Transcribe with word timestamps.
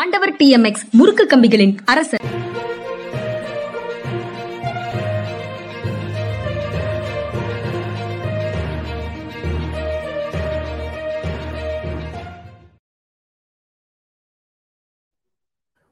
ஆண்டவர் 0.00 0.32
டிஎம்எக்ஸ் 0.32 0.82
முறுக்கு 0.92 1.24
கம்பிகளின் 1.26 1.76
அரசர். 1.84 2.24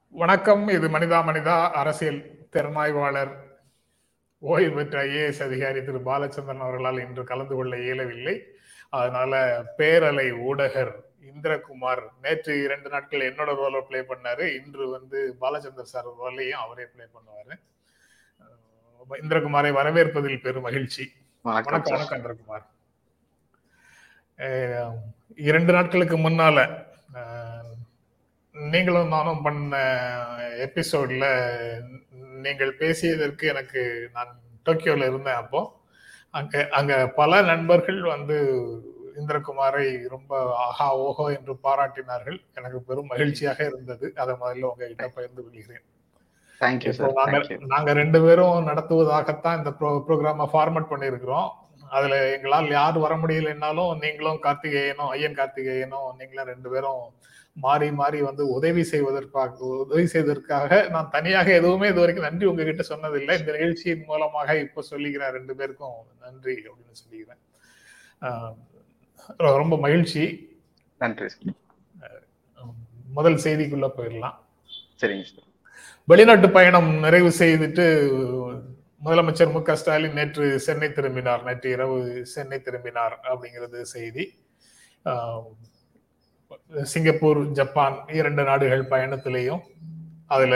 வணக்கம் 0.09 0.67
இது 0.67 0.87
மனிதா 0.87 1.23
மனிதா 1.29 1.69
அரசியல் 1.69 2.47
திறனாய்வாளர். 2.51 3.33
ஓய்வு 4.39 4.75
பெற்ற 4.75 5.03
ஐஏஎஸ் 5.03 5.43
அதிகாரி 5.43 5.83
திரு. 5.83 5.97
பாலச்சந்திரன் 5.97 6.65
அவர்களால் 6.67 7.07
இன்று 7.07 7.23
கலந்து 7.23 7.55
கொள்ள 7.55 7.79
இயலவில்லை. 7.79 8.41
அதனால 8.89 9.63
பேரலை 9.77 10.39
ஊடகர் 10.39 11.04
இந்திரகுமார். 11.31 12.03
நேற்று 12.23 12.53
இரண்டு 12.65 12.89
நாட்கள் 12.93 13.27
என்னோட 13.29 13.51
ரோலை 13.61 13.81
பிளே 13.89 13.99
பண்ணாரு. 14.11 14.45
இன்று 14.59 14.85
வந்து 14.95 15.19
பாலச்சந்தர் 15.41 15.93
சார் 15.93 16.09
ரோலையும் 16.21 16.63
அவரே 16.65 16.85
பிளே 16.93 17.05
பண்ணுவாரு. 17.15 17.55
இந்திரகுமாரை 19.23 19.71
வரவேற்பதில் 19.79 20.43
பெரும் 20.45 20.65
மகிழ்ச்சி. 20.67 21.03
வணக்கம் 21.41 21.81
வணக்கம் 21.95 22.19
இந்திரகுமார். 22.19 22.65
இரண்டு 25.49 25.71
நாட்களுக்கு 25.73 26.17
முன்னால 26.17 26.59
நீங்களும் 28.55 29.13
நானும் 29.15 29.43
பண்ண 29.45 29.77
எபிசோட்ல 30.65 31.25
நீங்கள் 32.45 32.71
பேசியதற்கு 32.81 33.45
எனக்கு 33.53 33.81
நான் 34.13 34.31
டோக்கியோல 34.65 35.07
இருந்தேன் 35.11 35.41
அப்போ. 35.43 35.61
அங்க 36.37 36.67
அங்க 36.77 36.93
பல 37.19 37.41
நண்பர்கள் 37.49 38.01
வந்து 38.13 38.37
இந்திரகுமாரை 39.19 39.85
ரொம்ப 40.13 40.31
ஆஹா 40.65 40.87
ஓஹோ 41.05 41.25
என்று 41.37 41.53
பாராட்டினார்கள். 41.65 42.39
எனக்கு 42.59 42.79
பெரும் 42.89 43.11
மகிழ்ச்சியாக 43.11 43.59
இருந்தது. 43.71 44.07
அதை 44.15 44.35
முதல்ல 44.41 44.71
உங்ககிட்ட 44.71 45.07
பகிர்ந்து 45.17 45.43
கொள்கிறேன். 45.43 45.85
நாங்க 47.73 47.93
ரெண்டு 47.93 48.19
பேரும் 48.25 48.67
நடத்துவதாகத்தான் 48.69 49.57
இந்த 49.57 49.71
ப்ரோ 49.79 49.89
ப்ரோக்ராம 50.07 50.47
ஃபார்மட் 50.53 50.91
பண்ணியிருக்கிறோம். 50.91 51.49
அதுல 51.95 52.15
எங்களால் 52.35 52.69
யார் 52.69 52.97
வர 53.03 53.13
முடியலைன்னாலும் 53.15 53.91
நீங்களும் 54.03 54.39
கார்த்திகேயனும் 54.45 55.11
ஐயன் 55.15 55.37
கார்த்திகேயனும் 55.39 56.07
நீங்களும் 56.19 56.49
ரெண்டு 56.53 56.69
பேரும் 56.73 57.03
மாறி 57.57 57.89
மாறி 57.99 58.19
வந்து 58.21 58.43
உதவி 58.55 58.83
செய்வதற்காக 58.91 59.59
உதவி 59.83 60.05
செய்வதற்காக 60.13 60.79
நான் 60.93 61.09
தனியாக 61.09 61.49
எதுவுமே 61.59 61.87
இது 61.91 62.01
வரைக்கும் 62.03 62.27
நன்றி 62.27 62.45
உங்ககிட்ட 62.51 62.83
சொன்னதில்லை. 62.89 63.35
இந்த 63.39 63.51
நிகழ்ச்சியின் 63.57 64.07
மூலமாக 64.09 64.57
இப்போ 64.65 64.83
சொல்லிக்கிறேன் 64.91 65.35
ரெண்டு 65.37 65.55
பேருக்கும் 65.59 65.99
நன்றி 66.25 66.55
அப்படின்னு 66.69 67.01
சொல்லிக்கிறேன். 67.03 67.41
ஆஹ் 68.21 68.55
ரொம்ப 69.37 69.77
மகிழ்ச்சி. 69.77 70.23
நன்றி. 70.97 71.25
முதல் 73.13 73.41
செய்திக்குள்ள 73.43 73.87
போயிடலாம். 73.97 74.37
சரிங்க 75.01 75.25
சார். 75.31 75.43
வெளிநாட்டு 76.05 76.49
பயணம் 76.49 76.89
நிறைவு 76.99 77.29
செய்துட்டு 77.39 77.85
முதலமைச்சர் 79.05 79.51
மு 79.51 79.61
க 79.61 79.75
ஸ்டாலின் 79.75 80.13
நேற்று 80.13 80.59
சென்னை 80.59 80.91
திரும்பினார். 80.91 81.43
நேற்று 81.43 81.69
இரவு 81.71 82.25
சென்னை 82.25 82.61
திரும்பினார் 82.61 83.15
அப்படிங்கிறது 83.29 83.81
செய்தி. 83.81 84.25
சிங்கப்பூர் 86.81 87.39
ஜப்பான் 87.51 87.97
இரண்டு 88.07 88.43
நாடுகள் 88.43 88.83
பயணத்திலேயும் 88.87 89.61
அதுல 90.27 90.55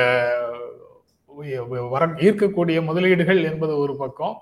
வர 1.89 2.05
ஈர்க்கக்கூடிய 2.05 2.83
முதலீடுகள் 2.83 3.41
என்பது 3.43 3.77
ஒரு 3.77 3.95
பக்கம். 3.97 4.37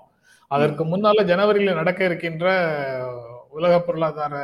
அதற்கு 0.48 0.84
முன்னால 0.84 1.24
ஜனவரியில 1.30 1.74
நடக்க 1.74 2.04
இருக்கின்ற 2.04 2.46
உலக 3.50 3.80
பொருளாதார 3.80 4.34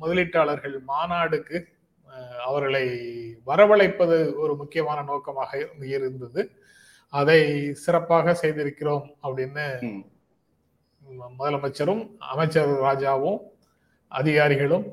முதலீட்டாளர்கள் 0.00 0.78
மாநாடுக்கு 0.88 1.64
அவர்களை 2.44 2.82
வரவழைப்பது 3.46 4.34
ஒரு 4.34 4.56
முக்கியமான 4.56 5.02
நோக்கமாக 5.02 5.68
இருந்தது. 5.80 6.50
அதை 7.08 7.72
சிறப்பாக 7.74 8.36
செய்திருக்கிறோம் 8.42 9.06
அப்படின்னு 9.22 9.66
முதலமைச்சரும் 11.38 12.16
அமைச்சர் 12.18 12.68
ராஜாவும் 12.68 13.38
அதிகாரிகளும் 14.08 14.86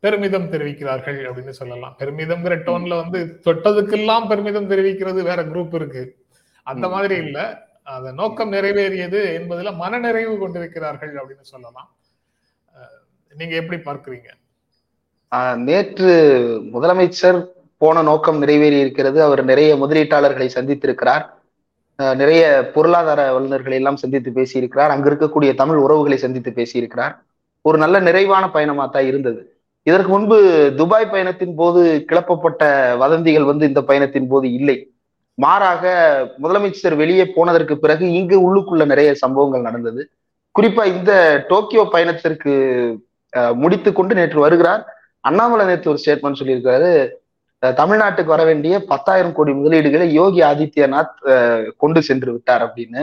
பெருமிதம் 0.00 0.50
தெரிவிக்கிறார்கள் 0.50 1.18
அப்படின்னு 1.24 1.48
சொல்லலாம். 1.48 1.96
பெருமிதம்ங்கிற 1.98 2.56
டோன்ல 2.66 2.96
வந்து 2.96 3.40
தொட்டதுக்கெல்லாம் 3.44 4.28
பெருமிதம் 4.28 4.70
தெரிவிக்கிறது 4.70 5.22
வேற 5.22 5.44
குரூப் 5.44 5.74
இருக்கு. 5.74 6.24
அந்த. 6.62 6.88
மாதிரி 6.88 7.14
இல்ல. 7.24 7.68
அந்த 7.82 8.12
நோக்கம் 8.12 8.52
நிறைவேறியது 8.52 9.20
என்பதுல 9.38 9.74
மனநிறைவு 9.74 10.38
கொண்டிருக்கிறார்கள் 10.38 11.14
அப்படின்னு 11.14 11.40
சொல்லலாம். 11.40 11.96
நீங்க 13.32 13.54
எப்படி 13.54 13.78
பார்க்குறீங்க? 13.82 14.28
ஆஹ், 15.32 15.56
நேற்று 15.58 16.12
முதலமைச்சர் 16.72 17.38
போன 17.78 18.02
நோக்கம் 18.02 18.38
நிறைவேறி 18.38 18.78
இருக்கிறது. 18.80 19.22
அவர் 19.22 19.44
நிறைய 19.44 19.76
முதலீட்டாளர்களை 19.76 20.48
சந்தித்திருக்கிறார். 20.54 21.24
நிறைய 22.14 22.42
பொருளாதார 22.74 23.32
வல்லுநர்களை 23.32 23.76
எல்லாம் 23.76 23.96
சந்தித்து 23.96 24.30
பேசியிருக்கிறார். 24.30 24.88
அங்க 24.88 25.10
இருக்கக்கூடிய 25.10 25.54
தமிழ் 25.54 25.76
உறவுகளை 25.76 26.18
சந்தித்து 26.18 26.50
பேசியிருக்கிறார். 26.50 27.14
ஒரு 27.64 27.78
நல்ல 27.78 27.98
நிறைவான 28.00 28.50
பயணமா 28.50 28.86
தான் 28.86 29.06
இருந்தது. 29.06 29.40
இதற்கு 29.86 30.08
முன்பு 30.08 30.36
துபாய் 30.76 31.10
பயணத்தின் 31.10 31.54
போது 31.54 31.80
கிளப்பப்பட்ட 32.08 32.62
வதந்திகள் 32.96 33.44
வந்து 33.44 33.66
இந்த 33.66 33.82
பயணத்தின் 33.82 34.28
போது 34.28 34.52
இல்லை. 34.52 34.76
மாறாக 35.38 35.84
முதலமைச்சர் 36.42 36.96
வெளியே 36.96 37.24
போனதற்கு 37.26 37.78
பிறகு 37.78 38.12
இங்கு 38.12 38.36
உள்ளுக்குள்ள 38.46 38.84
நிறைய 38.86 39.14
சம்பவங்கள் 39.14 39.60
நடந்தது. 39.60 40.02
குறிப்பா 40.54 40.84
இந்த 40.86 41.12
டோக்கியோ 41.48 41.88
பயணத்திற்கு 41.92 42.52
அஹ், 43.32 43.54
கொண்டு 43.92 44.14
நேற்று 44.14 44.40
வருகிறார். 44.40 44.82
அண்ணாமலை 45.24 45.66
நேற்று 45.66 45.90
ஒரு 45.90 46.00
ஸ்டேட்மெண்ட் 46.02 46.40
சொல்லியிருக்காரு. 46.40 46.90
அஹ், 47.62 47.74
தமிழ்நாட்டுக்கு 47.74 48.26
வர 48.26 48.44
வேண்டிய 48.44 48.74
பத்தாயிரம் 48.86 49.32
கோடி 49.32 49.52
முதலீடுகளை 49.52 50.06
யோகி 50.12 50.40
ஆதித்யநாத் 50.42 51.14
அஹ், 51.32 51.64
கொண்டு 51.76 52.02
சென்று 52.02 52.32
விட்டார் 52.32 52.64
அப்படின்னு. 52.66 53.02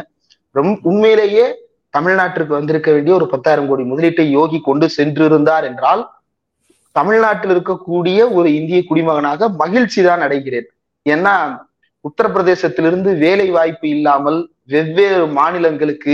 ரொம்ப 0.56 0.80
உண்மையிலேயே 0.84 1.46
தமிழ்நாட்டிற்கு 1.94 2.54
வந்திருக்க 2.54 2.92
வேண்டிய 2.92 3.16
ஒரு 3.16 3.28
பத்தாயிரம் 3.28 3.68
கோடி 3.68 3.84
முதலீட்டை 3.84 4.26
யோகி 4.32 4.60
கொண்டு 4.62 4.88
சென்றிருந்தார் 4.98 5.64
என்றால் 5.64 6.02
தமிழ்நாட்டில் 6.96 7.54
இருக்கக்கூடிய 7.54 8.20
ஒரு 8.32 8.50
இந்திய 8.54 8.84
குடிமகனாக 8.84 9.50
மகிழ்ச்சி 9.58 10.02
தான் 10.04 10.22
அடைகிறேன். 10.22 10.68
ஏன்னா 11.06 11.34
உத்தரப்பிரதேசத்திலிருந்து 12.06 13.18
வேலை 13.18 13.50
வாய்ப்பு 13.50 13.88
இல்லாமல் 13.90 14.40
வெவ்வேறு 14.70 15.26
மாநிலங்களுக்கு 15.34 16.14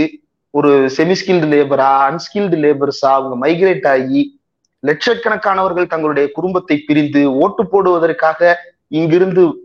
ஒரு 0.54 0.70
செமிஸ்கில்டு 0.96 1.46
லேபரா 1.52 1.86
அன்ஸ்கில்டு 2.08 2.56
லேபர்ஸா 2.64 3.10
அவங்க 3.14 3.48
மைக்ரேட் 3.48 3.88
ஆகி 3.88 4.40
லட்சக்கணக்கானவர்கள் 4.86 5.86
தங்களுடைய 5.86 6.30
குடும்பத்தை 6.32 6.82
பிரிந்து 6.86 7.32
ஓட்டு 7.32 7.66
போடுவதற்காக 7.66 8.54
இங்கிருந்து 8.88 9.64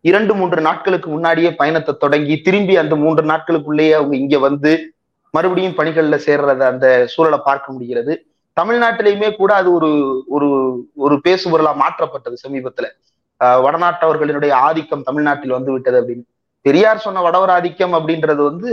இரண்டு 0.00 0.34
மூன்று 0.34 0.60
நாட்களுக்கு 0.60 1.10
முன்னாடியே 1.10 1.54
பயணத்தை 1.54 1.94
தொடங்கி 1.98 2.40
திரும்பி 2.40 2.76
அந்த 2.76 2.96
மூன்று 2.96 3.22
நாட்களுக்குள்ளேயே 3.24 3.90
அவங்க 3.90 4.16
இங்க 4.16 4.38
வந்து 4.38 4.94
மறுபடியும் 5.30 5.76
பணிகள்ல 5.76 6.18
சேர்றத 6.26 6.58
அந்த 6.58 7.06
சூழலை 7.06 7.38
பார்க்க 7.44 7.72
முடிகிறது. 7.72 8.26
தமிழ்நாட்டிலையுமே 8.60 9.36
கூட 9.36 9.54
அது 9.54 9.72
ஒரு 9.72 9.90
ஒரு 10.28 10.48
ஒரு 10.94 11.20
பேசுபொருளா 11.28 11.72
மாற்றப்பட்டது 11.74 12.36
சமீபத்துல. 12.48 12.86
ஆஹ் 13.44 13.60
வடநாட்டவர்களினுடைய 13.64 14.52
ஆதிக்கம் 14.52 15.02
தமிழ்நாட்டில் 15.02 15.50
வந்து 15.50 15.72
விட்டது 15.72 16.00
அப்படின்னு. 16.00 16.33
பெரியார் 16.64 16.98
சொன்ன 16.98 17.22
வடவர் 17.22 17.50
ஆதிக்கம் 17.50 17.92
அப்படின்றது 17.92 18.42
வந்து 18.42 18.70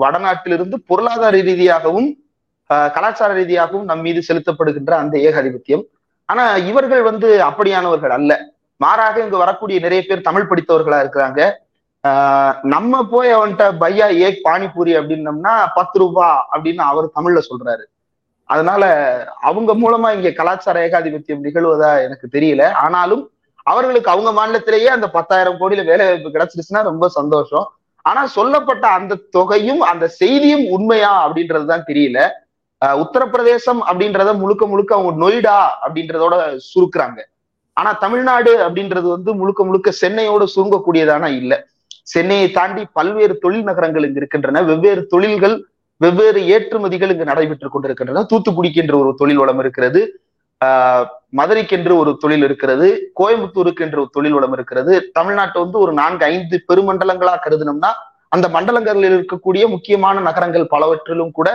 வடநாட்டிலிருந்து 0.00 0.74
பொருளாதார 0.86 1.40
ரீதியாகவும் 1.40 2.08
ஆஹ் 2.74 2.90
கலாச்சார 2.92 3.32
ரீதியாகவும் 3.34 3.84
நம் 3.84 4.00
மீது 4.00 4.20
செலுத்தப்படுகின்ற 4.28 4.90
அந்த 4.90 5.18
ஏகாதிபத்தியம் 5.18 5.84
ஆனா 6.24 6.56
இவர்கள் 6.56 7.02
வந்து 7.02 7.28
அப்படியானவர்கள் 7.42 8.10
அல்ல. 8.10 8.32
மாறாக 8.76 9.20
இங்க 9.20 9.36
வரக்கூடிய 9.36 9.80
நிறைய 9.80 10.02
பேர் 10.08 10.20
தமிழ் 10.20 10.46
படித்தவர்களா 10.50 10.98
இருக்கிறாங்க. 11.04 11.40
ஆஹ் 12.08 12.54
நம்ம 12.62 13.02
போய் 13.04 13.36
அவன்கிட்ட 13.36 13.64
பையா 13.80 14.06
ஏக் 14.16 14.40
பானிபூரி 14.44 14.92
அப்படின்னம்னா 15.00 15.66
பத்து 15.74 15.98
ரூபா 15.98 16.46
அப்படின்னு 16.52 16.84
அவர் 16.90 17.10
தமிழ்ல 17.14 17.40
சொல்றாரு. 17.50 17.84
அதனால 18.44 18.84
அவங்க 19.40 19.74
மூலமா 19.74 20.14
இங்க 20.14 20.30
கலாச்சார 20.30 20.86
ஏகாதிபத்தியம் 20.88 21.44
நிகழ்வதா 21.44 22.02
எனக்கு 22.02 22.28
தெரியல. 22.32 22.70
ஆனாலும் 22.72 23.30
அவர்களுக்கு 23.70 24.10
அவங்க 24.10 24.30
மாநிலத்திலேயே 24.38 24.90
அந்த 24.96 25.10
பத்தாயிரம் 25.10 25.58
கோடியில 25.60 25.84
வேலை 25.90 26.06
வாய்ப்பு 26.06 26.34
கிடைச்சிருச்சுன்னா 26.34 26.82
ரொம்ப 26.82 27.08
சந்தோஷம். 27.18 27.66
ஆனா 28.04 28.22
சொல்லப்பட்ட 28.36 28.84
அந்த 28.98 29.18
தொகையும் 29.30 29.82
அந்த 29.90 30.04
செய்தியும் 30.20 30.64
உண்மையா 30.76 31.12
அப்படின்றதுதான் 31.26 31.88
தெரியல. 31.90 32.20
உத்தரப்பிரதேசம் 33.02 33.80
அப்படின்றத 33.88 34.30
முழுக்க 34.38 34.66
முழுக்க 34.66 34.94
அவங்க 34.94 35.12
நொய்டா 35.24 35.58
அப்படின்றதோட 35.86 36.34
சுருக்குறாங்க. 36.70 37.20
ஆனா 37.76 37.90
தமிழ்நாடு 38.04 38.52
அப்படின்றது 38.68 39.08
வந்து 39.16 39.30
முழுக்க 39.34 39.64
முழுக்க 39.64 39.92
சென்னையோட 40.00 40.44
சுருங்கக்கூடியதானா 40.54 41.28
இல்ல. 41.40 41.52
சென்னையை 42.12 42.48
தாண்டி 42.50 42.82
பல்வேறு 42.92 43.34
தொழில் 43.44 43.68
நகரங்கள் 43.68 44.06
இங்கு 44.06 44.20
இருக்கின்றன. 44.22 44.62
வெவ்வேறு 44.70 45.02
தொழில்கள் 45.06 45.56
வெவ்வேறு 46.00 46.40
ஏற்றுமதிகள் 46.54 47.12
இங்கு 47.14 47.30
நடைபெற்றுக் 47.30 47.72
கொண்டிருக்கின்றன. 47.72 48.24
தூத்துக்குடிக்கு 48.32 48.82
என்ற 48.84 48.94
ஒரு 48.98 49.10
தொழில் 49.20 49.40
வளம் 49.42 49.58
இருக்கிறது. 49.58 50.00
மதுரைக்கென்று 51.38 51.92
ஒரு 51.96 52.10
தொழில் 52.20 52.44
இருக்கிறது 52.46 52.86
கோயம்புத்தூருக்கு 53.20 53.84
என்று 53.86 54.00
ஒரு 54.00 54.10
தொழில் 54.12 54.32
வளம் 54.32 54.52
இருக்கிறது. 54.52 54.92
தமிழ்நாட்டை 55.18 55.58
வந்து 55.64 55.78
ஒரு 55.78 55.92
நான்கு 55.92 56.24
ஐந்து 56.24 56.56
பெருமண்டலங்களா 56.68 57.34
கருதினோம்னா 57.44 57.90
அந்த 58.28 58.46
மண்டலங்களில் 58.48 59.06
இருக்கக்கூடிய 59.08 59.62
முக்கியமான 59.68 60.20
நகரங்கள் 60.20 60.66
பலவற்றிலும் 60.66 61.32
கூட 61.38 61.48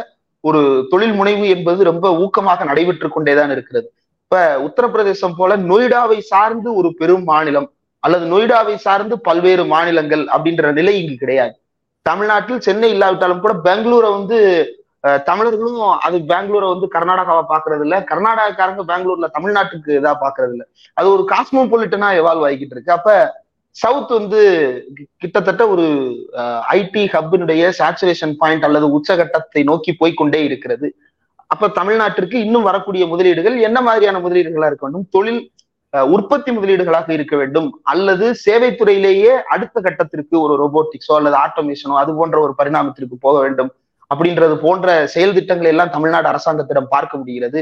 ஒரு 0.43 0.87
தொழில் 0.89 1.15
முனைவு 1.19 1.45
என்பது 1.55 1.83
ரொம்ப 1.83 2.07
ஊக்கமாக 2.23 2.65
நடைபெற்று 2.65 3.09
கொண்டேதான் 3.09 3.51
இருக்கிறது. 3.51 3.87
இப்ப 4.23 4.41
உத்தரப்பிரதேசம் 4.67 5.37
போல 5.37 5.57
நொய்டாவை 5.69 6.17
சார்ந்து 6.31 6.69
ஒரு 6.75 6.89
பெரும் 6.93 7.23
மாநிலம் 7.23 7.67
அல்லது 8.03 8.25
நொய்டாவை 8.33 8.75
சார்ந்து 8.75 9.15
பல்வேறு 9.19 9.65
மாநிலங்கள் 9.65 10.23
அப்படின்ற 10.35 10.71
நிலை 10.71 10.93
இங்கு 11.01 11.15
கிடையாது. 11.15 11.55
தமிழ்நாட்டில் 12.01 12.65
சென்னை 12.67 12.89
இல்லாவிட்டாலும் 12.89 13.39
கூட 13.39 13.53
பெங்களூரை 13.63 14.09
வந்து 14.17 14.37
தமிழர்களும் 15.27 15.75
அது 16.05 16.17
பெங்களூரை 16.29 16.67
வந்து 16.71 16.87
கர்நாடகாவை 16.93 17.43
பாக்குறது 17.49 17.83
இல்ல. 17.85 17.95
கர்நாடகாக்காரங்க 18.09 18.83
பெங்களூர்ல 18.87 19.27
தமிழ்நாட்டுக்கு 19.35 19.91
இதா 19.99 20.13
பாக்குறது 20.23 20.53
இல்ல. 20.55 20.63
அது 20.97 21.07
ஒரு 21.15 21.23
காஸ்மோபொலிட்டனா 21.31 22.09
எவால்வ் 22.19 22.45
ஆகிக்கிட்டு 22.47 22.75
இருக்கு. 22.75 22.95
அப்ப 22.95 23.09
சவுத் 23.75 24.11
வந்து 24.11 24.39
கிட்டத்தட்ட 25.17 25.63
ஒரு 25.67 25.83
ஐடி 26.75 27.03
ஹப்பினுடைய 27.13 27.63
சேச்சுரேஷன் 27.79 28.33
பாயிண்ட் 28.37 28.65
அல்லது 28.65 28.87
உச்சகட்டத்தை 28.97 29.61
நோக்கி 29.63 29.91
போய்க்கொண்டே 29.99 30.39
இருக்கிறது. 30.43 30.87
அப்ப 31.51 31.67
தமிழ்நாட்டிற்கு 31.71 32.37
இன்னும் 32.39 32.63
வரக்கூடிய 32.63 33.03
முதலீடுகள் 33.07 33.55
என்ன 33.61 33.81
மாதிரியான 33.81 34.19
முதலீடுகளா 34.19 34.67
இருக்க 34.67 34.85
வேண்டும்? 34.87 35.07
தொழில் 35.09 35.41
அஹ், 35.93 36.07
உற்பத்தி 36.09 36.51
முதலீடுகளாக 36.51 37.09
இருக்க 37.09 37.35
வேண்டும். 37.35 37.67
அல்லது 37.83 38.25
சேவைத்துறையிலேயே 38.45 39.33
அடுத்த 39.47 39.81
கட்டத்திற்கு 39.81 40.35
ஒரு 40.41 40.53
ரோபோட்டிக்ஸோ 40.61 41.13
அல்லது 41.15 41.37
ஆட்டோமேஷனோ 41.37 41.95
அது 41.97 42.11
போன்ற 42.15 42.37
ஒரு 42.39 42.53
பரிணாமத்திற்கு 42.55 43.17
போக 43.19 43.35
வேண்டும். 43.41 43.69
அப்படின்றது 44.11 44.55
போன்ற 44.57 44.87
செயல் 45.07 45.33
திட்டங்களை 45.33 45.69
எல்லாம் 45.69 45.89
தமிழ்நாடு 45.89 46.27
அரசாங்கத்திடம் 46.27 46.91
பார்க்க 46.91 47.17
முடிகிறது. 47.17 47.61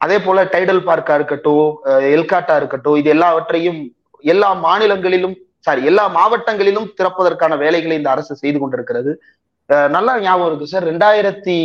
அதே 0.00 0.18
போல 0.18 0.44
டைடல் 0.52 0.86
பார்க்கா 0.86 1.14
இருக்கட்டும் 1.14 1.58
அஹ், 1.90 2.06
எல்காட்டா 2.14 2.54
இருக்கட்டும் 2.56 2.96
இது 2.96 3.08
எல்லாவற்றையும் 3.10 3.80
எல்லா 4.24 4.48
மாநிலங்களிலும் 4.64 5.36
சாரி 5.66 5.82
எல்லா 5.84 6.04
மாவட்டங்களிலும் 6.10 6.88
திறப்பதற்கான 6.98 7.56
வேலைகளை 7.56 7.96
இந்த 7.96 8.10
அரசு 8.10 8.34
செய்து 8.36 8.58
கொண்டிருக்கிறது. 8.60 9.10
அஹ், 9.68 9.88
நல்லா 9.88 10.14
ஞாபகம் 10.20 10.50
இருக்கு 10.50 10.72
சார். 10.72 10.88
ரெண்டாயிரத்தி 10.90 11.58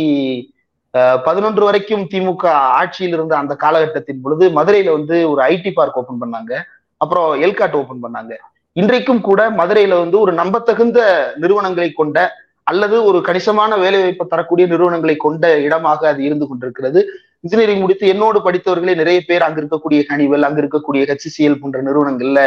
பதினொன்று 1.24 1.62
வரைக்கும் 1.64 2.04
திமுக 2.12 2.44
ஆட்சியில் 2.76 3.12
இருந்த 3.12 3.34
அந்த 3.36 3.54
காலகட்டத்தின் 3.56 4.22
பொழுது 4.22 4.44
மதுரையில 4.50 4.92
வந்து 4.92 5.16
ஒரு 5.30 5.40
ஐடி 5.48 5.70
பார்க் 5.72 5.98
ஓபன் 6.00 6.20
பண்ணாங்க. 6.22 6.52
அப்புறம் 7.00 7.42
எல்காட் 7.42 7.76
ஓபன் 7.80 8.02
பண்ணாங்க. 8.04 8.32
இன்றைக்கும் 8.76 9.20
கூட 9.20 9.40
மதுரையில 9.52 9.98
வந்து 9.98 10.16
ஒரு 10.20 10.32
நம்பத்தகுந்த 10.32 11.00
நிறுவனங்களை 11.36 11.90
கொண்ட 11.92 12.18
அல்லது 12.70 12.96
ஒரு 13.08 13.18
கணிசமான 13.28 13.72
வேலைவாய்ப்பு 13.82 14.24
தரக்கூடிய 14.32 14.64
நிறுவனங்களை 14.72 15.16
கொண்ட 15.16 15.44
இடமாக 15.66 16.08
அது 16.12 16.22
இருந்து 16.28 16.46
கொண்டிருக்கிறது. 16.48 17.00
இன்ஜினியரிங் 17.44 17.82
முடித்து 17.82 18.06
என்னோடு 18.12 18.38
படித்தவர்களே 18.46 18.94
நிறைய 19.00 19.18
பேர் 19.28 19.46
அங்க 19.46 19.58
இருக்கக்கூடிய 19.62 20.00
ஹனிவெல் 20.08 20.46
அங்க 20.48 20.58
இருக்கக்கூடிய 20.62 21.02
ஹெச்சிசிஎல் 21.10 21.60
போன்ற 21.60 21.78
நிறுவனங்கள்ல 21.88 22.40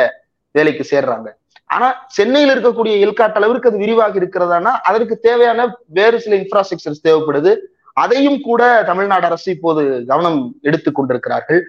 வேலைக்கு 0.56 0.86
சேர்றாங்க. 0.92 1.28
ஆனா 1.76 1.88
சென்னையில் 2.16 2.54
இருக்கக்கூடிய 2.54 2.94
எல்காட் 3.06 3.38
அளவிற்கு 3.40 3.70
அது 3.70 3.84
விரிவாக 3.84 4.20
இருக்கிறதானா 4.22 4.72
அதற்கு 4.90 5.16
தேவையான 5.28 5.68
வேறு 6.00 6.18
சில 6.24 6.36
இன்ஃப்ராஸ்ட்ரக்சர்ஸ் 6.42 7.06
தேவைப்படுது. 7.08 7.54
அதையும் 7.94 8.40
கூட 8.48 8.64
தமிழ்நாடு 8.90 9.26
அரசு 9.30 9.48
இப்போது 9.56 9.84
கவனம் 10.10 10.42
எடுத்துக் 10.62 10.98
கொண்டிருக்கிறார்கள். 10.98 11.62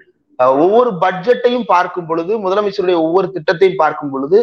ஒவ்வொரு 0.63 0.91
பட்ஜெட்டையும் 1.01 1.67
பார்க்கும் 1.73 2.07
பொழுது 2.09 2.33
முதலமைச்சருடைய 2.45 2.97
ஒவ்வொரு 3.05 3.27
திட்டத்தையும் 3.35 3.81
பார்க்கும் 3.83 4.11
பொழுது 4.13 4.37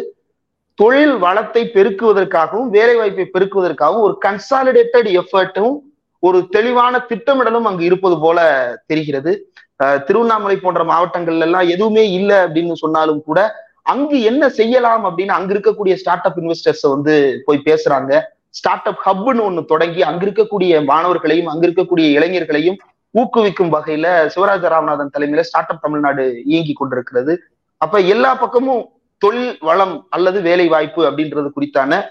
தொழில் 0.73 1.17
வளத்தை 1.17 1.71
பெருக்குவதற்காகவும் 1.73 2.69
வேலை 2.69 2.95
வாய்ப்பை 2.95 3.29
பெருக்குவதற்காகவும் 3.33 3.99
ஒரு 3.99 4.17
கன்சாலிடேட்டட் 4.25 5.21
எஃபர்ட்டும் 5.21 5.77
ஒரு 6.19 6.47
தெளிவான 6.49 7.05
திட்டமிடலும் 7.09 7.61
அங்கு 7.61 7.85
இருப்பது 7.85 8.19
போல 8.19 8.39
தெரிகிறது. 8.85 9.53
அஹ் 9.83 10.03
திருவண்ணாமலை 10.03 10.57
போன்ற 10.57 10.83
மாவட்டங்கள்ல 10.83 11.39
எல்லாம் 11.39 11.67
எதுவுமே 11.67 12.11
இல்லை 12.11 12.35
அப்படின்னு 12.35 12.73
சொன்னாலும் 12.73 13.23
கூட 13.23 13.53
அங்கு 13.83 14.21
என்ன 14.21 14.49
செய்யலாம் 14.49 15.05
அப்படின்னு 15.05 15.27
அங்க 15.27 15.53
இருக்கக்கூடிய 15.53 15.93
ஸ்டார்ட் 15.93 16.25
அப் 16.25 16.37
இன்வெஸ்டர்ஸ் 16.37 16.89
வந்து 16.89 17.41
போய் 17.45 17.61
பேசுறாங்க. 17.65 18.21
ஸ்டார்ட் 18.49 18.87
அப் 18.87 19.01
ஹப்னு 19.05 19.31
ஒண்ணு 19.31 19.65
தொடங்கி 19.65 20.03
அங்க 20.03 20.25
இருக்கக்கூடிய 20.25 20.85
மாணவர்களையும் 20.85 21.45
அங்க 21.45 21.67
இருக்கக்கூடிய 21.67 22.17
இளைஞர்களையும் 22.17 22.75
ஊக்குவிக்கும் 23.13 23.73
வகையில 23.73 24.25
சிவராஜ 24.25 24.67
ராமநாதன் 24.67 25.09
தலைமையில 25.17 25.39
ஸ்டார்ட் 25.39 25.69
அப் 25.69 25.81
தமிழ்நாடு 25.81 26.43
இயங்கி 26.43 26.73
கொண்டிருக்கிறது. 26.73 27.41
அப்ப 27.77 27.99
எல்லா 27.99 28.35
பக்கமும் 28.35 28.89
தொழில் 29.23 29.51
வளம் 29.69 29.95
அல்லது 30.15 30.39
வேலை 30.49 30.67
வாய்ப்பு 30.73 31.01
அப்படின்றது 31.09 31.49
குறித்தான 31.57 32.01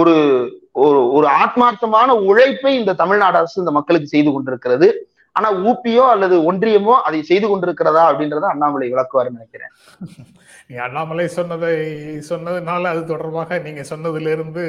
ஒரு 0.00 0.14
ஒரு 0.84 1.00
ஒரு 1.16 1.26
ஆத்மார்த்தமான 1.42 2.10
உழைப்பை 2.28 2.72
இந்த 2.80 2.92
தமிழ்நாடு 3.00 3.36
அரசு 3.40 3.56
இந்த 3.62 3.72
மக்களுக்கு 3.78 4.12
செய்து 4.12 4.30
கொண்டிருக்கிறது. 4.32 4.88
ஆனா 5.36 5.48
ஊபியோ 5.68 6.04
அல்லது 6.14 6.36
ஒன்றியமோ 6.50 6.94
அதை 7.08 7.20
செய்து 7.30 7.46
கொண்டிருக்கிறதா 7.48 8.02
அப்படின்றத 8.10 8.46
அண்ணாமலை 8.52 8.88
விளக்குவாருன்னு 8.94 9.38
நினைக்கிறேன். 9.38 9.72
நீங்க 10.66 10.82
அண்ணாமலை 10.86 11.26
சொன்னதை 11.36 11.72
சொன்னதுனால 12.30 12.90
அது 12.92 13.02
தொடர்பாக 13.12 13.58
நீங்க 13.66 13.82
சொன்னதிலிருந்து 13.92 14.64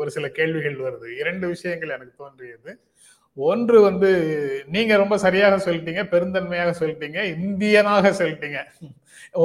ஒரு 0.00 0.10
சில 0.16 0.28
கேள்விகள் 0.38 0.82
வருது. 0.86 1.08
இரண்டு 1.20 1.46
விஷயங்கள் 1.54 1.94
எனக்கு 1.96 2.14
தோன்றியது. 2.22 2.72
ஒன்று 3.36 3.78
வந்து 3.80 4.10
நீங்க 4.74 4.92
ரொம்ப 4.96 5.16
சரியாக 5.24 5.56
சொல்லிட்டீங்க 5.64 6.02
பெருந்தன்மையாக 6.12 6.72
சொல்லிட்டீங்க 6.80 7.20
இந்தியனாக 7.36 8.12
சொல்லிட்டீங்க. 8.20 8.58
ஓ 9.40 9.44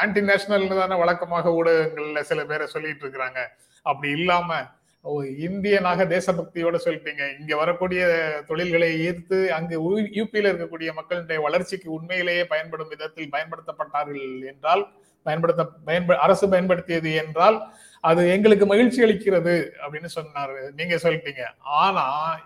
ஆன்டி 0.00 0.20
நேஷனல் 0.28 0.68
தானே 0.80 0.96
வழக்கமாக 1.02 1.52
ஊடகங்கள்ல 1.58 2.20
சில 2.30 2.44
பேரை 2.50 2.66
சொல்லிட்டு 2.74 3.04
இருக்கிறாங்க. 3.04 3.40
அப்படி 3.86 4.08
இல்லாம 4.18 4.60
ஓ 5.04 5.10
இந்தியனாக 5.48 6.04
தேசபக்தியோட 6.14 6.76
சொல்லிட்டீங்க. 6.84 7.24
இங்க 7.40 7.52
வரக்கூடிய 7.56 8.02
தொழில்களை 8.48 8.88
ஈர்த்து 9.08 9.38
அங்கு 9.56 9.76
யூபியில 10.18 10.50
இருக்கக்கூடிய 10.52 10.92
மக்களுடைய 11.00 11.40
வளர்ச்சிக்கு 11.46 11.88
உண்மையிலேயே 11.98 12.44
பயன்படும் 12.52 12.92
விதத்தில் 12.94 13.32
பயன்படுத்தப்பட்டார்கள் 13.36 14.24
என்றால் 14.52 14.82
பயன்படுத்த 15.26 15.62
பயன்ப 15.88 16.16
அரசு 16.24 16.46
பயன்படுத்தியது 16.48 17.12
என்றால் 17.22 17.56
அது 18.00 18.22
எங்களுக்கு 18.34 18.66
மகிழ்ச்சி 18.66 19.00
அளிக்கிறது 19.04 19.54
அப்படின்னு 19.82 20.08
சொன்னாரு. 20.16 20.58
நீங்க 20.78 20.96
சொல்லிட்டீங்க. 21.04 21.44
ஆனா 21.82 22.04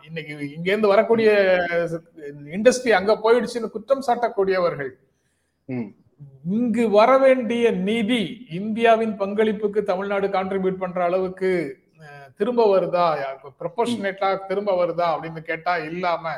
இன்னைக்கு 0.08 0.32
இங்க 0.56 0.68
இருந்து 0.70 0.92
வரக்கூடிய 0.92 1.30
இண்டஸ்ட்ரி 2.58 2.92
அங்க 2.98 3.14
போயிடுச்சுன்னு 3.24 3.74
குற்றம் 3.74 4.06
சாட்டக்கூடியவர்கள். 4.08 4.92
இங்கு 6.58 6.84
வர 6.90 7.10
வேண்டிய 7.18 7.64
நிதி 7.70 8.22
இந்தியாவின் 8.60 9.14
பங்களிப்புக்கு 9.22 9.82
தமிழ்நாடு 9.82 10.26
கான்ட்ரிபியூட் 10.28 10.82
பண்ற 10.84 11.00
அளவுக்கு 11.04 11.50
திரும்ப 12.38 12.62
வருதா? 12.74 13.06
ப்ரொபோஷனேட்டா 13.60 14.28
திரும்ப 14.50 14.72
வருதா? 14.80 15.06
அப்படின்னு 15.14 15.42
கேட்டா 15.50 15.76
இல்லாம 15.90 16.34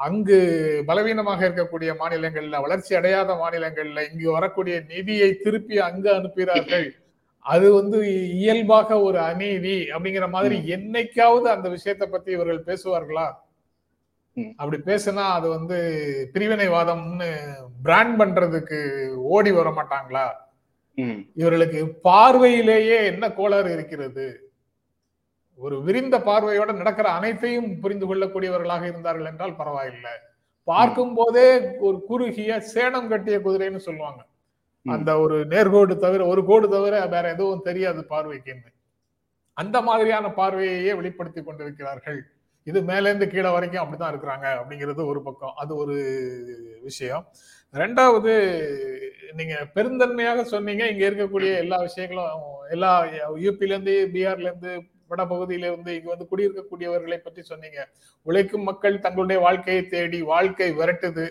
அங்கு 0.00 0.38
பலவீனமாக 0.86 1.40
இருக்கக்கூடிய 1.48 1.90
மாநிலங்கள்ல 2.00 2.60
வளர்ச்சி 2.64 2.92
அடையாத 2.94 3.34
மாநிலங்கள்ல 3.42 4.00
இங்கு 4.10 4.28
வரக்கூடிய 4.32 4.76
நிதியை 4.88 5.28
திருப்பி 5.44 5.76
அங்கு 5.88 6.10
அனுப்புகிறார்கள். 6.14 6.88
அது 7.46 7.66
வந்து 7.78 7.98
இயல்பாக 8.42 8.98
ஒரு 9.08 9.18
அநீதி 9.30 9.76
அப்படிங்கிற 9.94 10.26
மாதிரி 10.36 10.56
என்னைக்காவது 10.76 11.46
அந்த 11.54 11.68
விஷயத்தை 11.74 12.06
பத்தி 12.08 12.30
இவர்கள் 12.36 12.66
பேசுவார்களா? 12.70 13.26
அப்படி 14.60 14.78
பேசுனா 14.88 15.24
அது 15.36 15.46
வந்து 15.56 15.76
பிரிவினைவாதம்னு 16.34 17.28
பிராண்ட் 17.84 18.16
பண்றதுக்கு 18.20 18.80
ஓடி 19.34 19.52
வர 19.58 19.68
மாட்டாங்களா? 19.78 20.26
இவர்களுக்கு 21.40 21.80
பார்வையிலேயே 22.08 22.98
என்ன 23.12 23.24
கோளாறு 23.38 23.70
இருக்கிறது? 23.76 24.26
ஒரு 25.58 25.76
விரிந்த 25.86 26.16
பார்வையோட 26.28 26.70
நடக்கிற 26.80 27.08
அனைத்தையும் 27.18 27.70
புரிந்து 27.82 28.06
கொள்ளக்கூடியவர்களாக 28.08 28.84
இருந்தார்கள் 28.90 29.30
என்றால் 29.30 29.58
பரவாயில்லை. 29.60 30.14
பார்க்கும் 30.68 31.14
போதே 31.18 31.48
ஒரு 31.86 31.98
குறுகிய 32.08 32.52
சேனம் 32.74 33.10
கட்டிய 33.12 33.36
குதிரைன்னு 33.46 33.86
சொல்லுவாங்க. 33.88 34.20
அந்த 34.86 35.18
ஒரு 35.18 35.44
நேர்கோடு 35.44 35.96
தவிர 35.96 36.26
ஒரு 36.26 36.44
கோடு 36.44 36.68
தவிர 36.68 37.06
வேற 37.06 37.30
எதுவும் 37.30 37.62
தெரியாது 37.62 38.06
பார்வைக்குன்னு 38.08 38.74
அந்த 39.54 39.80
மாதிரியான 39.80 40.28
பார்வையையே 40.28 40.96
வெளிப்படுத்தி 40.96 41.42
கொண்டிருக்கிறார்கள். 41.42 42.18
இது 42.62 42.80
மேலேருந்து 42.80 43.26
கீழே 43.26 43.50
வரைக்கும் 43.50 43.82
அப்படிதான் 43.82 44.12
இருக்கிறாங்க 44.12 44.46
அப்படிங்கிறது 44.60 45.06
ஒரு 45.06 45.22
பக்கம். 45.22 45.54
அது 45.54 45.76
ஒரு 45.76 45.96
விஷயம். 46.82 47.26
ரெண்டாவது 47.74 48.32
நீங்க 49.34 49.54
பெருந்தன்மையாக 49.74 50.42
சொன்னீங்க 50.42 50.88
இங்க 50.88 51.10
இருக்கக்கூடிய 51.10 51.56
எல்லா 51.56 51.78
விஷயங்களும் 51.78 52.42
எல்லா 52.70 53.04
யூபில 53.36 53.74
இருந்து 53.74 54.10
பீகார்ல 54.12 54.50
இருந்து 54.50 54.82
வட 55.08 55.22
இருந்து 55.50 55.94
இங்க 55.96 56.14
வந்து 56.14 56.28
குடியிருக்கக்கூடியவர்களை 56.30 57.16
பற்றி 57.16 57.42
சொன்னீங்க. 57.42 57.88
உழைக்கும் 58.22 58.62
மக்கள் 58.62 58.98
தங்களுடைய 58.98 59.42
வாழ்க்கையை 59.42 59.86
தேடி 59.86 60.22
வாழ்க்கை 60.22 60.72
விரட்டுது. 60.72 61.26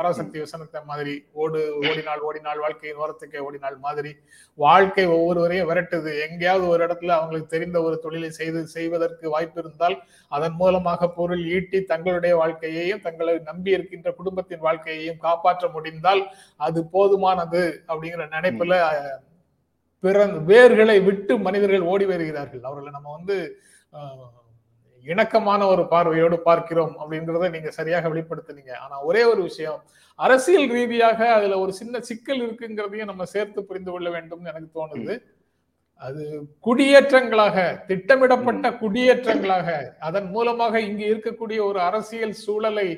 பராசக்தி 0.00 0.38
வசனத்தை 0.42 0.80
மாதிரி 0.90 1.14
ஓடு 1.42 1.60
ஓடினாள் 1.88 2.22
ஓடினாள் 2.28 2.60
வாழ்க்கையின் 2.64 3.00
ஓரத்துக்கே 3.04 3.40
ஓடினாள் 3.46 3.78
மாதிரி. 3.86 4.12
வாழ்க்கை 4.58 5.04
ஒவ்வொருவரையும் 5.16 5.68
விரட்டுது. 5.70 6.12
எங்கேயாவது 6.26 6.64
ஒரு 6.72 6.80
இடத்துல 6.86 7.14
அவங்களுக்கு 7.18 7.54
தெரிந்த 7.54 7.78
ஒரு 7.86 7.96
தொழிலை 8.04 8.30
செய்து 8.38 8.60
செய்வதற்கு 8.76 9.34
வாய்ப்பு 9.34 9.60
இருந்தால் 9.62 9.96
அதன் 10.36 10.56
மூலமாக 10.60 11.08
பொருள் 11.18 11.42
ஈட்டி 11.56 11.80
தங்களுடைய 11.92 12.34
வாழ்க்கையையும் 12.42 13.02
தங்களை 13.06 13.34
நம்பி 13.50 13.76
இருக்கின்ற 13.76 14.10
குடும்பத்தின் 14.20 14.64
வாழ்க்கையையும் 14.66 15.22
காப்பாற்ற 15.26 15.68
முடிந்தால் 15.76 16.22
அது 16.68 16.82
போதுமானது 16.94 17.62
அப்படிங்கிற 17.90 18.26
நினைப்புல 18.36 18.78
பிறந்த 20.04 20.38
வேர்களை 20.50 20.98
விட்டு 21.08 21.32
மனிதர்கள் 21.46 21.88
ஓடி 21.92 22.04
வருகிறார்கள். 22.10 22.62
அவர்களை 22.68 22.90
நம்ம 22.96 23.10
வந்து 23.18 23.36
இணக்கமான 25.06 25.66
ஒரு 25.66 25.82
பார்வையோடு 25.86 26.38
பார்க்கிறோம் 26.40 26.94
அப்படின்றத 27.00 27.50
நீங்க 27.50 27.70
சரியாக 27.70 28.08
வெளிப்படுத்தினீங்க. 28.08 28.72
ஆனா 28.84 29.02
ஒரே 29.02 29.22
ஒரு 29.24 29.42
விஷயம் 29.42 29.80
அரசியல் 30.18 30.68
ரீதியாக 30.68 31.32
அதுல 31.32 31.58
ஒரு 31.58 31.72
சின்ன 31.72 32.00
சிக்கல் 32.00 32.40
இருக்குங்கிறதையும் 32.46 33.10
நம்ம 33.12 33.24
சேர்த்து 33.24 33.64
புரிந்து 33.64 33.90
கொள்ள 33.90 34.08
வேண்டும்னு 34.10 34.50
எனக்கு 34.52 34.70
தோணுது. 34.78 35.14
அது 35.94 36.22
குடியேற்றங்களாக 36.66 37.56
திட்டமிடப்பட்ட 37.86 38.70
குடியேற்றங்களாக 38.70 39.68
அதன் 39.98 40.28
மூலமாக 40.30 40.80
இங்கு 40.80 41.06
இருக்கக்கூடிய 41.14 41.58
ஒரு 41.62 41.80
அரசியல் 41.80 42.32
சூழலை 42.32 42.88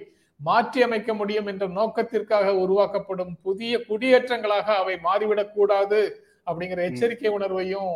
மாற்றி 0.41 0.83
அமைக்க 0.83 1.15
முடியும் 1.15 1.47
என்ற 1.47 1.67
நோக்கத்திற்காக 1.67 2.55
உருவாக்கப்படும் 2.55 3.39
புதிய 3.43 3.79
குடியேற்றங்களாக 3.89 4.69
அவை 4.83 4.95
மாறிவிடக் 5.03 5.53
கூடாது 5.53 6.01
அப்படிங்கிற 6.47 6.83
எச்சரிக்கை 6.91 7.31
உணர்வையும் 7.31 7.93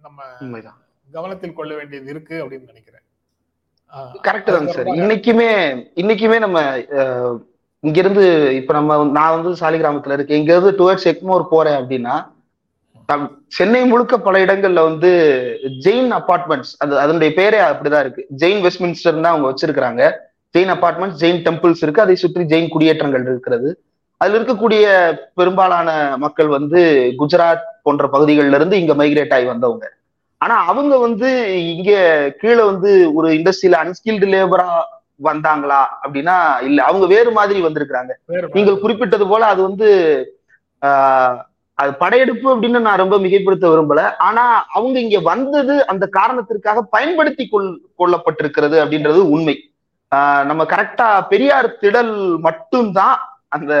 நம்ம 0.00 0.22
கவனத்தில் 1.12 1.52
கொள்ள 1.52 1.74
வேண்டியது 1.74 2.10
இருக்கு 2.10 2.36
அப்படின்னு 2.44 2.70
நினைக்கிறேன். 2.72 3.01
கரெக்ட் 4.26 4.52
தாங்க 4.54 4.72
சார் 4.72 4.88
இன்னைக்குமே 5.00 5.48
இன்னைக்குமே 6.02 6.36
நம்ம 6.44 6.58
இங்க 7.84 7.98
இருந்து 8.02 8.24
இப்ப 8.58 8.72
நம்ம 8.76 8.96
நான் 9.18 9.34
வந்து 9.36 9.50
சாலிகிராமத்துல 9.60 10.16
இருக்கேன். 10.16 10.38
இங்க 10.40 10.52
இருந்து 10.54 10.72
டுவர்ட்ஸ் 10.80 11.08
எக்மோர் 11.12 11.44
போறேன் 11.54 11.78
அப்படின்னா 11.80 12.14
சென்னை 13.56 13.80
முழுக்க 13.90 14.14
பல 14.26 14.34
இடங்கள்ல 14.44 14.82
வந்து 14.88 15.10
ஜெயின் 15.86 16.10
அபார்ட்மெண்ட்ஸ் 16.18 16.72
அது 16.82 16.92
அதனுடைய 17.04 17.30
பேரே 17.38 17.58
அப்படிதான் 17.70 18.04
இருக்கு. 18.04 18.22
ஜெயின் 18.42 18.60
வெஸ்ட்மின்ஸ்டர் 18.66 19.18
தான் 19.24 19.32
அவங்க 19.32 19.48
வச்சிருக்கிறாங்க. 19.50 20.02
ஜெயின் 20.54 20.72
அபார்ட்மெண்ட்ஸ் 20.76 21.20
ஜெயின் 21.22 21.40
டெம்பிள்ஸ் 21.46 21.82
இருக்கு. 21.84 22.04
அதை 22.04 22.14
சுற்றி 22.22 22.44
ஜெயின் 22.52 22.72
குடியேற்றங்கள் 22.74 23.26
இருக்கிறது. 23.30 23.70
அதுல 24.20 24.38
இருக்கக்கூடிய 24.38 24.84
பெரும்பாலான 25.38 25.90
மக்கள் 26.24 26.48
வந்து 26.56 26.80
குஜராத் 27.20 27.66
போன்ற 27.86 28.06
பகுதிகளில 28.14 28.58
இருந்து 28.60 28.80
இங்க 28.82 28.94
மைக்ரேட் 29.00 29.34
ஆகி 29.38 29.46
வந்தவங்க. 29.52 29.86
ஆனா 30.42 30.54
அவங்க 30.64 30.94
வந்து 30.98 31.28
இங்க 31.74 31.92
கீழே 32.40 32.62
வந்து 32.62 32.90
ஒரு 33.14 33.28
இண்டஸ்ட்ரியில 33.32 33.78
அன்ஸ்கில்டு 33.82 34.28
லேபரா 34.34 34.68
வந்தாங்களா 35.22 35.80
அப்படின்னா 36.02 36.36
இல்ல 36.62 36.78
அவங்க 36.84 37.06
வேறு 37.06 37.30
மாதிரி 37.30 37.58
வந்திருக்கிறாங்க. 37.62 38.12
நீங்கள் 38.52 38.80
குறிப்பிட்டது 38.80 39.26
போல 39.28 39.46
அது 39.46 39.62
வந்து 39.62 39.88
ஆஹ் 40.82 41.36
அது 41.78 41.90
படையெடுப்பு 41.94 42.46
அப்படின்னு 42.56 42.80
நான் 42.80 43.02
ரொம்ப 43.02 43.16
மிகைப்படுத்த 43.18 43.66
விரும்பல. 43.72 44.00
ஆனா 44.18 44.44
அவங்க 44.72 44.96
இங்க 45.00 45.18
வந்தது 45.20 45.74
அந்த 45.86 46.06
காரணத்திற்காக 46.06 46.82
பயன்படுத்தி 46.90 47.44
கொள் 47.48 47.68
கொள்ளப்பட்டிருக்கிறது 47.98 48.76
அப்படின்றது 48.84 49.20
உண்மை. 49.34 49.56
ஆஹ் 50.12 50.44
நம்ம 50.44 50.62
கரெக்டா 50.64 51.08
பெரியார் 51.28 51.76
திடல் 51.80 52.38
மட்டும்தான் 52.38 53.16
அந்த 53.48 53.72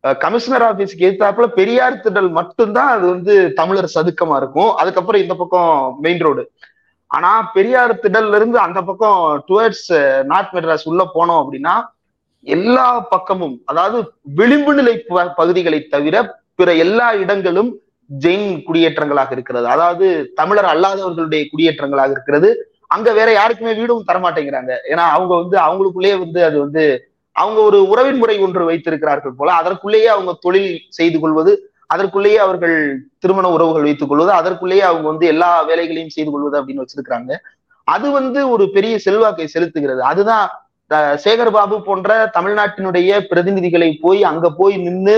கமிஷனர் 0.00 0.76
ஆபீஸ்க்கு 0.76 0.98
எதிர்த்தாப்புல 0.98 1.46
பெரியார் 1.46 1.94
திடல் 1.94 2.30
மட்டும்தான் 2.30 2.88
அது 2.88 3.08
வந்து 3.08 3.52
தமிழர் 3.52 3.92
சதுக்கமா 3.94 4.36
இருக்கும். 4.36 4.74
அதுக்கப்புறம் 4.74 5.20
இந்த 5.20 5.34
பக்கம் 5.34 5.96
மெயின் 6.00 6.18
ரோடு 6.18 6.50
ஆனா 7.06 7.42
பெரியார் 7.42 7.94
திடல்ல 7.94 8.34
இருந்து 8.34 8.58
அந்த 8.58 8.82
பக்கம் 8.82 9.44
டுவர்ட்ஸ் 9.48 10.24
நார்த் 10.24 10.54
மெட்ராஸ் 10.54 10.84
உள்ள 10.84 11.10
போனோம் 11.14 11.44
அப்படின்னா 11.44 11.86
எல்லா 12.40 13.00
பக்கமும் 13.00 13.60
அதாவது 13.64 14.12
விளிம்பு 14.22 14.74
நிலை 14.74 14.98
ப- 14.98 15.28
பகுதிகளை 15.28 15.86
தவிர 15.86 16.36
பிற 16.54 16.74
எல்லா 16.74 17.14
இடங்களும் 17.14 17.76
ஜெயின் 18.20 18.62
குடியேற்றங்களாக 18.66 19.32
இருக்கிறது. 19.32 19.66
அதாவது 19.66 20.32
தமிழர் 20.34 20.64
அல்லாதவர்களுடைய 20.64 21.46
குடியேற்றங்களாக 21.56 22.10
இருக்கிறது. 22.10 22.72
அங்க 22.86 23.12
வேற 23.12 23.32
யாருக்குமே 23.32 23.74
வீடும் 23.74 24.04
தரமாட்டேங்கிறாங்க. 24.12 24.76
ஏன்னா 24.88 25.06
அவங்க 25.16 25.34
வந்து 25.34 25.58
அவங்களுக்குள்ளேயே 25.58 26.18
வந்து 26.18 26.44
அது 26.44 26.58
வந்து 26.60 27.09
அவங்க 27.36 27.60
ஒரு 27.62 27.78
உறவின் 27.90 28.18
முறை 28.18 28.36
ஒன்று 28.38 28.64
வைத்திருக்கிறார்கள் 28.64 29.34
போல 29.34 29.50
அதற்குள்ளேயே 29.60 30.08
அவங்க 30.08 30.32
தொழில் 30.40 30.70
செய்து 30.90 31.18
கொள்வது 31.18 31.52
அதற்குள்ளேயே 31.90 32.38
அவர்கள் 32.38 32.74
திருமண 33.18 33.46
உறவுகள் 33.50 33.82
வைத்துக் 33.82 34.08
கொள்வது 34.08 34.32
அதற்குள்ளேயே 34.32 34.84
அவங்க 34.88 35.06
வந்து 35.08 35.26
எல்லா 35.26 35.62
வேலைகளையும் 35.62 36.08
செய்து 36.08 36.30
கொள்வது 36.30 36.58
அப்படின்னு 36.58 36.82
வச்சிருக்கிறாங்க. 36.84 37.32
அது 37.88 38.06
வந்து 38.10 38.40
ஒரு 38.50 38.64
பெரிய 38.70 38.94
செல்வாக்கை 38.98 39.46
செலுத்துகிறது. 39.48 40.02
அதுதான் 40.02 40.44
அஹ், 40.90 41.16
சேகர் 41.24 41.50
பாபு 41.50 41.76
போன்ற 41.82 42.08
தமிழ்நாட்டினுடைய 42.36 43.10
பிரதிநிதிகளை 43.30 44.00
போய் 44.00 44.20
அங்க 44.24 44.50
போய் 44.52 44.76
நின்னு 44.78 45.16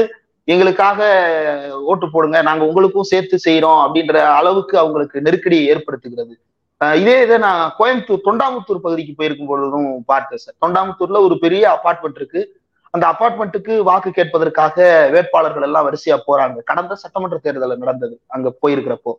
எங்களுக்காக 0.49 1.01
ஓட்டு 1.85 2.07
போடுங்க 2.11 2.43
நாங்க 2.43 2.65
உங்களுக்கும் 2.67 3.11
சேர்த்து 3.11 3.37
செய்யறோம் 3.45 3.81
அப்படின்ற 3.85 4.17
அளவுக்கு 4.39 4.75
அவங்களுக்கு 4.79 5.23
நெருக்கடியை 5.23 5.65
ஏற்படுத்துகிறது. 5.69 6.35
இதே 6.91 7.23
இதை 7.23 7.39
நான் 7.39 7.75
கோயம்புத்தூர் 7.79 8.25
தொண்டாமுத்தூர் 8.25 8.85
பகுதிக்கு 8.87 9.13
போயிருக்கும் 9.17 9.47
பொழுதும் 9.47 10.05
பார்த்தேன் 10.07 10.39
சார். 10.39 10.55
தொண்டாமுத்தூர்ல 10.63 11.21
ஒரு 11.21 11.39
பெரிய 11.39 11.79
அபார்ட்மெண்ட் 11.79 12.15
இருக்கு. 12.15 12.61
அந்த 12.91 13.07
அபார்ட்மெண்ட்டுக்கு 13.07 13.79
வாக்கு 13.79 14.11
கேட்பதற்காக 14.11 15.11
வேட்பாளர்கள் 15.11 15.63
எல்லாம் 15.63 15.93
வரிசையா 15.93 16.19
போறாங்க. 16.27 16.57
கடந்த 16.65 16.95
சட்டமன்ற 16.95 17.39
தேர்தல் 17.39 17.79
நடந்தது. 17.79 18.21
அங்க 18.27 18.55
போயிருக்கிறப்போ. 18.63 19.13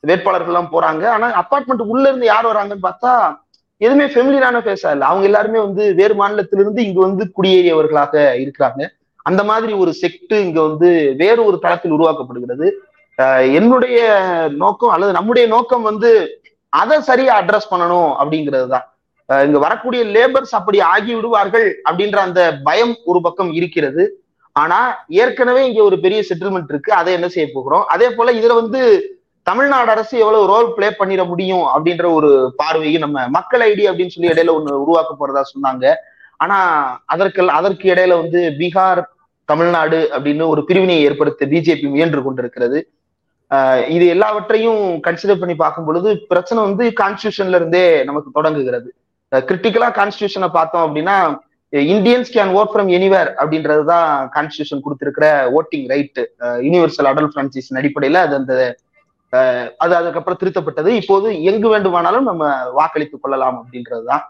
வேட்பாளர்கள் 0.00 0.54
எல்லாம் 0.54 0.72
போறாங்க. 0.72 1.06
ஆனா 1.06 1.44
அபார்ட்மெண்ட் 1.44 1.86
உள்ள 1.92 2.08
இருந்து 2.08 2.26
யார் 2.26 2.46
வராங்கன்னு 2.46 2.86
பார்த்தா 2.90 3.38
எதுவுமே 3.76 4.04
ஃபெமிலியரான 4.04 4.58
பேசா 4.68 4.90
இல்லை. 4.90 5.06
அவங்க 5.08 5.24
எல்லாருமே 5.24 5.58
வந்து 5.58 5.94
வேறு 5.94 6.26
மாநிலத்திலிருந்து 6.26 6.78
இங்க 6.78 7.00
வந்து 7.00 7.32
குடியேறியவர்களாக 7.36 8.14
இருக்கிறாங்க. 8.44 8.88
அந்த 9.22 9.44
மாதிரி 9.44 9.72
ஒரு 9.72 9.94
செக்ட் 10.02 10.34
இங்க 10.34 10.62
வந்து 10.62 11.14
வேறு 11.16 11.44
ஒரு 11.44 11.58
தளத்தில் 11.58 11.92
உருவாக்கப்படுகிறது. 11.92 12.70
என்னுடைய 13.52 14.00
நோக்கம் 14.56 14.90
அல்லது 14.90 15.12
நம்முடைய 15.12 15.48
நோக்கம் 15.48 15.82
வந்து 15.82 16.39
அதை 16.72 16.96
சரியா 17.10 17.34
அட்ரஸ் 17.40 17.70
பண்ணணும் 17.72 18.10
அப்படிங்கிறது 18.20 18.68
தான் 18.74 18.86
இங்க 19.28 19.58
வரக்கூடிய 19.64 20.02
லேபர்ஸ் 20.14 20.54
அப்படி 20.58 20.78
ஆகி 20.92 21.12
விடுவார்கள் 21.16 21.66
அப்படின்ற 21.88 22.18
அந்த 22.28 22.42
பயம் 22.68 22.94
ஒரு 23.10 23.20
பக்கம் 23.26 23.50
இருக்கிறது. 23.58 24.04
ஆனா 24.56 24.78
ஏற்கனவே 25.22 25.62
இங்க 25.68 25.80
ஒரு 25.88 25.96
பெரிய 26.04 26.20
செட்டில்மெண்ட் 26.28 26.72
இருக்கு. 26.72 26.90
அதை 27.00 27.10
என்ன 27.18 27.28
செய்ய 27.34 27.46
போகிறோம்? 27.52 27.84
அதே 27.94 28.08
போல 28.16 28.32
இதுல 28.38 28.54
வந்து 28.60 28.80
தமிழ்நாடு 29.46 29.90
அரசு 29.94 30.14
எவ்வளவு 30.22 30.48
ரோல் 30.52 30.68
ப்ளே 30.76 30.88
பண்ணிட 30.98 31.22
முடியும் 31.28 31.66
அப்படின்ற 31.74 32.06
ஒரு 32.16 32.30
பார்வையும் 32.60 33.04
நம்ம 33.04 33.26
மக்கள் 33.36 33.62
ஐடி 33.68 33.84
அப்படின்னு 33.90 34.14
சொல்லி 34.14 34.32
இடையில 34.32 34.54
ஒண்ணு 34.58 34.80
உருவாக்க 34.84 35.12
போறதா 35.20 35.42
சொன்னாங்க. 35.52 35.94
ஆனா 36.44 36.58
அதற்கு 37.14 37.48
அதற்கு 37.58 37.86
இடையில 37.92 38.16
வந்து 38.22 38.40
பீகார் 38.58 39.02
தமிழ்நாடு 39.52 40.00
அப்படின்னு 40.16 40.44
ஒரு 40.54 40.62
பிரிவினையை 40.68 41.04
ஏற்படுத்த 41.08 41.46
பிஜேபி 41.52 41.86
முயன்று 41.94 42.20
கொண்டிருக்கிறது. 42.26 42.80
இது 43.94 44.04
எல்லாவற்றையும் 44.14 44.82
கன்சிடர் 45.06 45.40
பண்ணி 45.42 45.54
பார்க்கும் 45.62 45.86
பொழுது 45.86 46.10
பிரச்சனை 46.32 46.58
வந்து 46.66 46.84
கான்ஸ்டியூஷன்ல 47.00 47.58
இருந்தே 47.60 47.84
நமக்கு 48.08 48.30
தொடங்குகிறது. 48.38 48.88
கிரிட்டிக்கலா 49.32 49.88
கான்ஸ்டியூஷனை 50.00 50.48
பார்த்தோம் 50.58 50.84
அப்படின்னா 50.86 51.16
Indians 51.94 52.30
can 52.36 52.52
vote 52.58 52.70
from 52.72 52.88
anywhere 52.96 53.30
அப்படின்றது 53.40 53.82
தான் 53.90 54.08
கான்ஸ்டியூஷன் 54.36 54.84
கொடுத்திருக்கிற 54.84 55.26
ஓட்டிங் 55.58 55.86
ரைட் 55.92 56.20
யூனிவர்சல் 56.66 57.08
அடல் 57.10 57.32
பிரான்சிஸின் 57.34 57.80
அடிப்படையில் 57.80 58.20
அது 58.26 58.34
அந்த 58.40 58.54
அது 59.82 59.92
அதுக்கப்புறம் 59.98 60.38
திருத்தப்பட்டது. 60.38 60.90
இப்போது 61.00 61.28
எங்கு 61.50 61.68
வேண்டுமானாலும் 61.72 62.28
நம்ம 62.30 62.44
வாக்களித்துக் 62.78 63.22
கொள்ளலாம் 63.24 63.58
அப்படின்றதுதான். 63.60 64.24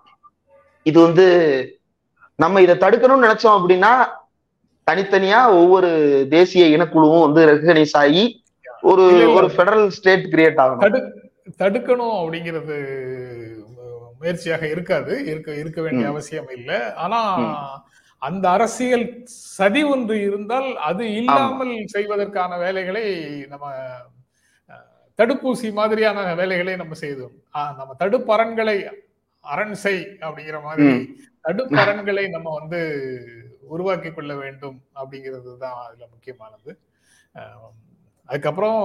இது 0.86 0.98
வந்து 1.06 1.26
நம்ம 2.38 2.60
இதை 2.64 2.74
தடுக்கணும்னு 2.82 3.26
நினைச்சோம் 3.26 3.56
அப்படின்னா 3.58 3.92
தனித்தனியா 4.86 5.40
ஒவ்வொரு 5.60 5.90
தேசிய 6.36 6.66
இனக்குழுவும் 6.76 7.24
வந்து 7.26 7.40
ரெகனைஸ் 7.52 7.96
ஆகி 8.02 8.24
ஒரு. 8.82 9.04
ஒரு 9.36 9.48
ஃபெடரல் 9.54 9.88
ஸ்டேட் 9.96 10.26
கிரியேட் 10.32 10.60
ஆகணும் 10.62 10.84
தடு 10.84 11.00
தடுக்கணும் 11.60 12.16
அப்படிங்கிறது 12.20 12.76
முயற்சியாக 14.20 14.64
இருக்காது 14.68 15.12
இருக்க 15.30 15.50
இருக்க 15.62 15.80
வேண்டிய. 15.80 16.06
அவசியம் 16.08 16.50
இல்லை 16.56 16.78
ஆனா. 17.04 17.20
அந்த 18.22 18.44
அரசியல் 18.50 19.04
சதி 19.56 19.82
ஒன்று 19.84 20.14
இருந்தால் 20.22 20.68
அது 20.88 21.04
இல்லாமல் 21.14 21.72
செய்வதற்கான 21.94 22.58
வேலைகளை 22.58 23.04
நம்ம 23.48 23.66
தடுப்பூசி 25.18 25.68
மாதிரியான 25.72 26.34
வேலைகளை 26.34 26.74
நம்ம 26.76 26.94
செய்தோம் 26.94 27.34
நம்ம 27.78 27.94
தடுப்பரன்களை 28.02 28.76
அரண் 29.44 29.76
செய் 29.84 30.04
அப்படிங்கிற 30.22 30.58
மாதிரி. 30.62 30.88
தடுப்பரன்களை 31.44 32.24
நம்ம 32.28 32.48
வந்து 32.60 32.80
உருவாக்கி 33.68 34.10
கொள்ள 34.10 34.32
வேண்டும் 34.34 34.78
அப்படிங்கிறது 34.94 35.50
தான் 35.58 35.78
அதுல 35.84 36.04
முக்கியமானது 36.10 36.70
அதுக்கப்புறம் 38.30 38.80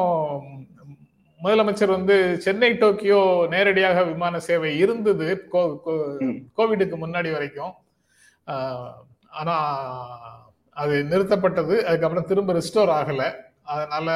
முதலமைச்சர் 1.39 1.95
வந்து 1.97 2.15
சென்னை 2.45 2.69
டோக்கியோ 2.81 3.19
நேரடியாக 3.53 4.03
விமான 4.11 4.35
சேவை 4.47 4.71
இருந்தது. 4.83 5.27
கோவிடுக்கு 6.57 6.95
முன்னாடி 7.03 7.29
வரைக்கும். 7.35 7.73
ஆனா 9.39 9.55
அது 10.83 10.95
நிறுத்தப்பட்டது. 11.11 11.75
அதுக்கப்புறம் 11.87 12.29
திரும்ப 12.31 12.53
ரிஸ்டோர் 12.59 12.93
ஆகல. 12.99 13.23
அதனால 13.73 14.07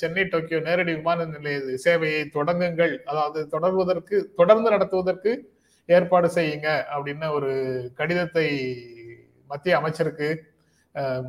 சென்னை 0.00 0.24
டோக்கியோ 0.32 0.58
நேரடி 0.68 0.92
விமான 0.98 1.24
நிலைய 1.34 1.78
சேவையை 1.86 2.22
தொடங்குங்கள். 2.36 2.94
அதாவது 3.10 3.40
தொடர்வதற்கு 3.54 4.18
தொடர்ந்து 4.40 4.68
நடத்துவதற்கு 4.74 5.32
ஏற்பாடு 5.96 6.28
செய்யுங்க 6.36 6.68
அப்படின்னு 6.94 7.26
ஒரு 7.38 7.52
கடிதத்தை 7.98 8.46
மத்திய 9.50 9.76
அமைச்சருக்கு 9.80 10.28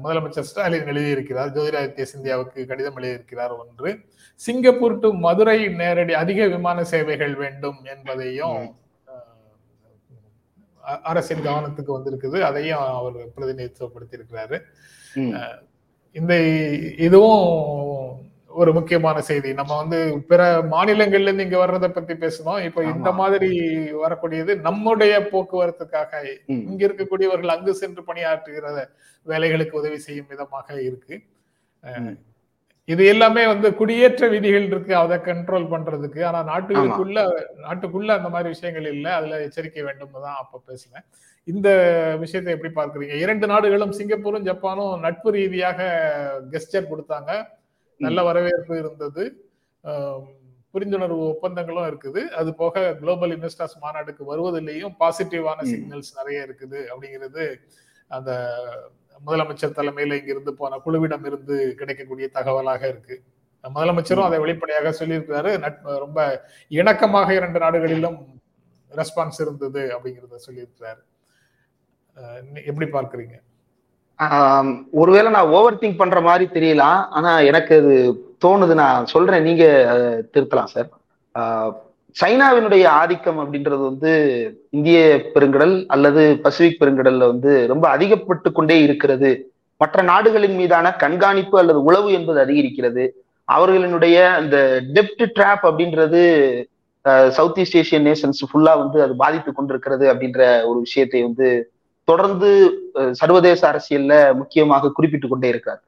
முதலமைச்சர் 0.01 0.47
ஸ்டாலின் 0.47 0.89
எழுதியிருக்கிறார் 0.91 1.53
ஜோதிராதித்ய 1.55 2.05
சிந்தியாவுக்கு 2.11 2.65
கடிதம் 2.65 2.97
எழுதியிருக்கிறார் 2.99 3.53
ஒன்று 3.57 3.91
சிங்கப்பூர் 4.41 4.99
டு 4.99 5.09
மதுரை 5.19 5.59
நேரடி 5.75 6.13
அதிக 6.15 6.47
விமான 6.47 6.83
சேவைகள் 6.91 7.35
வேண்டும் 7.38 7.79
என்பதையும் 7.93 8.59
அரசின் 11.05 11.45
கவனத்துக்கு 11.45 11.91
வந்திருக்குது. 11.95 12.38
அதையும் 12.41 12.83
அவர் 12.91 13.17
பிரதிநிதித்துவப்படுத்தி 13.33 14.15
இருக்கிறாரு 14.17 14.57
ம். 15.15 15.33
இந்த 16.15 16.33
இதுவும் 16.99 17.43
ஒரு 18.49 18.71
முக்கியமான 18.77 19.17
செய்தி. 19.29 19.49
நம்ம 19.59 19.71
வந்து 19.81 19.97
பிற 20.29 20.41
மாநிலங்கள்ல 20.73 21.29
இருந்து 21.29 21.45
இங்க 21.47 21.57
வர்றதை 21.61 21.89
பத்தி 21.97 22.13
பேசணும் 22.23 22.61
இப்ப 22.67 22.83
இந்த. 22.91 23.09
மாதிரி 23.19 23.49
வரக்கூடியது 24.03 24.51
நம்முடைய 24.67 25.13
போக்குவரத்துக்காக. 25.33 26.21
இங்க 26.69 26.81
இருக்கக்கூடியவர்கள் 26.87 27.53
அங்கு 27.55 27.73
சென்று 27.81 28.03
பணியாற்றுகிற 28.09 28.65
வேலைகளுக்கு 29.25 29.79
உதவி 29.81 29.99
செய்யும் 30.07 30.31
விதமாக 30.33 30.67
இருக்கு. 30.87 31.17
இது 32.93 33.03
எல்லாமே 33.13 33.41
வந்து 33.51 33.67
குடியேற்ற 33.79 34.27
விதிகள் 34.35 34.67
இருக்கு. 34.71 34.93
அதை 35.03 35.17
கண்ட்ரோல் 35.29 35.67
பண்றதுக்கு. 35.73 36.21
ஆனா 36.29 36.39
நாட்டுகளுக்குள்ள 36.51 37.19
நாட்டுக்குள்ள 37.65 38.09
அந்த 38.19 38.29
மாதிரி 38.35 38.53
விஷயங்கள் 38.55 38.87
இல்ல. 38.95 39.07
அதுல 39.17 39.41
எச்சரிக்கை 39.47 39.83
வேண்டும் 39.87 40.15
தான் 40.25 40.39
அப்ப 40.43 40.61
பேசினேன். 40.69 41.05
இந்த 41.47 41.69
விஷயத்தை 42.23 42.51
எப்படி 42.55 42.71
பார்க்கறீங்க? 42.79 43.15
இரண்டு 43.25 43.45
நாடுகளும் 43.53 43.95
சிங்கப்பூரும் 43.99 44.49
ஜப்பானும் 44.49 44.93
நட்பு 45.05 45.29
ரீதியாக 45.37 45.79
கெஸ்டர் 46.53 46.91
கொடுத்தாங்க. 46.91 47.31
நல்ல 48.05 48.19
வரவேற்பு 48.29 48.73
இருந்தது. 48.81 49.23
புரிந்துணர்வு 50.73 51.23
ஒப்பந்தங்களும் 51.33 51.87
இருக்குது. 51.89 52.21
அது 52.39 52.49
போக 52.61 52.83
குளோபல் 53.01 53.33
இன்வெஸ்டர்ஸ் 53.35 53.77
மாநாட்டுக்கு 53.83 54.23
வருவதிலேயும் 54.31 54.95
பாசிட்டிவான. 55.01 55.59
சிக்னல்ஸ் 55.71 56.11
நிறைய 56.19 56.39
இருக்குது 56.47 56.79
அப்படிங்கிறது 56.91 57.45
அந்த 58.17 58.31
முதலமைச்சர் 59.25 59.77
தலைமையில 59.79 60.17
இங்கிருந்து 60.19 60.51
போன 60.59 60.77
குழுவிடம் 60.85 61.25
இருந்து 61.29 61.55
கிடைக்கக்கூடிய 61.79 62.27
தகவலாக 62.37 62.83
இருக்கு. 62.93 63.15
முதலமைச்சரும் 63.63 64.27
அதை 64.27 64.37
வெளிப்படையாக 64.43 64.93
சொல்லியிருக்கிறாரு. 64.99 65.51
ரொம்ப 66.03 66.19
இணக்கமாக 66.79 67.29
இரண்டு 67.39 67.59
நாடுகளிலும் 67.63 68.19
ரெஸ்பான்ஸ் 68.91 69.41
இருந்தது 69.45 69.81
அப்படிங்கிறத 69.95 70.39
சொல்லியிருக்கிறாரு. 70.47 71.01
எப்படி 72.69 72.87
பார்க்கறீங்க? 72.95 73.35
ஒருவேளை 74.91 75.31
நான் 75.31 75.51
ஓவர் 75.57 75.81
திங்க் 75.81 75.99
பண்ற 75.99 76.19
மாதிரி 76.21 76.45
தெரியலாம் 76.55 77.01
ஆனா 77.17 77.31
எனக்கு 77.49 77.73
அது 77.81 77.93
தோணுது. 78.45 78.73
நான் 78.73 79.05
சொல்றேன். 79.05 79.45
நீங்க 79.47 79.65
திருத்தலாம் 80.33 80.71
சார் 80.73 80.89
சைனாவினுடைய 82.15 82.85
ஆதிக்கம் 82.99 83.39
அப்படின்றது 83.39 83.81
வந்து 83.89 84.11
இந்திய 84.69 84.99
பெருங்கடல் 85.33 85.75
அல்லது 85.95 86.23
பசிபிக் 86.43 86.79
பெருங்கடல்ல 86.81 87.27
வந்து 87.33 87.51
ரொம்ப 87.71 87.85
அதிகப்பட்டு 87.97 88.51
கொண்டே 88.51 88.77
இருக்கிறது. 88.88 89.31
மற்ற 89.81 90.01
நாடுகளின் 90.11 90.55
மீதான 90.55 90.88
கண்காணிப்பு 91.03 91.55
அல்லது 91.59 91.79
உளவு 91.83 92.09
என்பது 92.13 92.39
அதிகரிக்கிறது. 92.45 93.03
அவர்களினுடைய 93.47 94.17
அந்த 94.39 94.57
டெப்ட் 94.95 95.23
ட்ராப் 95.35 95.63
அப்படின்றது 95.69 96.21
சவுத் 97.38 97.59
ஈஸ்ட் 97.61 97.77
ஏசியன் 97.81 98.07
நேஷன்ஸ் 98.09 98.41
ஃபுல்லா 98.49 98.73
வந்து 98.83 98.97
அது 99.05 99.13
பாதித்து 99.15 99.51
கொண்டிருக்கிறது 99.53 100.05
அப்படின்ற 100.13 100.41
ஒரு 100.69 100.79
விஷயத்தை 100.88 101.21
வந்து 101.23 101.47
தொடர்ந்து 102.09 102.49
சர்வதேச 103.13 103.61
அரசியல்ல 103.71 104.13
முக்கியமாக 104.33 104.91
குறிப்பிட்டுக் 104.91 105.31
கொண்டே 105.31 105.49
இருக்கார். 105.49 105.81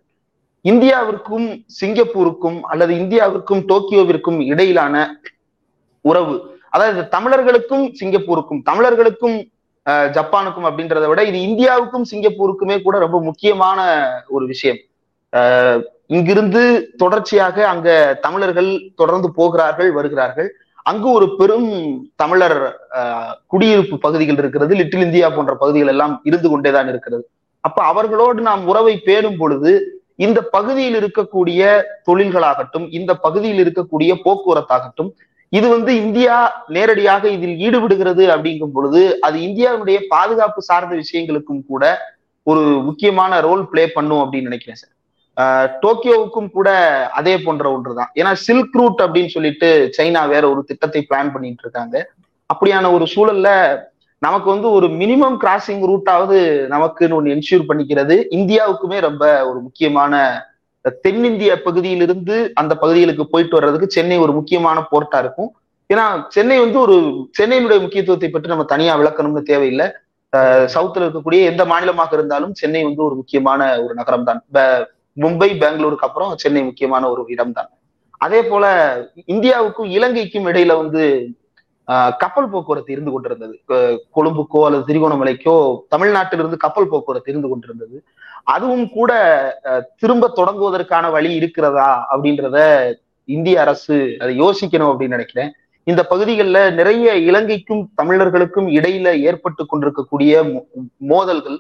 இந்தியாவிற்கும் 0.66 1.48
சிங்கப்பூருக்கும் 1.80 2.60
அல்லது 2.64 2.94
இந்தியாவிற்கும் 2.96 3.62
டோக்கியோவிற்கும் 3.68 4.40
இடையிலான 4.46 4.96
உறவு 6.06 6.36
அதாவது 6.70 7.02
தமிழர்களுக்கும் 7.10 7.86
சிங்கப்பூருக்கும் 8.00 8.62
தமிழர்களுக்கும் 8.66 9.38
அஹ், 9.86 10.10
ஜப்பானுக்கும் 10.12 10.68
அப்படின்றத 10.68 11.06
விட 11.08 11.22
இது 11.24 11.38
இந்தியாவுக்கும் 11.48 12.06
சிங்கப்பூருக்குமே 12.12 12.76
கூட 12.82 12.96
ரொம்ப 13.00 13.18
முக்கியமான 13.22 13.80
ஒரு 14.28 14.46
விஷயம். 14.46 14.80
இங்கிருந்து 16.08 16.62
தொடர்ச்சியாக 16.98 17.68
அங்க 17.68 17.90
தமிழர்கள் 18.22 18.70
தொடர்ந்து 18.96 19.30
போகிறார்கள் 19.34 19.92
வருகிறார்கள். 19.92 20.50
அங்கு 20.90 21.08
ஒரு 21.18 21.28
பெரும் 21.40 21.70
தமிழர் 22.16 22.60
குடியிருப்பு 23.54 23.96
பகுதிகள் 24.06 24.40
இருக்கிறது. 24.42 24.74
லிட்டில் 24.82 25.06
இந்தியா 25.08 25.28
போன்ற 25.30 25.54
பகுதிகள் 25.56 25.92
எல்லாம் 25.94 26.14
இருந்து 26.30 26.50
கொண்டேதான் 26.50 26.90
இருக்கிறது. 26.94 27.24
அப்ப 27.64 27.80
அவர்களோடு 27.92 28.40
நாம் 28.50 28.64
உறவை 28.72 28.96
பேணும் 29.08 29.40
பொழுது 29.42 29.72
இந்த 30.26 30.40
பகுதியில் 30.56 30.98
இருக்கக்கூடிய 31.02 31.62
தொழில்களாகட்டும் 32.08 32.88
இந்த 32.98 33.12
பகுதியில் 33.26 33.62
இருக்கக்கூடிய 33.64 34.12
போக்குவரத்தாகட்டும் 34.26 35.12
இது 35.54 35.68
வந்து 35.68 35.92
இந்தியா 36.04 36.36
நேரடியாக 36.76 37.24
இதில் 37.36 37.56
ஈடுபடுகிறது 37.66 38.24
அப்படிங்கும் 38.36 38.74
பொழுது 38.76 39.02
அது 39.28 39.38
இந்தியாவுடைய 39.48 39.98
பாதுகாப்பு 40.14 40.62
சார்ந்த 40.70 40.94
விஷயங்களுக்கும் 40.96 41.64
கூட 41.66 41.84
ஒரு 42.48 42.62
முக்கியமான 42.88 43.40
ரோல் 43.48 43.64
பிளே 43.72 43.84
பண்ணும் 43.96 44.22
அப்படின்னு 44.24 44.50
நினைக்கிறேன் 44.52 44.80
சார். 44.82 44.94
டோக்கியோவுக்கும் 45.84 46.50
கூட 46.58 46.70
அதே 47.20 47.36
போன்ற 47.46 47.66
ஒன்றுதான். 47.76 48.10
ஏன்னா 48.20 48.32
சில்க் 48.46 48.76
ரூட் 48.80 49.02
அப்படின்னு 49.06 49.34
சொல்லிட்டு 49.36 49.70
சைனா 49.98 50.22
வேற 50.34 50.44
ஒரு 50.54 50.62
திட்டத்தை 50.70 51.02
பிளான் 51.10 51.32
பண்ணிட்டு 51.36 51.64
இருக்காங்க. 51.66 51.96
அப்படியான 52.54 52.92
ஒரு 52.98 53.06
சூழல்ல 53.14 53.50
நமக்கு 54.26 54.48
வந்து 54.54 54.68
ஒரு 54.78 54.88
மினிமம் 55.02 55.38
கிராசிங் 55.44 55.84
ரூட்டாவது 55.92 56.38
நமக்குன்னு 56.74 57.18
ஒன்று 57.18 57.34
என்ஷூர் 57.36 57.70
பண்ணிக்கிறது 57.70 58.16
இந்தியாவுக்குமே 58.40 58.98
ரொம்ப 59.08 59.26
ஒரு 59.50 59.60
முக்கியமான 59.68 60.20
தென்னிந்திய 61.06 61.54
பகுதியிலிருந்து 61.66 62.36
அந்த 62.62 62.74
பகுதிகளுக்கு 62.84 63.26
போயிட்டு 63.32 63.58
வர்றதுக்கு 63.58 63.96
சென்னை 63.96 64.20
ஒரு 64.26 64.34
முக்கியமான 64.38 64.78
போர்ட்டா 64.92 65.20
இருக்கும். 65.24 65.50
ஏன்னா 65.90 66.06
சென்னை 66.36 66.58
வந்து 66.66 66.78
ஒரு 66.86 66.96
சென்னையினுடைய 67.38 67.80
முக்கியத்துவத்தை 67.86 68.30
பற்றி 68.30 68.52
நம்ம 68.54 68.66
தனியா 68.74 68.94
விளக்கணும்னு 69.00 69.44
தேவையில்லை. 69.52 69.88
சவுத்துல 70.74 71.06
இருக்கக்கூடிய 71.06 71.40
எந்த 71.52 71.64
மாநிலமாக 71.72 72.12
இருந்தாலும் 72.18 72.54
சென்னை 72.60 72.82
வந்து 72.88 73.02
ஒரு 73.08 73.16
முக்கியமான 73.22 73.62
ஒரு 73.86 73.94
நகரம் 74.00 74.28
தான் 74.30 74.42
மும்பை 75.18 75.50
பெங்களூருக்கு 75.64 76.08
அப்புறம் 76.08 76.34
சென்னை 76.42 76.62
முக்கியமான 76.70 77.04
ஒரு 77.14 77.24
இடம் 77.36 77.56
தான் 77.58 77.70
அதே 78.26 78.40
போல 78.50 78.66
இந்தியாவுக்கும் 79.34 79.92
இலங்கைக்கும் 79.98 80.48
இடையில 80.52 80.74
வந்து 80.82 81.04
கப்பல் 82.22 82.50
போக்குவரத்து 82.52 82.92
இருந்து 82.96 83.12
கொண்டிருந்தது. 83.12 83.56
கொழும்புக்கோ 84.16 84.60
அல்லது 84.66 84.84
திரிகோணமலைக்கோ 84.90 85.56
தமிழ்நாட்டிலிருந்து 85.94 86.58
கப்பல் 86.66 86.92
போக்குவரத்து 86.92 87.32
இருந்து 87.34 87.50
கொண்டிருந்தது. 87.52 87.98
அதுவும் 88.54 88.86
கூட 88.98 89.12
திரும்ப 90.02 90.30
தொடங்குவதற்கான 90.38 91.06
வழி 91.16 91.32
இருக்கிறதா 91.40 91.90
அப்படின்றத 92.12 92.60
இந்திய 93.30 93.58
அரசு 93.64 93.98
அதை 94.22 94.32
யோசிக்கணும் 94.44 94.92
அப்படின்னு 94.92 95.18
நினைக்கிறேன். 95.18 95.52
இந்த 95.88 96.02
பகுதிகளில் 96.12 96.76
நிறைய 96.80 97.14
இலங்கைக்கும் 97.30 97.84
தமிழர்களுக்கும் 98.00 98.68
இடையில 98.78 99.08
ஏற்பட்டு 99.30 99.64
கொண்டிருக்கக்கூடிய 99.66 100.44
மோதல்கள் 101.12 101.58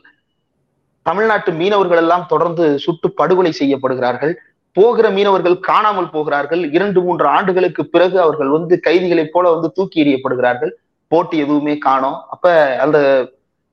தமிழ்நாட்டு 1.07 1.51
மீனவர்கள் 1.59 2.01
எல்லாம் 2.03 2.25
தொடர்ந்து 2.31 2.65
சுட்டு 2.83 3.07
படுகொலை 3.19 3.51
செய்யப்படுகிறார்கள். 3.59 4.33
போகிற 4.77 5.05
மீனவர்கள் 5.09 5.57
காணாமல் 5.69 6.09
போகிறார்கள். 6.09 6.61
இரண்டு 6.77 6.99
மூன்று 7.05 7.25
ஆண்டுகளுக்கு 7.35 7.83
பிறகு 7.93 8.17
அவர்கள் 8.25 8.51
வந்து 8.57 8.75
கைதிகளைப் 8.87 9.33
போல 9.33 9.51
வந்து 9.55 9.69
தூக்கி 9.77 9.97
எறியப்படுகிறார்கள். 10.03 10.73
போட்டி 11.11 11.37
எதுவுமே 11.37 11.75
காணோம். 11.87 12.19
அப்ப 12.33 12.53
அந்த 12.85 12.99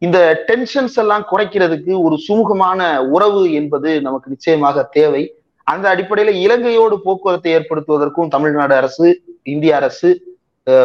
இந்த 0.07 0.19
டென்ஷன்ஸ் 0.49 0.97
எல்லாம் 1.03 1.25
குறைக்கிறதுக்கு 1.31 1.93
ஒரு 2.07 2.17
சுமூகமான 2.27 2.81
உறவு 3.15 3.41
என்பது 3.61 3.91
நமக்கு 4.07 4.33
நிச்சயமாக 4.35 4.83
தேவை. 4.97 5.23
அந்த 5.73 5.85
அடிப்படையில 5.95 6.33
இலங்கையோடு 6.45 6.97
போக்குவரத்தை 7.07 7.53
ஏற்படுத்துவதற்கும் 7.59 8.33
தமிழ்நாடு 8.35 8.75
அரசு 8.81 9.07
இந்திய 9.55 9.73
அரசு 9.81 10.11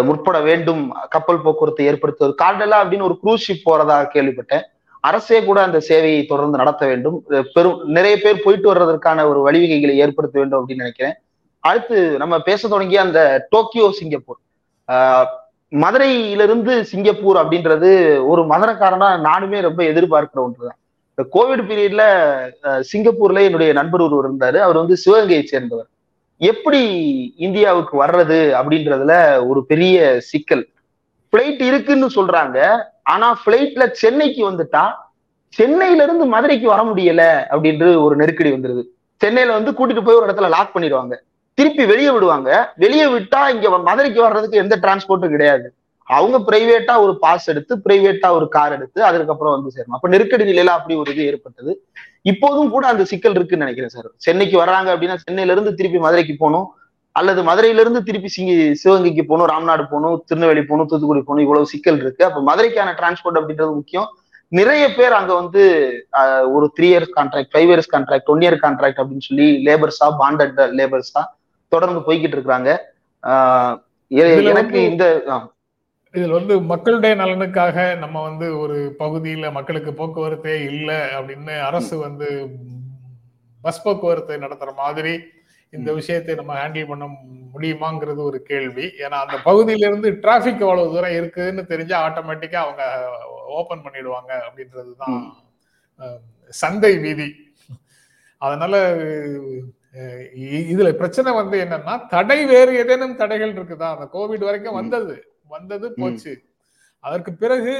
முற்பட 0.07 0.37
வேண்டும். 0.49 0.81
கப்பல் 1.09 1.43
போக்குவரத்தை 1.45 1.85
ஏற்படுத்துவது 1.91 2.33
கார்டெல்லா 2.43 2.79
அப்படின்னு 2.81 3.07
ஒரு 3.09 3.17
குரூஸ் 3.23 3.45
ஷிப் 3.47 3.65
போறதாக 3.69 4.09
கேள்விப்பட்டேன். 4.15 4.65
அரசே 5.07 5.37
கூட 5.43 5.57
அந்த 5.61 5.79
சேவையை 5.89 6.21
தொடர்ந்து 6.27 6.57
நடத்த 6.61 6.83
வேண்டும். 6.91 7.17
பெரும் 7.53 7.79
நிறைய 7.97 8.15
பேர் 8.23 8.43
போயிட்டு 8.43 8.67
வர்றதற்கான 8.73 9.25
ஒரு 9.29 9.39
வழிவகைகளை 9.47 9.95
ஏற்படுத்த 10.05 10.39
வேண்டும் 10.39 10.61
அப்படின்னு 10.61 10.83
நினைக்கிறேன். 10.83 11.15
அடுத்து 11.59 11.97
நம்ம 12.21 12.39
பேச 12.47 12.67
தொடங்கிய 12.67 13.01
அந்த 13.01 13.19
டோக்கியோ 13.49 13.87
சிங்கப்பூர். 13.99 14.39
மதுரையிலிருந்து 15.83 16.73
சிங்கப்பூர் 16.91 17.37
அப்படின்றது 17.41 17.91
ஒரு 18.31 18.41
மதுரக்காரனா 18.51 19.09
நானுமே 19.27 19.59
ரொம்ப 19.67 19.81
எதிர்பார்க்கிற 19.83 20.39
ஒன்றுதான். 20.45 20.77
இந்த 21.15 21.23
கோவிட் 21.35 21.63
பீரியட்ல 21.69 22.03
சிங்கப்பூர்ல 22.91 23.41
என்னுடைய 23.47 23.71
நண்பர் 23.79 24.05
ஒருவர் 24.05 24.27
இருந்தாரு. 24.29 24.59
அவர் 24.65 24.81
வந்து 24.81 24.97
சிவகங்கையை 25.05 25.43
சேர்ந்தவர். 25.43 25.89
எப்படி 26.51 26.81
இந்தியாவுக்கு 27.47 27.93
வர்றது 28.03 28.39
அப்படின்றதுல 28.59 29.13
ஒரு 29.47 29.61
பெரிய 29.71 29.97
சிக்கல். 30.31 30.65
பிளைட் 31.33 31.61
இருக்குன்னு 31.69 32.09
சொல்றாங்க. 32.15 32.59
ஆனா 33.03 33.41
பிளைட்ல 33.45 33.91
சென்னைக்கு 33.91 34.51
வந்துட்டா 34.51 34.93
சென்னையில 35.49 36.03
இருந்து 36.03 36.25
மதுரைக்கு 36.25 36.67
வர 36.67 36.81
முடியல 36.83 37.23
அப்படின்ற 37.49 38.03
ஒரு 38.03 38.15
நெருக்கடி 38.15 38.51
வந்துருது. 38.51 38.83
சென்னையில 39.21 39.53
வந்து 39.53 39.71
கூட்டிட்டு 39.71 40.03
போய் 40.03 40.15
ஒரு 40.15 40.25
இடத்துல 40.27 40.49
லாக் 40.49 40.75
பண்ணிடுவாங்க. 40.75 41.15
திருப்பி 41.53 41.85
வெளியே 41.85 42.09
விடுவாங்க. 42.09 42.73
வெளியே 42.75 43.05
விட்டா 43.05 43.49
இங்க 43.49 43.77
மதுரைக்கு 43.77 44.21
வர்றதுக்கு 44.21 44.57
எந்த 44.57 44.77
டிரான்ஸ்போர்ட்டும் 44.81 45.29
கிடையாது. 45.29 45.73
அவங்க 46.07 46.37
பிரைவேட்டா 46.39 46.99
ஒரு 46.99 47.19
பாஸ் 47.19 47.49
எடுத்து 47.49 47.77
பிரைவேட்டா 47.85 48.29
ஒரு 48.29 48.49
கார் 48.49 48.71
எடுத்து 48.71 49.03
அதுக்கப்புறம் 49.03 49.53
வந்து 49.53 49.71
சேரணும். 49.75 49.97
அப்ப 49.97 50.07
நெருக்கடி 50.07 50.43
நிலையில 50.43 50.65
அப்படி 50.65 50.95
ஒரு 50.95 51.11
இது 51.11 51.25
ஏற்பட்டது. 51.25 51.83
இப்போதும் 52.21 52.69
கூட 52.69 52.87
அந்த 52.87 53.03
சிக்கல் 53.03 53.31
இருக்குன்னு 53.31 53.65
நினைக்கிறேன் 53.65 53.89
சார் 53.89 54.09
சென்னைக்கு 54.15 54.57
வர்றாங்க 54.63 54.89
அப்படின்னா 54.95 55.15
சென்னையில 55.15 55.51
இருந்து 55.51 55.73
திருப்பி 55.75 55.99
மதுரைக்கு 55.99 56.35
போகணும். 56.39 56.67
அல்லது 57.19 57.41
மதுரையில 57.47 57.83
இருந்து 57.83 58.01
திருப்பி 58.07 58.29
சிங்கி 58.35 58.55
சிவகங்கைக்கு 58.81 59.23
போகணும் 59.29 59.49
ராம்நாடு 59.53 59.83
போகணும் 59.91 60.17
திருநெல்வேலி 60.27 60.63
போகணும் 60.69 60.89
தூத்துக்குடி 60.91 61.21
போகணும் 61.23 61.45
இவ்வளவு 61.45 61.71
சிக்கல் 61.73 61.99
இருக்கு. 62.03 62.23
அப்ப 62.27 62.41
மதுரைக்கான 62.49 62.93
டிரான்ஸ்போர்ட் 62.99 63.39
அப்படின்றது 63.39 63.71
முக்கியம். 63.79 64.07
நிறைய 64.59 64.83
பேர் 64.97 65.13
அங்க 65.19 65.31
வந்து 65.41 65.61
ஒரு 66.55 66.65
three 66.75 66.87
years 66.93 67.13
contract 67.17 67.51
five 67.53 67.69
years 67.71 67.91
contract 67.93 68.29
one 68.33 68.43
year 68.45 68.57
contract 68.65 68.99
அப்படின்னு 69.01 69.27
சொல்லி 69.29 69.47
லேபர்ஸா 69.67 70.07
பாண்டட் 70.21 70.59
லேபர்ஸா 70.79 71.23
தொடர்ந்து 71.71 72.01
போய்கிட்டு 72.07 72.35
இருக்கிறாங்க. 72.37 72.71
எனக்கு 74.51 74.79
இந்த 74.91 75.05
இதுல 76.13 76.35
வந்து 76.39 76.55
மக்களுடைய 76.71 77.13
நலனுக்காக 77.21 77.77
நம்ம 78.01 78.17
வந்து 78.27 78.47
ஒரு 78.63 78.75
பகுதியில 78.99 79.45
மக்களுக்கு 79.55 79.91
போக்குவரத்தே 79.99 80.57
இல்லை 80.71 80.99
அப்படின்னு 81.17 81.53
அரசு 81.69 81.95
வந்து 82.03 82.27
பஸ் 83.63 83.81
போக்குவரத்தை 83.85 84.37
நடத்துற 84.43 84.71
மாதிரி 84.81 85.13
இந்த 85.77 85.93
விஷயத்தை 85.93 86.35
நம்ம 86.35 86.53
ஹேண்டில் 86.59 86.87
பண்ண 86.87 87.05
முடியுமாங்கிறது 87.53 88.21
ஒரு 88.29 88.39
கேள்வி. 88.41 88.85
ஏன்னா 88.97 89.17
அந்த 89.25 89.37
பகுதியில 89.45 89.87
இருந்து 89.89 90.09
டிராபிக் 90.19 90.61
அவ்வளவு 90.61 90.93
தூரம் 90.93 91.15
இருக்குன்னு 91.19 91.63
தெரிஞ்சா 91.65 91.97
ஆட்டோமேட்டிக்கா 92.07 92.59
அவங்க 92.65 92.83
ஓபன் 93.59 93.83
பண்ணிடுவாங்க 93.85 94.31
அப்படின்றதுதான் 94.45 95.17
சந்தை 96.53 96.93
வீதி. 96.97 97.27
அதனால 98.41 98.75
இதுல 100.71 100.89
பிரச்சனை 100.93 101.31
வந்து 101.33 101.57
என்னன்னா 101.63 101.95
தடை 102.07 102.37
வேறு 102.45 102.71
ஏதேனும் 102.75 103.15
தடைகள் 103.15 103.53
இருக்குதா? 103.53 103.87
அந்த 103.95 104.05
கோவிட் 104.13 104.45
வரைக்கும். 104.47 104.73
வந்தது. 104.73 105.15
வந்தது 105.47 105.87
போச்சு. 105.93 106.33
அதற்கு 107.03 107.31
பிறகு 107.33 107.73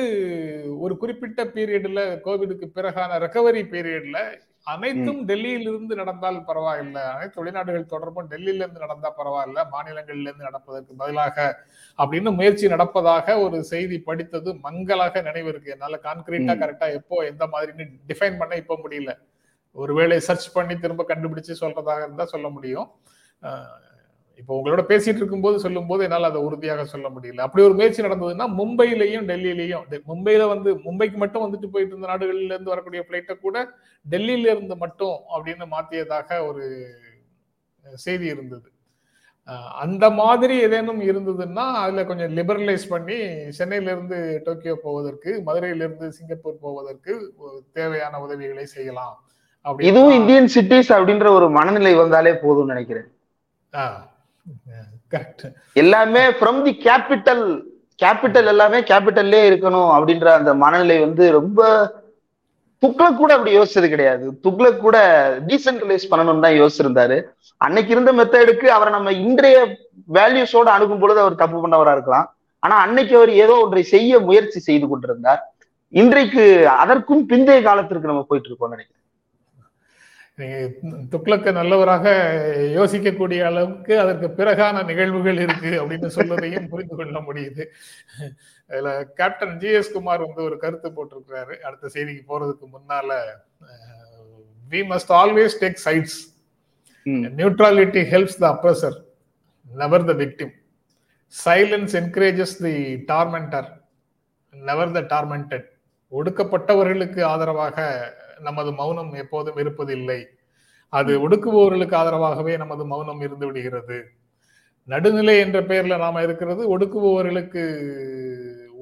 ஒரு 0.80 0.94
குறிப்பிட்ட 0.98 1.42
பீரியட்ல 1.44 2.02
கோவிடுக்கு 2.26 2.68
பிறகான 2.76 3.20
ரெக்கவரி 3.24 3.62
பீரியட்ல 3.74 4.20
அனைத்தும் 4.68 5.22
டெல்லியில் 5.26 5.68
இருந்து 5.70 5.94
நடந்தால் 5.96 6.38
பரவாயில்ல. 6.48 6.98
அனைத்து 7.14 7.38
வெளிநாடுகள் 7.42 7.86
தொடர்பும் 7.86 8.30
டெல்லியில 8.30 8.64
இருந்து 8.64 8.80
நடந்தா 8.80 9.10
பரவாயில்ல. 9.18 9.60
மாநிலங்கள்ல 9.74 10.28
இருந்து 10.30 10.48
நடப்பதற்கு 10.50 10.94
பதிலாக 10.96 11.38
அப்படின்னு 12.00 12.32
முயற்சி 12.36 12.68
நடப்பதாக 12.68 13.36
ஒரு 13.40 13.64
செய்தி 13.64 14.00
படித்தது 14.02 14.54
மங்களாக 14.56 15.22
நினைவு 15.22 15.50
இருக்கு. 15.50 15.72
என்னால 15.72 16.00
கான்கிரீட்டா. 16.04 16.56
கரெக்டா 16.64 16.90
எப்போ 16.94 17.18
எந்த 17.26 17.46
மாதிரின்னு 17.48 17.88
டிஃபைன் 18.08 18.38
பண்ண 18.38 18.56
இப்ப 18.56 18.80
முடியல. 18.86 19.14
ஒருவேளை 19.76 20.18
சர்ச் 20.20 20.50
பண்ணி 20.54 20.76
திரும்ப 20.78 21.06
கண்டுபிடிச்சு 21.08 21.54
சொல்றதாக 21.62 22.02
இருந்தா 22.02 22.26
சொல்ல 22.26 22.50
முடியும். 22.50 22.90
இப்போ 24.40 24.54
உங்களோட 24.58 24.82
பேசிட்டு 24.90 25.20
இருக்கும்போது 25.22 25.58
சொல்லும்போது 25.64 26.02
என்னால் 26.06 26.30
அதை 26.30 26.40
உறுதியாக 26.48 26.84
சொல்ல 26.94 27.08
முடியல. 27.16 27.44
அப்படி 27.46 27.64
ஒரு 27.68 27.76
முயற்சி 27.80 28.06
நடந்ததுன்னா 28.06 28.46
மும்பையிலையும் 28.60 29.26
டெல்லியிலையும் 29.32 29.84
மும்பையில 30.12 30.48
வந்து 30.54 30.70
மும்பைக்கு 30.86 31.18
மட்டும் 31.24 31.44
வந்துட்டு 31.46 31.68
போயிட்டு 31.74 31.94
இருந்த 31.94 32.10
நாடுகள்ல 32.12 32.54
இருந்து 32.56 32.74
வரக்கூடிய 32.74 33.02
பிளைட்டை 33.10 33.36
கூட 33.46 33.58
டெல்லியில 34.06 34.52
இருந்து 34.54 34.78
மட்டும் 34.84 35.18
அப்படின்னு 35.36 35.68
மாத்தியதாக 35.76 36.40
ஒரு 36.50 36.64
செய்தி 38.06 38.26
இருந்தது. 38.34 38.68
அந்த 39.84 40.06
மாதிரி 40.20 40.56
ஏதேனும் 40.66 41.02
இருந்ததுன்னா 41.08 41.66
அதுல 41.82 42.04
கொஞ்சம் 42.10 42.32
லிபரலைஸ் 42.38 42.86
பண்ணி 42.92 43.18
சென்னையில 43.58 43.94
இருந்து 43.96 44.18
டோக்கியோ 44.46 44.76
போவதற்கு 44.86 45.32
மதுரையில 45.48 45.84
இருந்து 45.86 46.08
சிங்கப்பூர் 46.18 46.64
போவதற்கு 46.66 47.14
தேவையான 47.80 48.22
உதவிகளை 48.26 48.66
செய்யலாம். 48.76 49.18
இதுவும் 49.90 50.16
இந்தியன் 50.20 50.50
சிட்டிஸ் 50.56 50.92
அப்படின்ற 50.98 51.28
ஒரு 51.38 51.50
மனநிலை 51.58 51.94
வந்தாலே 52.02 52.34
போதும்னு 52.46 52.74
நினைக்கிறேன். 52.74 53.10
கரெக்ட் 53.74 54.10
எல்லாமே 55.74 56.24
ஃப்ரம் 56.38 56.62
தி 56.62 56.74
கேபிட்டல் 56.86 57.44
கேபிட்டல் 58.04 58.48
எல்லாமே 58.54 58.80
கேபிட்டல்லே 58.80 59.42
இருக்கணும் 59.50 59.92
அப்படின்ற 59.96 60.28
அந்த 60.40 60.54
மனநிலை 60.54 61.00
வந்து 61.00 61.32
ரொம்ப 61.32 61.62
துக்ளக் 62.84 63.18
கூட 63.18 63.32
அப்படி 63.34 63.52
யோசிச்சது 63.58 63.90
கிடையாது. 63.90 64.26
துக்ளக் 64.44 64.84
கூட 64.86 64.98
டீசென்ட்ரலைஸ் 65.48 66.10
பண்ணணும்னு 66.12 66.46
தான் 66.46 66.58
யோசிச்சிருந்தாரு. 66.62 67.18
அன்னைக்கு 67.58 67.92
இருந்த 67.92 68.14
மெத்தடுக்கு 68.14 68.68
அவரை 68.68 68.94
நம்ம 68.94 69.12
இன்றைய 69.12 69.58
வேல்யூஸோட 70.14 70.70
அணுகும் 70.78 71.00
பொழுது 71.00 71.20
அவர் 71.20 71.36
தப்பு 71.36 71.58
பண்ணவரா 71.64 71.92
இருக்கலாம். 71.92 72.28
ஆனா 72.60 72.76
அன்னைக்கு 72.78 73.16
அவர் 73.16 73.32
ஏதோ 73.44 73.56
ஒன்றை 73.64 73.84
செய்ய 73.84 74.20
முயற்சி 74.20 74.60
செய்து 74.60 74.88
கொண்டிருந்தார். 74.88 75.42
இன்றைக்கு 75.90 76.68
அதற்கும் 76.68 77.30
பிந்தைய 77.30 77.62
காலத்திற்கு 77.64 78.12
நம்ம 78.12 78.26
போயிட்டு 78.28 78.50
இருக்கோம் 78.50 78.70
நினைக்கிறேன். 78.70 79.03
துக்ளக்க 81.12 81.48
நல்லவராக 81.58 82.06
யோசிக்கக்கூடிய 82.78 83.42
அளவுக்கு 83.50 83.94
அதற்கு 84.04 84.28
பிறகான 84.40 84.84
நிகழ்வுகள் 84.90 85.42
இருக்கு 85.46 85.72
அப்படின்னு 85.82 86.10
சொல்வதையும் 86.16 86.70
புரிந்து 86.72 86.96
கொள்ள 87.00 87.18
முடியுது. 87.28 87.64
இதுல 88.70 88.92
கேப்டன் 89.20 89.56
ஜி 89.64 89.72
எஸ் 89.80 89.94
குமார் 89.96 90.26
வந்து 90.28 90.42
ஒரு 90.48 90.56
கருத்து 90.64 90.90
போட்டிருக்கிறாரு. 90.96 91.56
அடுத்த 91.68 91.92
செய்திக்கு 91.96 92.24
போறதுக்கு 92.32 92.68
முன்னால 92.76 93.20
we 94.72 94.82
must 94.94 95.14
always 95.22 95.60
take 95.64 95.80
sides 95.86 96.18
neutrality 97.42 98.04
helps 98.14 98.40
the 98.44 98.48
oppressor 98.56 98.98
never 99.70 100.08
the 100.10 100.16
victim 100.24 100.54
silence 101.34 101.96
encourages 102.02 102.58
the 102.66 102.76
tormentor 103.14 103.70
never 104.54 104.96
the 104.98 105.02
tormented 105.14 105.68
ஒடுக்கப்பட்டவர்களுக்கு 106.12 107.22
ஆதரவாக 107.30 107.78
நமது 108.48 108.72
மௌனம் 108.82 109.12
எப்போதும் 109.24 109.60
இருப்பதில்லை. 109.64 110.20
அது 110.94 111.12
ஒடுக்குபவர்களுக்கு 111.26 111.96
ஆதரவாகவே 112.02 112.54
நமது 112.64 112.84
மௌனம் 112.92 113.22
இருந்து 113.26 113.46
விடுகிறது. 113.50 113.98
நடுநிலை 114.88 115.36
என்ற 115.44 115.60
பெயர்ல 115.70 115.98
நாம 116.04 116.22
இருக்கிறது 116.28 116.64
ஒடுக்குபவர்களுக்கு 116.74 117.64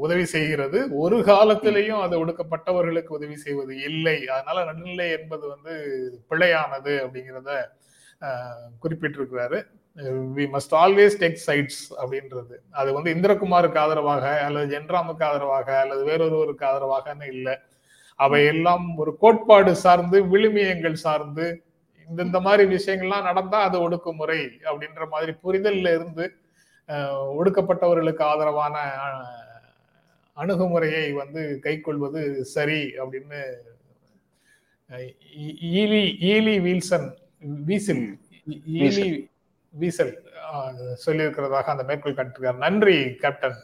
உதவி 0.04 0.26
செய்கிறது. 0.34 0.80
ஒரு 1.04 1.17
காலத்திலையும் 1.30 2.02
அது 2.06 2.15
ஒடுக்கப்பட்டவர்களுக்கு 2.24 3.12
உதவி 3.17 3.36
செய்வது 3.43 3.74
இல்லை. 3.89 4.15
அதனால 4.36 4.63
நடுநிலை 4.69 5.08
என்பது 5.17 5.43
வந்து 5.54 5.74
பிழையானது 6.30 6.93
அப்படிங்கிறத 7.04 7.52
குறிப்பிட்டிருக்கிறாரு. 8.84 9.60
We 10.36 10.43
must 10.56 10.74
always 10.82 11.15
take 11.21 11.39
sides 11.47 11.82
அப்படின்றது. 12.02 12.56
அது 12.82 12.89
வந்து 12.97 13.10
இந்திரகுமாருக்கு 13.15 13.80
ஆதரவாக 13.84 14.26
அல்லது 14.45 14.67
ஜென்ராமுக்கு 14.74 15.24
ஆதரவாக 15.30 15.69
அல்லது 15.84 16.04
வேறொருவருக்கு 16.10 16.65
ஆதரவாகன்னு 16.71 17.28
இல்லை. 17.36 17.56
அவை 18.24 18.42
எல்லாம் 18.54 18.86
ஒரு 19.02 19.12
கோட்பாடு 19.24 19.72
சார்ந்து 19.86 20.18
விழுமியங்கள் 20.34 20.98
சார்ந்து 21.06 21.46
இந்த 22.10 22.20
இந்த 22.28 22.40
மாதிரி 22.46 22.64
விஷயங்கள்லாம் 22.76 23.28
நடந்தா 23.30 23.60
அது 23.68 23.78
ஒடுக்குமுறை 23.86 24.42
அப்படின்ற 24.70 25.04
மாதிரி 25.14 25.34
புரிதல்ல 25.44 25.94
இருந்து 25.98 26.26
ஒடுக்கப்பட்டவர்களுக்கு 27.40 28.24
ஆதரவான 28.32 28.76
அணுகுமுறையை 30.38 31.06
வந்து 31.22 31.42
கைக்கொள்வது 31.66 32.22
சரி 32.56 32.82
அப்படின்னு 33.02 33.42
ஈலி 35.82 36.04
ஈலி 36.32 36.56
வீல்சன் 36.66 37.08
வீசில் 37.70 38.06
ஈலி 38.86 39.06
வீசல். 39.74 40.14
சொல்லியிருக்கிறதாக 41.04 41.70
அந்த 41.74 41.84
மேற்கோள் 41.90 42.18
காட்டிருக்கார் 42.18 42.64
நன்றி 42.66 42.98
கேப்டன். 43.22 43.60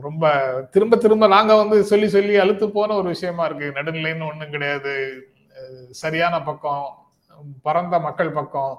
ரொம்ப 0.00 0.24
திரும்ப 0.70 0.96
திரும்ப 0.96 1.26
நாங்க 1.26 1.54
வந்து 1.54 1.84
சொல்லி 1.84 2.08
சொல்லி 2.08 2.36
அழுத்து 2.36 2.66
போன 2.70 2.94
ஒரு 2.94 3.08
விஷயமா 3.08 3.44
இருக்கு. 3.44 3.68
நடுநிலைன்னு 3.80 4.28
ஒண்ணும் 4.28 4.50
கிடையாது. 4.50 4.92
சரியான 5.90 6.42
பக்கம் 6.42 6.84
பரந்த 7.62 7.98
மக்கள் 7.98 8.36
பக்கம் 8.38 8.74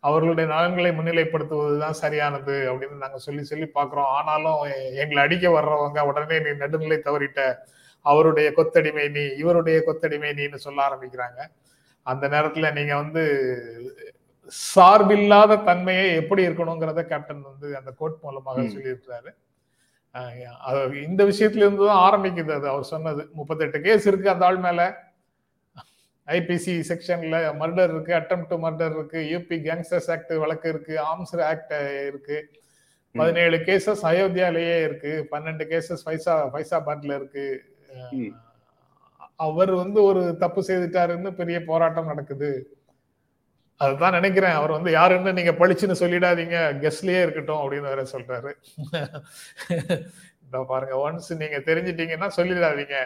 அவர்களுடைய 0.00 0.50
நலன்களை 0.50 0.90
முன்னிலைப்படுத்துவதுதான் 0.90 2.00
சரியானது 2.02 2.54
அப்படின்னு 2.72 3.02
நாங்க 3.02 3.18
சொல்லி 3.18 3.42
சொல்லி 3.42 3.66
பாக்குறோம் 3.74 4.12
ஆனாலும் 4.18 4.62
எங்களை 4.94 5.22
அடிக்க 5.22 5.48
வர்றவங்க 5.48 6.00
உடனே 6.00 6.38
நீ 6.38 6.50
நடுநிலை 6.56 6.98
தவறிட்ட 7.04 7.40
அவருடைய 8.00 8.52
கொத்தடிமை 8.56 9.10
நீ 9.10 9.24
இவருடைய 9.36 9.82
கொத்தடிமை 9.86 10.32
நீன்னு 10.38 10.54
சொல்ல 10.54 10.78
ஆரம்பிக்கிறாங்க. 10.88 11.40
அந்த 12.02 12.28
நேரத்துல 12.28 12.72
நீங்க 12.72 12.94
வந்து 12.96 13.22
சார்பில்லாத 14.76 15.64
தன்மையை 15.64 16.14
எப்படி 16.14 16.46
இருக்கணுங்கிறத 16.48 17.02
கேப்டன் 17.02 17.42
வந்து 17.42 17.76
அந்த 17.76 17.90
கோட் 17.90 18.18
மூலமாக 18.22 18.60
சொல்லியிருக்கிறாரு. 18.60 19.30
இந்த 21.04 21.24
விஷயத்துல 21.24 21.62
இருந்து 21.64 21.86
தான் 21.86 22.02
ஆரம்பிக்குது 22.06 22.52
அது. 22.58 22.66
அவர் 22.68 22.90
சொன்னது. 22.94 23.22
முப்பத்தெட்டு 23.32 23.80
கேஸ் 23.80 24.06
இருக்கு 24.06 24.30
அந்த 24.30 24.44
ஆள் 24.46 24.60
மேல. 24.66 24.80
ஐபிசி 26.26 26.74
செக்ஷன்ல 26.88 27.36
மர்டர் 27.60 27.90
இருக்கு 27.92 28.12
அட்டம் 28.14 28.44
டு 28.48 28.56
மர்டர் 28.64 28.94
இருக்கு 28.96 29.20
யூபி 29.32 29.56
கேங்ஸ்டர்ஸ் 29.66 30.10
ஆக்ட் 30.14 30.34
வழக்கு 30.42 30.68
இருக்கு 30.68 30.94
ஆர்ம்ஸ் 31.02 31.34
ஆக்ட் 31.52 31.74
இருக்கு. 32.08 32.38
பதினேழு 33.14 33.56
கேசஸ் 33.68 34.02
அயோத்தியாலேயே 34.10 34.76
இருக்கு. 34.82 35.12
பன்னெண்டு 35.30 35.64
கேசஸ் 35.72 36.04
பைசா 36.04 36.34
பைசாபாத்ல 36.54 37.14
இருக்கு. 37.20 37.46
அவர் 39.36 39.72
வந்து 39.72 40.02
ஒரு 40.02 40.22
தப்பு 40.36 40.60
செய்துட்டாருன்னு 40.68 41.30
பெரிய 41.40 41.58
போராட்டம் 41.70 42.10
நடக்குது. 42.12 42.50
அதுதான் 43.80 44.16
நினைக்கிறேன். 44.18 44.56
அவர் 44.58 44.76
வந்து 44.76 44.90
யாருன்னு 44.98 45.36
நீங்க 45.38 45.52
பழிச்சுன்னு 45.60 46.00
சொல்லிடாதீங்க. 46.02 46.58
கெஸ்ட்லயே 46.82 47.22
இருக்கட்டும் 47.22 47.62
அப்படின்னு 47.62 47.92
வேற 47.92 48.02
சொல்றாரு. 48.14 48.50
இந்த 50.44 50.64
பாருங்க 50.70 50.94
ஒன்ஸ் 51.04 51.30
நீங்க 51.42 51.58
தெரிஞ்சிட்டீங்கன்னா 51.68 52.28
சொல்லிடாதீங்க. 52.38 52.96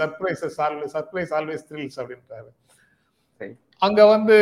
Surprises 0.00 0.58
always 0.66 0.94
surprise 0.96 1.34
always 1.38 1.66
thrills 1.70 1.98
அப்படின்றாரு. 2.02 2.50
அங்க 3.86 4.02
வந்து 4.12 4.36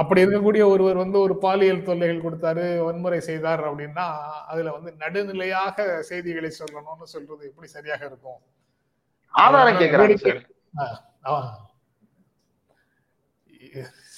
அப்படி 0.00 0.20
இருக்கக்கூடிய 0.24 0.62
ஒருவர் 0.70 0.96
வந்து 1.02 1.18
ஒரு 1.26 1.34
பாலியல் 1.44 1.84
தொல்லைகள் 1.88 2.24
கொடுத்தாரு 2.24 2.64
வன்முறை 2.86 3.20
செய்தார் 3.28 3.62
அப்படின்னா 3.68 4.06
அதுல 4.52 4.72
வந்து 4.76 4.90
நடுநிலையாக 5.02 5.86
செய்திகளை 6.08 6.50
சொல்லணும்னு 6.58 7.06
சொல்றது 7.12 7.42
எப்படி 7.50 7.68
சரியாக 7.76 8.02
இருக்கும்? 8.10 8.40
ஆதாரம் 9.34 9.78
கேட்கிறாங்க 9.82 10.40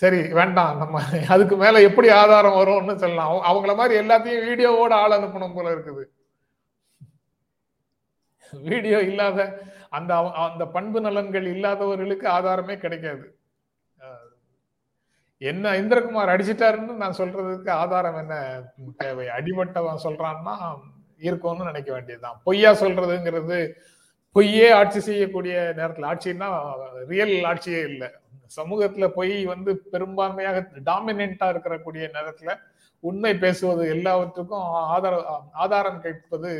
சரி 0.00 0.20
வேண்டாம். 0.38 0.74
நம்ம 0.82 1.00
அதுக்கு 1.34 1.56
மேல 1.62 1.80
எப்படி 1.88 2.08
ஆதாரம் 2.22 2.58
வரும்னு 2.58 2.94
சொல்லலாம். 3.02 3.30
அவங்கள 3.50 3.72
மாதிரி 3.80 3.94
எல்லாத்தையும் 4.02 4.44
வீடியோவோட 4.48 4.92
ஆள் 5.02 5.16
அனுப்பணும் 5.18 5.56
போல 5.56 5.74
இருக்குது. 5.76 6.04
வீடியோ 8.52 8.98
இல்லாத 9.10 9.38
அந்த 9.96 10.12
அந்த 10.46 10.64
பண்பு 10.76 10.98
நலன்கள் 11.06 11.46
இல்லாதவர்களுக்கு 11.54 12.26
ஆதாரமே 12.36 12.76
கிடைக்காது. 12.84 13.26
என்ன 15.50 15.72
இந்திரகுமார் 15.80 16.32
அடிச்சிட்டாருன்னு 16.34 16.92
நான் 17.02 17.18
சொல்றதுக்கு 17.18 17.70
ஆதாரம் 17.82 18.18
என்ன 18.20 18.34
தேவை? 19.02 19.26
அடிமட்டவன் 19.38 20.04
சொல்றான்னா 20.04 20.54
இருக்கும்னு 21.26 21.68
நினைக்க 21.70 21.90
வேண்டியதுதான். 21.92 22.38
பொய்யா 22.46 22.70
சொல்றதுங்கிறது 22.82 23.58
பொய்யே 24.36 24.68
ஆட்சி 24.78 25.00
செய்யக்கூடிய 25.00 25.56
நேரத்தில் 25.76 26.08
ஆட்சின்னா 26.12 26.48
ரியல் 27.12 27.34
ஆட்சியே 27.50 27.82
இல்லை. 27.90 28.08
சமூகத்துல 28.56 29.06
பொய் 29.18 29.36
வந்து 29.52 29.70
பெரும்பான்மையாக 29.92 30.58
டாமினண்டா 30.88 31.46
இருக்கக்கூடிய 31.54 32.04
நேரத்துல 32.16 32.52
உண்மை 33.00 33.32
பேசுவது 33.42 33.82
எல்லாவற்றுக்கும் 33.94 34.64
ஆதார 34.94 35.14
ஆதாரம் 35.64 36.00
கேட்பது 36.04 36.50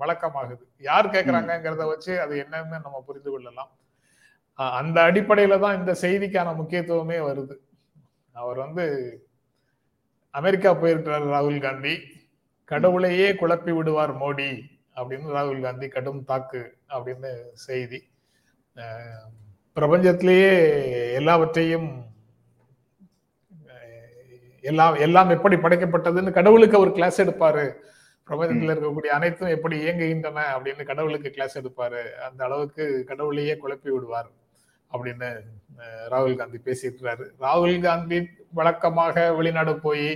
வழக்கமாகுது. 0.00 0.64
யார் 0.88 1.12
கேட்கறாங்கிறத 1.14 1.84
வச்சு 1.92 2.12
அது 2.24 2.34
என்னன்னு 2.44 2.78
நம்ம 2.86 3.02
புரிந்து 3.06 3.30
கொள்ளலாம். 3.30 3.70
அந்த 4.80 4.98
அடிப்படையில 5.08 5.58
தான் 5.64 5.78
இந்த 5.80 5.92
செய்திக்கான 6.02 6.54
முக்கியத்துவமே 6.60 7.18
வருது. 7.28 7.56
அவர் 8.34 8.58
வந்து 8.64 8.84
அமெரிக்கா 10.34 10.70
போயிருக்கிறார் 10.74 11.26
ராகுல் 11.34 11.64
காந்தி. 11.66 11.94
கடவுளையே 12.70 13.28
குழப்பி 13.40 13.72
விடுவார் 13.76 14.12
மோடி 14.22 14.50
அப்படின்னு 14.96 15.34
ராகுல் 15.36 15.64
காந்தி 15.66 15.88
கடும் 15.88 16.22
தாக்கு 16.30 16.62
அப்படின்னு 16.94 17.30
செய்தி. 17.66 18.00
பிரபஞ்சத்திலேயே 19.76 20.52
எல்லாவற்றையும் 21.20 21.88
எல்லாம் 24.70 24.94
எல்லாம் 25.06 25.32
எப்படி 25.34 25.56
படைக்கப்பட்டதுன்னு 25.64 26.30
கடவுளுக்கு 26.38 26.78
அவர் 26.78 26.90
கிளாஸ் 26.96 27.18
எடுப்பாரு. 27.24 27.64
பிரபஞ்சத்தில் 28.28 28.72
இருக்கக்கூடிய 28.74 29.10
அனைத்தும் 29.16 29.52
எப்படி 29.56 29.76
இயங்குகின்றன 29.82 30.44
அப்படின்னு 30.54 30.84
கடவுளுக்கு 30.90 31.28
கிளாஸ் 31.34 31.56
எடுப்பாரு. 31.60 32.00
அந்த 32.26 32.40
அளவுக்கு 32.46 32.84
கடவுளையே 33.10 33.54
குழப்பி 33.64 33.90
விடுவார் 33.94 34.30
அப்படின்னு 34.92 35.28
ராகுல் 36.12 36.38
காந்தி 36.40 36.58
பேசியிருக்கிறாரு. 36.68 37.26
ராகுல் 37.44 37.78
காந்தி 37.86 38.18
வழக்கமாக 38.60 39.26
வெளிநாடு 39.38 39.74
போய் 39.86 40.08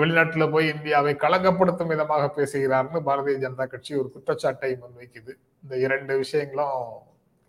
வெளிநாட்டுல 0.00 0.44
போய் 0.56 0.66
இந்தியாவை 0.74 1.14
களங்கப்படுத்தும் 1.22 1.92
விதமாக 1.92 2.26
பேசுகிறார்னு 2.36 3.00
பாரதிய 3.08 3.38
ஜனதா 3.44 3.64
கட்சி 3.70 3.92
ஒரு 4.00 4.08
குற்றச்சாட்டை 4.16 4.72
முன்வைக்குது. 4.82 5.32
இந்த 5.62 5.74
இரண்டு 5.86 6.12
விஷயங்களும் 6.24 6.84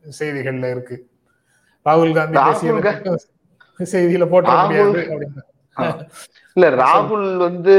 செய்திகள்ல 0.03 0.69
இருக்கு. 0.75 0.97
ராகுல் 1.85 2.13
காந்தி 2.13 2.37
செய்தியில 3.93 4.25
போட்ட 4.29 4.51
முடியாது 4.63 5.01
இல்ல 6.57 6.69
ராகுல் 6.75 7.37
வந்து 7.37 7.75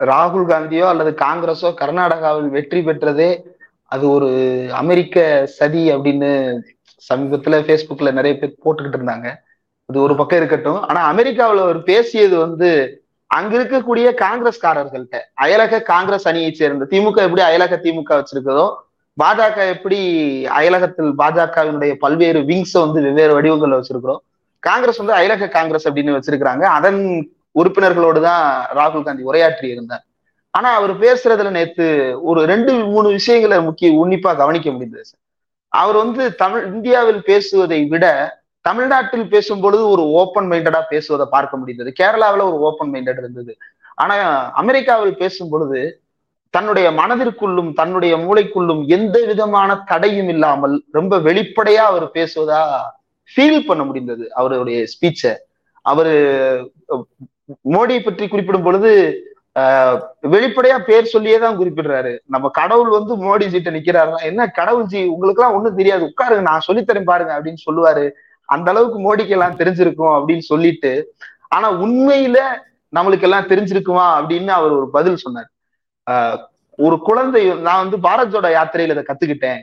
ராகுல் 0.00 0.46
காந்தியோ 0.46 0.84
அல்லது 0.84 1.10
காங்கிரஸோ 1.24 1.68
கர்நாடகாவில் 1.80 2.48
வெற்றி 2.48 2.80
பெற்றதே 2.80 3.30
அது 3.92 4.10
ஒரு 4.10 4.28
அமெரிக்க 4.72 5.16
சதி 5.58 5.92
அப்படின்னு 5.94 6.30
சமீபத்துல 7.02 7.58
Facebookல 7.60 8.12
நிறைய 8.12 8.34
பேர் 8.38 8.60
போட்டுக்கிட்டு 8.64 8.98
இருந்தாங்க. 8.98 9.28
அது 9.88 10.00
ஒரு 10.00 10.16
பக்கம் 10.16 10.38
இருக்கட்டும். 10.38 10.80
ஆனா 10.82 11.00
அமெரிக்காவுல 11.12 11.60
அவர் 11.60 11.82
பேசியது 11.82 12.38
வந்து 12.38 12.68
அங்க 13.30 13.52
இருக்கக்கூடிய 13.58 14.08
காங்கிரஸ்காரர்கள்ட்ட 14.20 15.16
அயலக 15.42 15.82
காங்கிரஸ் 15.82 16.26
அணியை 16.26 16.52
சேர்ந்த 16.52 16.86
திமுக 16.90 17.18
எப்படி 17.22 17.42
அயலக 17.42 17.76
திமுக 17.84 18.10
வச்சிருக்கிறதோ 18.18 18.66
பாஜக 19.20 19.68
எப்படி 19.74 19.98
அயலகத்தில் 20.58 21.10
பாஜகவினுடைய 21.20 21.92
பல்வேறு 21.94 22.40
விங்ஸை 22.40 22.80
வந்து 22.84 23.00
வெவ்வேறு 23.02 23.32
வடிவங்கள்ல 23.38 23.78
வச்சிருக்கிறோம். 23.80 24.22
காங்கிரஸ் 24.58 25.00
வந்து 25.02 25.16
அயலக 25.18 25.48
காங்கிரஸ் 25.48 25.88
அப்படின்னு 25.88 26.16
வச்சிருக்கிறாங்க. 26.16 26.62
அதன் 26.62 27.00
உறுப்பினர்களோடு 27.60 28.20
தான் 28.20 28.66
ராகுல் 28.78 29.02
காந்தி 29.02 29.22
உரையாற்றி 29.30 29.64
இருந்தார். 29.64 30.04
ஆனா 30.50 30.74
அவர் 30.74 30.92
பேசுறதுல 30.98 31.50
நேத்து 31.50 31.86
ஒரு 32.22 32.44
ரெண்டு 32.44 32.72
மூணு 32.84 33.08
விஷயங்களை 33.08 33.62
முக்கிய 33.62 34.06
உன்னிப்பா 34.06 34.36
கவனிக்க 34.36 34.70
முடிந்தது 34.70 35.04
சார். 35.04 35.20
அவர் 35.68 35.96
வந்து 35.96 36.34
தமிழ் 36.34 36.64
இந்தியாவில் 36.72 37.22
பேசுவதை 37.22 37.84
விட 37.84 38.06
தமிழ்நாட்டில் 38.60 39.28
பேசும் 39.28 39.60
பொழுது 39.60 39.88
ஒரு 39.88 40.02
ஓப்பன் 40.02 40.48
மைண்டடா 40.50 40.80
பேசுவதை 40.88 41.26
பார்க்க 41.30 41.56
முடிந்தது. 41.56 41.92
கேரளாவில் 42.00 42.48
ஒரு 42.48 42.58
ஓப்பன் 42.58 42.92
மைண்டட் 42.92 43.18
இருந்தது. 43.18 43.56
ஆனா 43.94 44.16
அமெரிக்காவில் 44.52 45.16
பேசும் 45.16 45.48
பொழுது 45.48 46.01
தன்னுடைய 46.54 46.86
மனதிற்குள்ளும் 46.90 47.70
தன்னுடைய 47.72 48.14
மூளைக்குள்ளும் 48.16 48.82
எந்த 48.96 49.16
விதமான 49.30 49.76
தடையும் 49.90 50.30
இல்லாமல் 50.34 50.74
ரொம்ப 50.92 51.18
வெளிப்படையா 51.28 51.84
அவர் 51.90 52.06
பேசுவதா 52.16 52.60
ஃபீல் 53.30 53.66
பண்ண 53.66 53.82
முடிந்தது. 53.84 54.24
அவருடைய 54.32 54.78
ஸ்பீச்சை 54.92 55.32
அவரு 55.84 56.14
மோடியை 57.74 58.00
பற்றி 58.04 58.24
குறிப்பிடும் 58.28 58.66
பொழுது 58.66 58.90
ஆஹ் 59.60 59.96
வெளிப்படையா 60.34 60.76
பேர் 60.88 61.12
சொல்லியே 61.14 61.38
தான் 61.38 61.58
குறிப்பிடுறாரு. 61.58 62.12
நம்ம 62.26 62.46
கடவுள் 62.58 62.90
வந்து 62.90 63.14
மோடி 63.24 63.46
ஜிட்ட 63.54 63.70
நிக்கிறாருன்னா 63.76 64.20
என்ன 64.30 64.46
கடவுள் 64.58 64.86
ஜி 64.86 65.00
உங்களுக்கு 65.14 65.40
எல்லாம் 65.42 65.56
ஒண்ணும் 65.56 65.78
தெரியாது. 65.80 66.04
உட்காருங்க 66.10 66.44
நான் 66.50 66.66
சொல்லித்தரேன் 66.68 67.10
பாருங்க 67.10 67.32
அப்படின்னு 67.38 67.64
சொல்லுவாரு. 67.66 68.04
அந்த 68.48 68.68
அளவுக்கு 68.72 68.98
மோடிக்கு 69.06 69.34
எல்லாம் 69.36 69.58
தெரிஞ்சிருக்கும் 69.58 70.14
அப்படின்னு 70.18 70.44
சொல்லிட்டு 70.52 70.92
ஆனா 71.48 71.68
உண்மையில 71.84 72.38
நம்மளுக்கு 72.92 73.26
எல்லாம் 73.28 73.50
தெரிஞ்சிருக்குமா 73.52 74.06
அப்படின்னு 74.18 74.52
அவர் 74.58 74.78
ஒரு 74.78 74.88
பதில் 74.96 75.22
சொன்னார். 75.24 75.48
ஒரு 76.76 76.98
குழந்தை 76.98 77.54
நான் 77.54 77.90
வந்து 77.90 78.08
பாரத் 78.08 78.42
யாத்திரையில 78.42 79.00
இதை 79.00 79.04
கத்துக்கிட்டேன். 79.06 79.60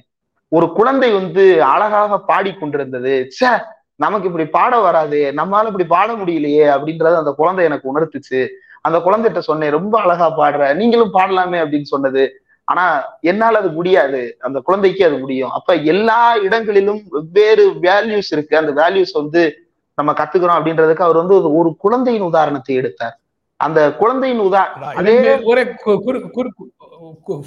ஒரு 0.47 0.71
குழந்தை 0.71 1.11
வந்து 1.11 1.63
அழகாக 1.63 2.19
பாடி 2.19 2.53
கொண்டிருந்தது. 2.53 3.27
ச்சே 3.39 3.63
நமக்கு 3.95 4.27
இப்படி 4.27 4.47
பாட 4.47 4.79
வராது 4.79 5.33
நம்மளால 5.35 5.65
இப்படி 5.65 5.85
பாட 5.85 6.13
முடியலையே 6.13 6.77
அப்படின்றத 6.77 7.17
அந்த 7.17 7.33
குழந்தை 7.37 7.65
எனக்கு 7.65 7.99
உணர்த்துச்சு. 7.99 8.47
அந்த 8.81 8.97
குழந்தைகிட்ட 8.97 9.39
சொன்னேன் 9.39 9.71
ரொம்ப 9.71 10.01
அழகா 10.01 10.37
பாடுற 10.37 10.75
நீங்களும் 10.75 11.13
பாடலாமே 11.13 11.57
அப்படின்னு 11.57 11.81
சொன்னது. 11.81 12.43
ஆனா 12.63 13.17
என்னால 13.21 13.57
அது 13.57 13.69
முடியாது. 13.69 14.35
அந்த 14.39 14.59
குழந்தைக்கு 14.59 15.05
அது 15.05 15.17
முடியும். 15.17 15.49
அப்ப 15.49 15.73
எல்லா 15.73 16.35
இடங்களிலும் 16.35 17.01
வெவ்வேறு 17.09 17.71
வேல்யூஸ் 17.71 18.31
இருக்கு. 18.31 18.57
அந்த 18.57 18.81
வேல்யூஸ் 18.81 19.11
வந்து 19.13 19.69
நம்ம 19.95 20.11
கத்துக்கிறோம் 20.11 20.63
அப்படின்றதுக்கு 20.63 21.01
அவர் 21.01 21.15
வந்து 21.15 21.35
ஒரு- 21.35 21.53
ஒரு 21.53 21.75
குழந்தையின் 21.77 22.21
உதாரணத்தை 22.21 22.75
எடுத்தார். 22.75 23.18
அந்த 23.65 23.79
குழந்தையின் 24.01 24.43
உதா 24.47 24.61
அதே 24.99 25.15
ஒரே 25.51 25.63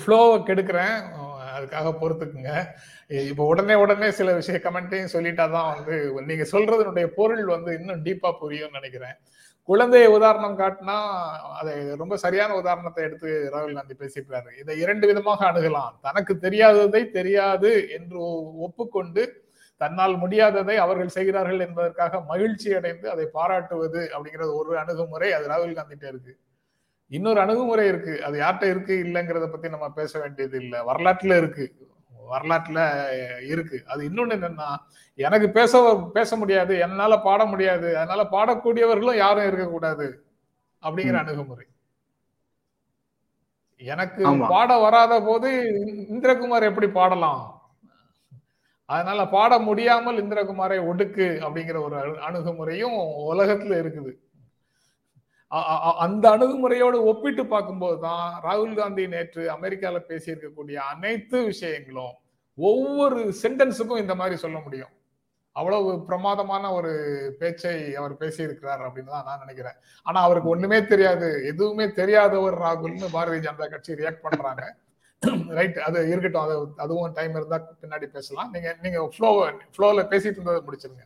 ஃப்ளோவை 0.00 0.38
கெடுக்கிறேன். 0.48 0.96
அதுக்காக 1.56 1.88
பொறுத்துக்குங்க. 2.00 2.52
இப்போ 3.30 3.42
உடனே 3.52 3.74
உடனே 3.82 4.08
சில 4.18 4.32
விஷய 4.38 4.58
கமெண்ட்டையும் 4.64 5.12
சொல்லிட்டாதான் 5.14 5.68
வந்து 5.74 5.96
நீங்க 6.28 6.44
சொல்றதனுடைய 6.52 7.06
பொருள் 7.18 7.44
வந்து 7.54 7.70
இன்னும் 7.78 8.02
டீப்பா 8.06 8.30
புரியும்னு 8.42 8.78
நினைக்கிறேன். 8.78 9.16
குழந்தையை 9.68 10.06
உதாரணம் 10.16 10.56
காட்டினா 10.60 10.96
அதை 11.58 11.72
ரொம்ப 12.00 12.14
சரியான 12.22 12.54
உதாரணத்தை 12.60 13.02
எடுத்து 13.08 13.28
ராகுல் 13.54 13.76
காந்தி 13.78 13.96
பேசியிருக்காரு 14.00 14.50
இதை 14.62 14.74
இரண்டு 14.84 15.04
விதமாக 15.10 15.44
அணுகலாம். 15.50 15.92
தனக்கு 16.06 16.34
தெரியாததை 16.46 17.02
தெரியாது 17.18 17.72
என்று 17.98 18.18
ஒப்புக்கொண்டு 18.66 19.24
தன்னால் 19.76 20.14
முடியாததை 20.14 20.76
அவர்கள் 20.76 21.08
செய்கிறார்கள் 21.08 21.60
என்பதற்காக 21.60 22.20
மகிழ்ச்சி 22.20 22.74
அடைந்து 22.74 23.10
அதை 23.10 23.28
பாராட்டுவது 23.32 24.10
அப்படிங்கிறது 24.14 24.54
ஒரு 24.54 24.78
அணுகுமுறை 24.78 25.32
அது 25.32 25.48
ராகுல் 25.48 25.74
காந்திட்ட 25.74 26.08
இருக்கு. 26.08 26.38
இன்னொரு 27.06 27.40
அணுகுமுறை 27.40 27.86
இருக்கு. 27.86 28.24
அது 28.24 28.40
யார்கிட்ட 28.40 28.70
இருக்கு? 28.70 28.94
இல்லைங்கிறத 29.04 29.50
பத்தி 29.50 29.68
நம்ம 29.68 29.90
பேச 29.90 30.18
வேண்டியது 30.18 30.58
இல்லை. 30.58 30.80
வரலாற்றுல 30.80 31.36
இருக்கு. 31.36 31.90
வரலாற்றுல 32.30 32.80
இருக்கு. 33.46 33.82
அது 33.86 34.08
இன்னொன்னு 34.08 34.36
என்னன்னா 34.38 34.76
எனக்கு 35.14 35.50
பேச 35.50 36.10
பேச 36.14 36.36
முடியாது. 36.36 36.78
என்னால 36.78 37.18
பாட 37.18 37.44
முடியாது. 37.44 37.98
அதனால 37.98 38.22
பாடக்கூடியவர்களும் 38.30 39.16
யாரும் 39.16 39.46
இருக்கக்கூடாது 39.46 40.24
அப்படிங்கிற. 40.82 41.18
அணுகுமுறை. 41.18 41.66
எனக்கு. 43.76 44.22
பாட 44.48 44.78
வராத 44.78 45.22
போது 45.22 45.48
இந்திரகுமார் 46.10 46.62
எப்படி 46.62 46.88
பாடலாம்? 46.88 47.61
அதனால 48.92 49.28
பாட 49.28 49.58
முடியாமல் 49.58 50.24
இந்திரகுமாரை 50.24 50.78
ஒடுக்கு 50.84 51.26
அப்படிங்கிற 51.46 51.82
ஒரு 51.82 51.96
அணு- 51.96 52.18
அணுகுமுறையும் 52.18 52.96
உலகத்துல 53.32 53.78
இருக்குது. 53.78 54.12
அந்த 55.96 56.30
அணுகுமுறையோடு 56.30 57.00
ஒப்பிட்டு 57.00 57.46
பார்க்கும்போது 57.46 58.00
தான் 58.00 58.42
ராகுல் 58.42 58.74
காந்தி 58.74 59.06
நேற்று 59.08 59.50
அமெரிக்கால 59.52 60.00
பேசியிருக்கக்கூடிய 60.08 60.74
அனைத்து 60.74 61.44
விஷயங்களும் 61.44 62.12
ஒவ்வொரு 62.56 63.34
சென்டென்ஸுக்கும் 63.42 63.98
இந்த 63.98 64.14
மாதிரி 64.14 64.36
சொல்ல 64.36 64.58
முடியும். 64.58 64.88
அவ்வளவு 65.52 66.04
பிரமாதமான 66.04 66.72
ஒரு 66.72 66.92
பேச்சை 67.38 67.94
அவர் 67.96 68.14
பேசியிருக்கிறார் 68.14 68.86
அப்படின்னு 68.86 69.04
தான் 69.04 69.24
நான் 69.24 69.38
நினைக்கிறேன். 69.38 69.74
ஆனா 70.02 70.20
அவருக்கு 70.20 70.48
ஒண்ணுமே 70.48 70.84
தெரியாது. 70.84 71.44
எதுவுமே 71.46 71.90
தெரியாதவர் 71.90 72.58
ராகுல்னு 72.58 73.06
பாரதிய 73.12 73.48
ஜனதா 73.48 73.68
கட்சி 73.68 73.92
ரியாக்ட் 73.92 74.22
பண்றாங்க. 74.22 74.76
ரைட் 75.56 75.78
அது 75.86 75.98
இருக்கட்டும். 76.12 76.44
அது 76.44 76.54
அதுவும் 76.84 77.14
டைம் 77.18 77.34
இருந்தா 77.38 77.58
பின்னாடி 77.82 78.06
பேசலாம். 78.16 78.48
நீங்க 78.54 78.68
நீங்க 78.84 78.98
ஃப்ளோ 79.14 79.30
ஃப்ளோல 79.74 80.04
பேசிட்டு 80.12 80.38
இருந்ததை 80.38 80.60
முடிச்சிருங்க. 80.66 81.04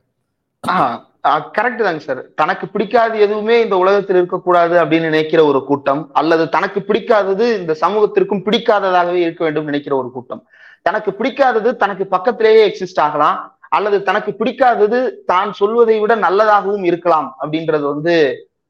கரெக்ட் 1.56 1.82
தாங்க 1.86 2.02
சார் 2.06 2.20
தனக்கு 2.40 2.66
பிடிக்காது 2.74 3.16
எதுவுமே 3.26 3.56
இந்த 3.64 3.76
உலகத்தில் 3.82 4.18
இருக்கக்கூடாது 4.20 4.74
அப்படின்னு 4.82 5.10
நினைக்கிற 5.10 5.40
ஒரு 5.50 5.60
கூட்டம் 5.70 6.00
அல்லது 6.20 6.44
தனக்கு 6.54 6.80
பிடிக்காதது 6.88 7.46
இந்த 7.60 7.72
சமூகத்திற்கும் 7.82 8.42
பிடிக்காததாகவே 8.46 9.20
இருக்க 9.26 9.42
வேண்டும் 9.44 9.68
நினைக்கிற 9.70 9.94
ஒரு 9.96 10.10
கூட்டம். 10.16 10.42
தனக்கு 10.82 11.10
பிடிக்காதது 11.18 11.70
தனக்கு 11.82 12.04
பக்கத்திலேயே 12.14 12.62
எக்ஸிஸ்ட் 12.68 13.02
ஆகலாம் 13.06 13.38
அல்லது 13.76 13.96
தனக்கு 14.08 14.32
பிடிக்காதது 14.40 14.98
தான் 15.30 15.50
சொல்வதை 15.60 15.96
விட 16.02 16.14
நல்லதாகவும் 16.16 16.84
இருக்கலாம் 16.90 17.28
அப்படின்றது 17.40 17.84
வந்து 17.94 18.14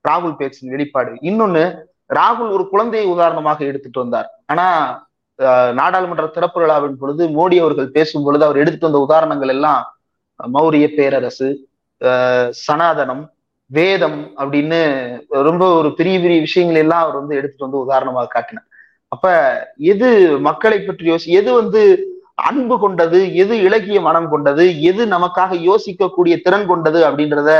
ராகுல் 0.04 0.38
பேச்சின் 0.40 0.72
வெளிப்பாடு. 0.74 1.12
இன்னொன்னு 1.30 1.64
ராகுல் 2.14 2.50
ஒரு 2.56 2.64
குழந்தையை 2.72 3.06
உதாரணமாக 3.14 3.64
எடுத்துட்டு 3.70 4.02
வந்தார். 4.04 4.28
ஆனா 4.52 4.66
நாடாளுமன்ற 5.72 6.26
திறப்பு 6.26 6.58
விழாவின் 6.60 6.98
பொழுது 6.98 7.22
மோடி 7.28 7.56
அவர்கள் 7.60 7.94
பேசும் 7.96 8.22
பொழுது 8.22 8.44
அவர் 8.44 8.60
எடுத்துட்டு 8.62 8.88
வந்த 8.88 9.00
உதாரணங்கள் 9.06 9.48
எல்லாம் 9.48 9.82
மௌரிய 10.40 10.86
பேரரசு 10.96 11.48
சனாதனம் 12.66 13.24
வேதம் 13.70 14.18
அப்படின்னு 14.36 14.78
ரொம்ப 15.28 15.64
ஒரு 15.78 15.88
பெரிய 15.94 16.16
பெரிய 16.20 16.40
விஷயங்கள் 16.40 16.82
எல்லாம் 16.82 17.04
அவர் 17.04 17.20
வந்து 17.20 17.36
எடுத்துட்டு 17.38 17.66
வந்து 17.66 17.84
உதாரணமாக 17.84 18.30
காட்டினார். 18.34 18.66
அப்ப 19.08 19.26
எது 19.92 20.08
மக்களை 20.38 20.78
பற்றி 20.80 21.10
யோசி 21.10 21.28
எது 21.40 21.50
வந்து 21.52 21.82
அன்பு 22.48 22.76
கொண்டது 22.78 23.18
எது 23.42 23.54
இலக்கிய 23.66 24.00
மனம் 24.00 24.28
கொண்டது 24.28 24.64
எது 24.90 25.02
நமக்காக 25.06 25.58
யோசிக்கக்கூடிய 25.68 26.34
திறன் 26.42 26.66
கொண்டது 26.66 27.00
அப்படின்றத 27.08 27.50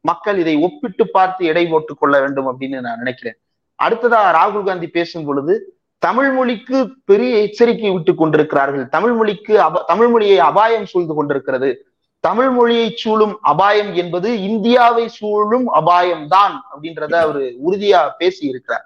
மக்கள் 0.00 0.38
இதை 0.38 0.54
ஒப்பிட்டு 0.66 1.04
பார்த்து 1.08 1.42
எடை 1.46 1.64
போட்டுக் 1.66 2.00
கொள்ள 2.00 2.14
வேண்டும் 2.20 2.48
அப்படின்னு 2.50 2.78
நான் 2.80 3.00
நினைக்கிறேன். 3.02 3.36
அடுத்ததா 3.78 4.20
ராகுல் 4.38 4.68
காந்தி 4.68 4.88
பேசும் 4.96 5.24
பொழுது 5.24 5.54
தமிழ் 6.02 6.30
மொழிக்கு 6.30 6.78
பெரிய 7.04 7.32
எச்சரிக்கை 7.38 7.90
விட்டு 7.90 8.14
கொண்டிருக்கிறார்கள். 8.14 8.88
தமிழ் 8.88 9.12
மொழிக்கு 9.12 9.54
அப 9.60 9.84
தமிழ் 9.86 10.08
மொழியை 10.08 10.38
அபாயம் 10.38 10.86
சூழ்ந்து 10.86 11.14
கொண்டிருக்கிறது. 11.14 11.70
தமிழ் 12.24 12.50
மொழியை 12.50 12.92
சூழும் 12.94 13.38
அபாயம் 13.42 13.94
என்பது 13.94 14.28
இந்தியாவை 14.42 15.08
சூழும் 15.08 15.66
அபாயம் 15.70 16.28
தான் 16.28 16.54
அப்படின்றத 16.72 17.14
அவர் 17.14 17.40
உறுதியா 17.66 18.00
பேசி 18.18 18.42
இருக்கிறார் 18.46 18.84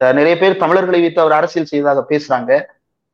அஹ் 0.00 0.12
நிறைய 0.12 0.38
பேர் 0.38 0.56
தமிழர்களை 0.56 1.00
வைத்து 1.00 1.20
அவர் 1.20 1.32
அரசியல் 1.32 1.70
செய்ததாக 1.72 2.00
பேசுறாங்க. 2.08 2.50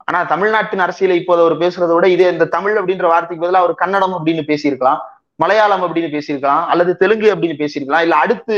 ஆனா 0.05 0.25
தமிழ்நாட்டின் 0.25 0.79
அரசியலை 0.79 1.17
இப்போது 1.21 1.43
அவர் 1.43 1.57
பேசுறதை 1.59 1.95
விட 1.95 2.09
இதே 2.09 2.29
இந்த 2.33 2.45
தமிழ் 2.47 2.77
அப்படின்ற 2.79 3.07
வார்த்தைக்கு 3.07 3.45
பதிலாக 3.45 3.65
அவர் 3.65 3.75
கன்னடம் 3.75 4.15
அப்படின்னு 4.15 4.45
பேசியிருக்கலாம் 4.51 5.01
மலையாளம் 5.35 5.83
அப்படின்னு 5.83 6.11
பேசியிருக்கலாம் 6.15 6.65
அல்லது 6.67 6.97
தெலுங்கு 6.97 7.29
அப்படின்னு 7.35 7.59
பேசியிருக்கலாம் 7.63 8.05
இல்ல 8.07 8.17
அடுத்து 8.17 8.57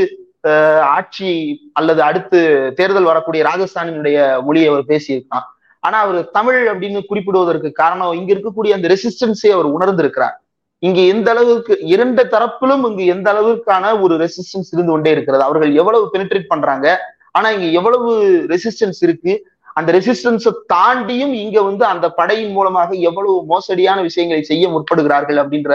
ஆட்சி 0.97 1.31
அல்லது 1.73 2.03
அடுத்து 2.03 2.39
தேர்தல் 2.77 3.05
வரக்கூடிய 3.05 3.43
ராஜஸ்தானினுடைய 3.45 4.19
மொழியை 4.43 4.69
அவர் 4.69 4.85
பேசியிருக்கலாம் 4.89 5.47
ஆனா 5.83 5.99
அவர் 5.99 6.31
தமிழ் 6.31 6.61
அப்படின்னு 6.73 7.01
குறிப்பிடுவதற்கு 7.09 7.73
காரணம் 7.73 8.17
இங்க 8.19 8.31
இருக்கக்கூடிய 8.35 8.73
அந்த 8.77 8.89
ரெசிஸ்டன்ஸை 8.89 9.51
அவர் 9.53 9.69
உணர்ந்திருக்கிறார். 9.77 10.37
இங்க 10.83 11.01
எந்த 11.15 11.31
அளவுக்கு 11.31 11.73
இரண்டு 11.95 12.23
தரப்பிலும் 12.25 12.85
இங்கு 12.89 13.05
எந்த 13.07 13.27
அளவுக்கான 13.33 14.01
ஒரு 14.01 14.15
ரெசிஸ்டன்ஸ் 14.25 14.71
இருந்து 14.73 14.93
கொண்டே 14.93 15.11
இருக்கிறது. 15.11 15.43
அவர்கள் 15.43 15.73
எவ்வளவு 15.75 16.05
பெனிட்ரேட் 16.15 16.53
பண்றாங்க 16.53 16.87
ஆனா 17.31 17.49
இங்க 17.51 17.67
எவ்வளவு 17.81 18.11
ரெசிஸ்டன்ஸ் 18.55 19.01
இருக்கு 19.03 19.35
அந்த 19.75 19.91
ரெசிஸ்டன்ஸை 19.93 20.53
தாண்டியும் 20.73 21.35
இங்க 21.45 21.59
வந்து 21.63 21.85
அந்த 21.85 22.07
படையின் 22.11 22.53
மூலமாக 22.53 22.95
எவ்வளவு 23.09 23.35
மோசடியான 23.47 23.99
விஷயங்களை 24.03 24.43
செய்ய 24.43 24.65
முற்படுகிறார்கள் 24.69 25.39
அப்படின்ற 25.43 25.75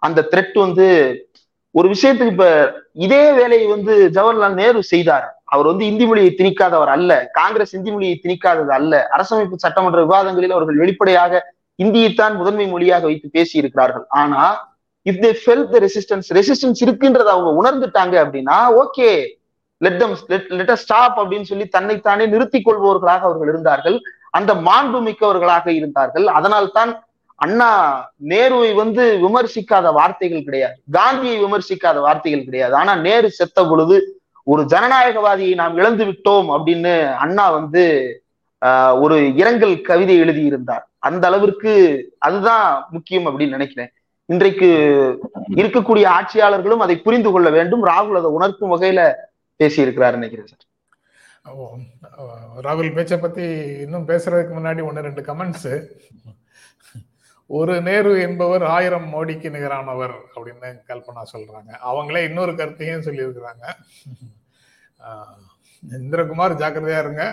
அந்த 0.00 0.20
த்ரெட் 0.32 0.56
வந்து 0.58 0.86
ஒரு 1.70 1.88
விஷயத்துக்கு 1.88 2.30
இப்ப 2.30 2.72
இதே 2.92 3.32
வேலையை 3.32 3.66
வந்து 3.66 4.10
ஜவஹர்லால் 4.12 4.52
நேரு 4.52 4.82
செய்தார். 4.82 5.42
அவர் 5.44 5.66
வந்து 5.66 5.86
இந்தி 5.86 6.06
மொழியை 6.06 6.34
திணிக்காதவர் 6.38 6.92
அல்ல. 6.96 7.28
காங்கிரஸ் 7.32 7.74
இந்தி 7.74 7.90
மொழியை 7.90 8.20
திணிக்காதது 8.22 8.68
அல்ல. 8.68 9.08
அரசமைப்பு 9.16 9.62
சட்டமன்ற 9.64 10.04
விவாதங்களில் 10.04 10.50
அவர்கள் 10.50 10.76
வெளிப்படையாக 10.76 11.56
இந்தியைத்தான் 11.82 12.36
முதன்மை 12.36 12.66
மொழியாக 12.66 13.04
வைத்து 13.06 13.28
பேசி 13.32 13.58
இருக்கிறார்கள் 13.58 14.04
ஆனா 14.08 14.44
if 15.10 15.20
they 15.24 15.30
feel 15.42 15.66
the 15.68 15.78
resistance 15.78 16.28
resistance 16.38 16.80
இருக்குன்றத 16.86 17.28
அவங்க 17.34 17.50
உணர்ந்துட்டாங்க 17.60 18.14
அப்படின்னா 18.24 18.56
okay 18.82 19.08
let 19.76 19.98
them 19.98 20.16
let 20.48 20.72
stop 20.74 21.20
அப்படின்னு 21.20 21.42
சொல்லி 21.42 21.66
தன்னைத்தானே 21.66 22.26
நிறுத்திக் 22.26 22.66
கொள்பவர்களாக 22.68 23.20
அவர்கள் 23.28 23.48
இருந்தார்கள். 23.48 24.00
அந்த 24.30 24.54
மாண்பு 24.54 24.98
மிக்கவர்களாக 25.08 25.66
இருந்தார்கள். 25.68 26.26
அதனால்தான் 26.26 26.90
அண்ணா 27.38 27.68
நேருவை 28.28 28.74
வந்து 28.74 29.02
விமர்சிக்காத 29.22 29.92
வார்த்தைகள் 29.92 30.44
கிடையாது. 30.44 30.76
காந்தியை 30.90 31.36
விமர்சிக்காத 31.44 32.00
வார்த்தைகள் 32.00 32.44
கிடையாது. 32.44 32.74
ஆனா 32.74 32.94
நேரு 32.98 33.30
செத்த 33.30 33.66
பொழுது 33.66 33.96
ஒரு 34.46 34.62
ஜனநாயகவாதியை 34.64 35.54
நாம் 35.54 35.76
இழந்து 35.76 36.04
விட்டோம் 36.04 36.48
அப்படின்னு 36.56 36.94
அண்ணா 37.16 37.50
வந்து 37.50 37.82
ஆஹ், 38.62 39.00
ஒரு 39.00 39.16
இரங்கல் 39.36 39.80
கவிதை 39.80 40.16
எழுதியிருந்தார். 40.18 40.84
அந்த 40.98 41.26
அளவிற்கு 41.26 41.72
அதுதான் 42.18 42.64
முக்கியம் 42.90 43.26
அப்படின்னு 43.26 43.48
நினைக்கிறேன். 43.48 43.90
இன்றைக்கு 44.28 44.68
இருக்கக்கூடிய 45.56 46.06
ஆட்சியாளர்களும் 46.08 46.78
அதை 46.78 46.96
புரிந்து 46.98 47.30
கொள்ள 47.30 47.50
வேண்டும். 47.50 47.86
ராகுல் 47.86 48.16
அதை 48.16 48.30
உணர்த்தும் 48.30 48.72
வகையில 48.74 49.02
பேசியிருக்கிறார் 49.60 50.12
நினைக்கிறேன் 50.12 50.48
சார். 50.48 50.64
ராகுல் 52.60 52.94
பேச்சை 52.94 53.18
பத்தி 53.18 53.44
இன்னும் 53.84 54.08
பேசுறதுக்கு 54.08 54.54
முன்னாடி 54.58 54.82
ஒன்னு 54.86 55.00
ரெண்டு 55.00 55.22
கமெண்ட்ஸ் 55.22 55.68
ஒரு 57.56 57.74
நேரு 57.82 58.10
என்பவர் 58.20 58.64
ஆயிரம் 58.76 59.06
மோடிக்கு 59.12 59.48
நிகரானவர் 59.54 60.14
அப்படின்னு 60.36 60.70
கல்பனா 60.88 61.22
சொல்றாங்க. 61.32 61.70
அவங்களே 61.90 62.20
இன்னொரு 62.24 62.52
கருத்தையும் 62.56 63.06
சொல்லியிருக்கிறாங்க. 63.06 63.64
இந்திரகுமார் 65.96 66.58
ஜாக்கிரதையா 66.60 66.98
இருங்க. 66.98 67.24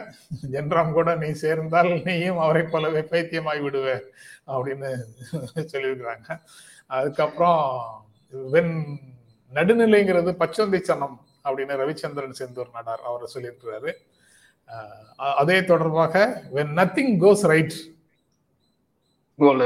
ஜென்ராம் 0.51 0.91
கூட 0.91 1.15
நீ 1.15 1.30
சேர்ந்தால் 1.32 1.91
நீயும் 2.04 2.39
அவரை 2.45 2.63
போலவே 2.63 3.01
பைத்தியமாய் 3.12 3.63
விடுவ 3.65 3.88
அப்படின்னு 4.47 4.91
சொல்லியிருக்கிறாங்க. 5.73 6.28
அதுக்கப்புறம் 6.97 7.62
வெண் 8.54 8.73
நடுநிலைங்கிறது 9.54 10.34
பச்சொந்திச்சனம் 10.41 11.17
அப்படின்னு 11.43 11.80
ரவிச்சந்திரன் 11.82 12.38
செந்தூர் 12.39 12.75
நடார் 12.78 13.06
அவரை 13.10 13.28
சொல்லியிருக்கிறாரு. 13.34 13.91
அதே 15.41 15.58
தொடர்பாக 15.63 16.43
வென் 16.54 16.73
நத்திங் 16.80 17.13
கோஸ் 17.23 17.45
ரைட் 17.54 17.75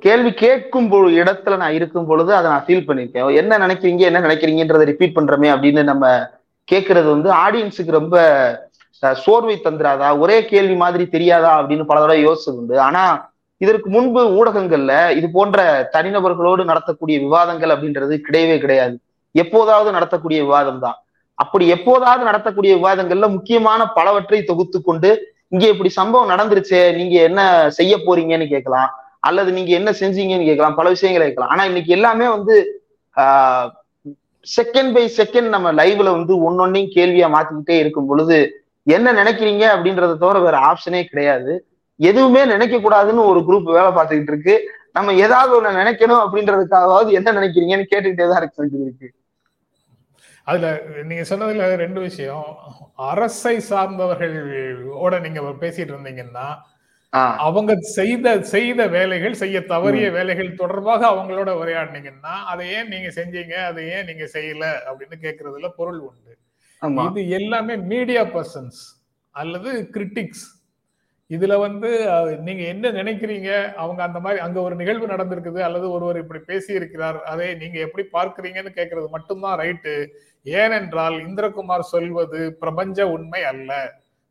கேள்வி 0.00 0.30
கேட்கும் 0.34 0.88
இடத்துல 1.20 1.56
நான் 1.56 1.72
இருக்கும் 1.72 2.06
பொழுது 2.06 2.34
அதை 2.34 2.50
நான் 2.50 2.64
ஃபீல் 2.66 2.86
பண்ணிருக்கேன். 2.88 3.34
என்ன 3.34 3.58
நினைக்கிறீங்க 3.58 4.00
என்ன 4.00 4.20
நினைக்கிறீங்கன்றதை 4.20 4.84
ரிப்பீட் 4.84 5.16
பண்றோமே 5.16 5.48
அப்படின்னு 5.54 5.82
நம்ம 5.82 6.04
கேட்கறது 6.68 7.08
வந்து 7.10 7.30
ஆடியன்ஸுக்கு 7.40 7.90
ரொம்ப 7.92 8.16
அஹ், 9.02 9.14
சோர்வை 9.16 9.54
தந்துராதா? 9.58 10.18
ஒரே 10.18 10.44
கேள்வி 10.44 10.74
மாதிரி 10.74 11.08
தெரியாதா? 11.08 11.60
அப்படின்னு 11.60 11.84
பல 11.84 12.00
தடவை 12.00 12.26
யோசிச்சது 12.26 12.58
உண்டு. 12.58 12.80
ஆனா 12.80 13.02
இதற்கு 13.60 13.90
முன்பு 13.90 14.20
ஊடகங்கள்ல 14.36 15.12
இது 15.12 15.30
போன்ற 15.30 15.60
தனிநபர்களோடு 15.92 16.62
நடத்தக்கூடிய 16.64 17.18
விவாதங்கள் 17.18 17.70
அப்படின்றது 17.70 18.14
கிடையவே 18.26 18.58
கிடையாது. 18.58 18.94
எப்போதாவது 19.34 19.90
நடத்தக்கூடிய 19.92 20.40
விவாதம் 20.40 20.78
தான். 20.78 20.98
அப்படி 21.38 21.68
எப்போதாவது 21.68 22.24
நடத்தக்கூடிய 22.24 22.72
விவாதங்கள்ல 22.76 23.28
முக்கியமான 23.28 23.86
பலவற்றை 23.94 24.42
தொகுத்து 24.42 24.82
கொண்டு 24.82 25.10
இங்க 25.48 25.66
இப்படி 25.68 25.88
சம்பவம் 25.90 26.30
நடந்துருச்சே 26.30 26.94
நீங்க 26.96 27.22
என்ன 27.22 27.40
செய்ய 27.70 27.96
போறீங்கன்னு 27.98 28.48
கேட்கலாம். 28.48 28.90
அல்லது 29.28 29.50
நீங்க 29.56 29.70
என்ன 29.78 29.90
செஞ்சீங்கன்னு 30.00 30.48
கேட்கலாம் 30.48 30.78
பல 30.78 30.88
விஷயங்களை 30.94 31.24
கேட்கலாம். 31.26 31.52
ஆனா 31.54 31.64
இன்னைக்கு 31.70 31.90
எல்லாமே 31.96 32.26
வந்து 32.36 32.54
செகண்ட் 34.46 34.92
பை 34.96 35.04
செகண்ட் 35.16 35.48
நம்ம 35.54 35.72
லைவ்ல 35.80 36.10
வந்து 36.16 36.34
ஒன்னொன்னையும் 36.46 36.94
கேள்வியா 36.96 37.26
மாத்திக்கிட்டே 37.34 37.76
இருக்கும் 37.82 38.08
பொழுது 38.10 38.38
என்ன 38.86 39.12
நினைக்கிறீங்க 39.12 39.64
அப்படின்றத 39.74 40.12
தவிர 40.22 40.38
வேற 40.46 40.56
ஆப்ஷனே 40.70 41.02
கிடையாது. 41.04 41.52
எதுவுமே 42.00 42.42
நினைக்க 42.52 42.76
கூடாதுன்னு 42.76 43.28
ஒரு 43.30 43.40
குரூப் 43.48 43.72
வேலை 43.78 43.90
பார்த்துக்கிட்டு 43.96 44.32
இருக்கு. 44.34 44.54
நம்ம 44.96 45.12
ஏதாவது 45.24 45.52
ஒண்ணு 45.56 45.80
நினைக்கணும் 45.80 46.22
அப்படின்றதுக்காகவாவது 46.24 47.10
என்ன 47.18 47.32
நினைக்கிறீங்கன்னு 47.38 47.90
கேட்டுக்கிட்டே 47.90 48.28
தான் 48.30 48.40
இருக்கு 48.42 48.84
இருக்கு. 48.84 49.08
அதுல 50.46 50.68
நீங்க 51.08 51.24
சொன்னதுல 51.30 51.66
ரெண்டு 51.82 52.00
விஷயம். 52.08 52.46
அரசை 53.10 53.54
சார்ந்தவர்களோட 53.70 55.14
நீங்க 55.26 55.40
பேசிட்டு 55.62 55.92
இருந்தீங்கன்னா 55.94 56.46
அவங்க 57.46 57.72
செய்த 57.94 58.26
செய்த 58.52 58.80
வேலைகள் 58.88 59.40
செய்ய 59.40 59.58
தவறிய 59.72 60.06
வேலைகள் 60.12 60.50
தொடர்பாக 60.54 61.02
அவங்களோட 61.12 61.50
உரையாடினீங்கன்னா 61.60 62.34
அதை 62.52 62.66
ஏன் 62.76 62.90
நீங்க 62.94 63.08
செஞ்சீங்க 63.16 63.54
அதை 63.70 63.84
ஏன் 63.96 64.08
நீங்க 64.10 64.26
செய்யல 64.34 64.64
அப்படின்னு 64.88 65.16
கேக்குறதுல 65.24 65.70
பொருள் 65.80 66.00
உண்டு. 66.08 66.32
இது 67.08 67.22
எல்லாமே 67.38 67.74
மீடியா 67.92 68.22
பர்சன்ஸ் 68.36 68.80
அல்லது 69.34 69.70
கிரிட்டிக்ஸ் 69.96 70.46
இதுல 71.30 71.54
வந்து 71.60 71.90
நீங்க 72.46 72.62
என்ன 72.72 72.90
நினைக்கிறீங்க? 72.90 73.50
அவங்க 73.82 74.00
அந்த 74.06 74.18
மாதிரி 74.20 74.40
அங்க 74.46 74.58
ஒரு 74.60 74.74
நிகழ்வு 74.80 75.06
நடந்திருக்குது 75.06 75.60
அல்லது 75.66 75.86
ஒருவர் 75.96 76.18
இப்படி 76.22 76.40
பேசி 76.48 76.72
இருக்கிறார் 76.78 77.18
அதை 77.32 77.46
நீங்க 77.62 77.78
எப்படி 77.86 78.04
பார்க்கறீங்கன்னு 78.16 78.72
கேட்கறது 78.78 79.08
மட்டும்தான் 79.16 79.58
ரைட்டு. 79.62 79.94
ஏனென்றால் 80.46 81.16
இந்திரகுமார் 81.26 81.90
சொல்வது 81.94 82.40
பிரபஞ்ச 82.62 83.08
உண்மை 83.16 83.42
அல்ல. 83.52 83.72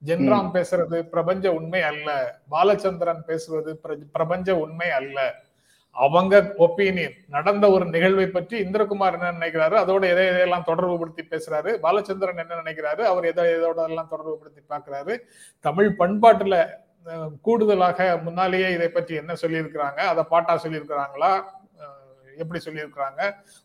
ஜென்ராம் 0.05 0.49
பேசுறது 0.53 1.01
பிரபஞ்ச 1.07 1.53
உண்மை 1.53 1.81
அல்ல. 1.81 2.09
பாலச்சந்திரன் 2.51 3.19
பேசுவது 3.25 3.79
பிர- 3.83 4.09
பிரபஞ்ச 4.11 4.57
உண்மை 4.57 4.89
அல்ல. 4.91 5.17
அவங்க 5.95 6.55
ஒப்பீனியன் 6.57 7.15
நடந்த 7.27 7.69
ஒரு 7.69 7.85
நிகழ்வை 7.85 8.27
பற்றி 8.27 8.63
இந்திரகுமார் 8.63 9.13
என்ன 9.13 9.31
நினைக்கிறாரு 9.31 9.75
அதோட 9.75 10.03
எதை 10.05 10.25
எதையெல்லாம் 10.27 10.63
தொடர்பு 10.63 10.99
படுத்தி 10.99 11.23
பேசுறாரு 11.23 11.79
பாலச்சந்திரன் 11.83 12.37
என்ன 12.37 12.55
நினைக்கிறாரு 12.55 13.01
அவர் 13.03 13.25
எதை 13.25 13.45
எதோட 13.53 13.87
எல்லாம் 13.87 14.07
தொடர்பு 14.07 14.37
படுத்தி 14.37 14.61
பார்க்கிறாரு 14.69 15.15
தமிழ் 15.65 15.95
பண்பாட்டுல 15.99 16.57
கூடுதலாக 17.41 18.17
முன்னாலேயே 18.23 18.71
இதை 18.71 18.89
பற்றி 18.89 19.15
என்ன 19.15 19.33
சொல்லியிருக்கிறாங்க 19.41 19.99
அதை 20.05 20.23
பாட்டா 20.23 20.59
சொல்லியிருக்கிறாங்களா 20.63 21.31
எப்படி 22.39 22.59
சொல்லியிருக்கிறாங்க? 22.65 23.21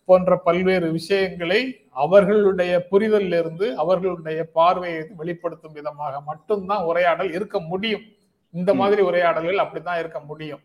போன்ற 0.09 0.37
பல்வேறு 0.47 0.89
விஷயங்களை 0.93 1.61
அவர்களுடைய 2.05 2.72
புரிதலில் 2.91 3.39
இருந்து 3.39 3.66
அவர்களுடைய 3.77 4.41
பார்வையை 4.59 5.03
வெளிப்படுத்தும் 5.16 5.72
விதமாக 5.72 6.20
மட்டும்தான் 6.20 6.87
உரையாடல் 6.91 7.35
இருக்க 7.39 7.59
முடியும். 7.70 8.07
இந்த 8.55 8.70
மாதிரி 8.75 9.03
உரையாடல்கள் 9.03 9.64
அப்படித்தான் 9.64 10.01
இருக்க 10.03 10.20
முடியும். 10.20 10.62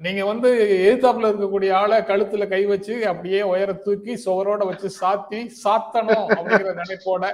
நீங்க 0.00 0.22
வந்து 0.24 0.48
எதிர்த்தாப்புல 0.84 1.30
இருக்கக்கூடிய 1.30 1.70
ஆளை 1.72 1.98
கழுத்துல 2.02 2.44
கை 2.48 2.62
வச்சு 2.66 2.94
அப்படியே 3.08 3.40
உயர 3.42 3.72
தூக்கி 3.84 4.14
சுவரோட 4.24 4.62
வச்சு 4.66 4.88
சாத்தி 5.00 5.40
சாத்தணும் 5.64 6.28
அப்படிங்கிற 6.36 6.72
நினைப்போட 6.80 7.24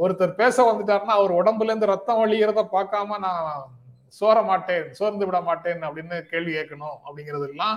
ஒருத்தர் 0.00 0.32
பேச 0.34 0.56
வந்துட்டாருன்னா 0.62 1.16
அவர் 1.18 1.32
உடம்புல 1.32 1.70
இருந்து 1.70 1.92
ரத்தம் 1.92 2.20
வழிகிறத 2.20 2.62
பார்க்காம 2.72 3.18
நான் 3.18 3.44
சோர 4.20 4.38
மாட்டேன் 4.42 4.86
சோர்ந்து 4.92 5.26
விட 5.26 5.38
மாட்டேன் 5.40 5.82
அப்படின்னு 5.82 6.16
கேள்வி 6.30 6.52
கேட்கணும் 6.52 6.96
அப்படிங்கிறது 7.04 7.46
எல்லாம் 7.48 7.76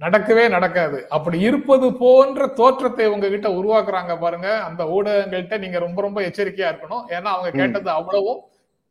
நடக்கவே 0.00 0.48
நடக்காது. 0.48 1.06
அப்படி 1.08 1.40
இருப்பது 1.40 1.92
போன்ற 1.92 2.46
தோற்றத்தை 2.46 3.06
உங்ககிட்ட 3.06 3.48
உருவாக்குறாங்க 3.48 4.18
பாருங்க. 4.18 4.60
அந்த 4.60 4.84
ஊடகங்கள்கிட்ட 4.84 5.58
நீங்க 5.58 5.78
ரொம்ப 5.78 6.02
ரொம்ப 6.02 6.20
எச்சரிக்கையா 6.20 6.70
இருக்கணும். 6.72 7.04
ஏன்னா 7.08 7.30
அவங்க. 7.34 7.50
கேட்டது 7.50 7.90
அவ்வளவும் 7.90 8.40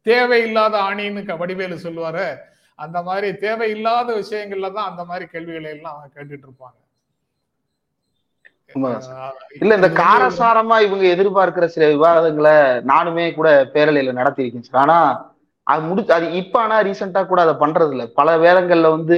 தேவையில்லாத 0.05 0.77
ஆணின்னு 0.77 1.37
வடிவேலு 1.37 1.77
சொல்லுவாரு. 1.83 2.25
அந்த 2.75 3.01
மாதிரி 3.01 3.37
தேவையில்லாத 3.37 4.13
விஷயங்கள்ல 4.13 4.71
தான் 4.73 4.89
அந்த 4.89 5.05
மாதிரி 5.05 5.25
கேள்விகளை 5.25 5.69
எல்லாம் 5.71 5.93
அவங்க 5.93 6.09
கேட்டுட்டு 6.15 6.47
இருப்பாங்க. 6.47 6.77
இல்ல 9.61 9.75
இந்த 9.75 9.87
காரசாரமா 9.87 10.81
இவங்க 10.81 11.05
எதிர்பார்க்கிற 11.05 11.65
சில 11.65 11.87
விவாதங்களை 11.87 12.55
நானுமே 12.81 13.33
கூட 13.33 13.65
பேரலையில 13.73 14.13
நடத்தியிருக்கேன் 14.21 14.67
சார். 14.67 14.81
ஆனா 14.81 14.97
அது 15.63 15.81
முடிச்சு 15.81 16.13
அது 16.13 16.33
இப்ப 16.33 16.61
ஆனா 16.61 16.81
ரீசெண்டா 16.81 17.25
கூட 17.25 17.41
அதை 17.41 17.53
பண்றது 17.53 17.91
இல்ல 17.91 18.05
பல 18.07 18.37
வேதங்கள்ல 18.37 18.89
வந்து 18.89 19.17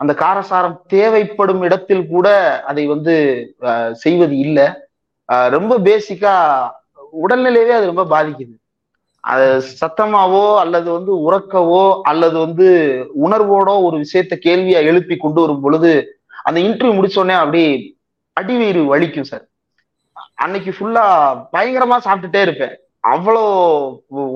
அந்த 0.00 0.12
காரசாரம் 0.22 0.76
தேவைப்படும் 0.94 1.62
இடத்தில் 1.66 2.04
கூட 2.12 2.28
அதை 2.70 2.84
வந்து 2.94 3.14
செய்வது 4.04 4.36
இல்லை. 4.44 4.66
ரொம்ப 5.56 5.72
பேசிக்கா 5.88 6.34
உடல்நிலையவே 7.22 7.72
அது 7.78 7.90
ரொம்ப 7.92 8.04
பாதிக்குது. 8.14 8.54
அது 9.24 9.46
சத்தமாவோ 9.80 10.44
அல்லது 10.62 10.88
வந்து 10.96 11.12
உறக்கவோ 11.26 11.82
அல்லது 12.10 12.36
வந்து 12.44 12.68
உணர்வோட 13.26 13.70
ஒரு 13.86 13.96
விஷயத்த 14.04 14.34
கேள்வியா 14.46 14.80
எழுப்பி 14.90 15.16
கொண்டு 15.16 15.40
வரும் 15.42 15.62
பொழுது 15.64 15.92
அந்த 16.48 16.58
இன்டர்வியூ 16.66 16.96
முடிச்சோடனே 16.98 17.36
அப்படி 17.42 17.62
அடிவயிறு 18.36 18.82
வலிக்கும் 18.92 19.30
சார் 19.30 19.44
அன்னைக்கு 20.44 20.70
ஃபுல்லா 20.76 21.04
பயங்கரமா 21.54 21.96
சாப்பிட்டுட்டே 22.04 22.40
இருப்பேன். 22.46 22.74
அவ்வளோ 23.12 23.42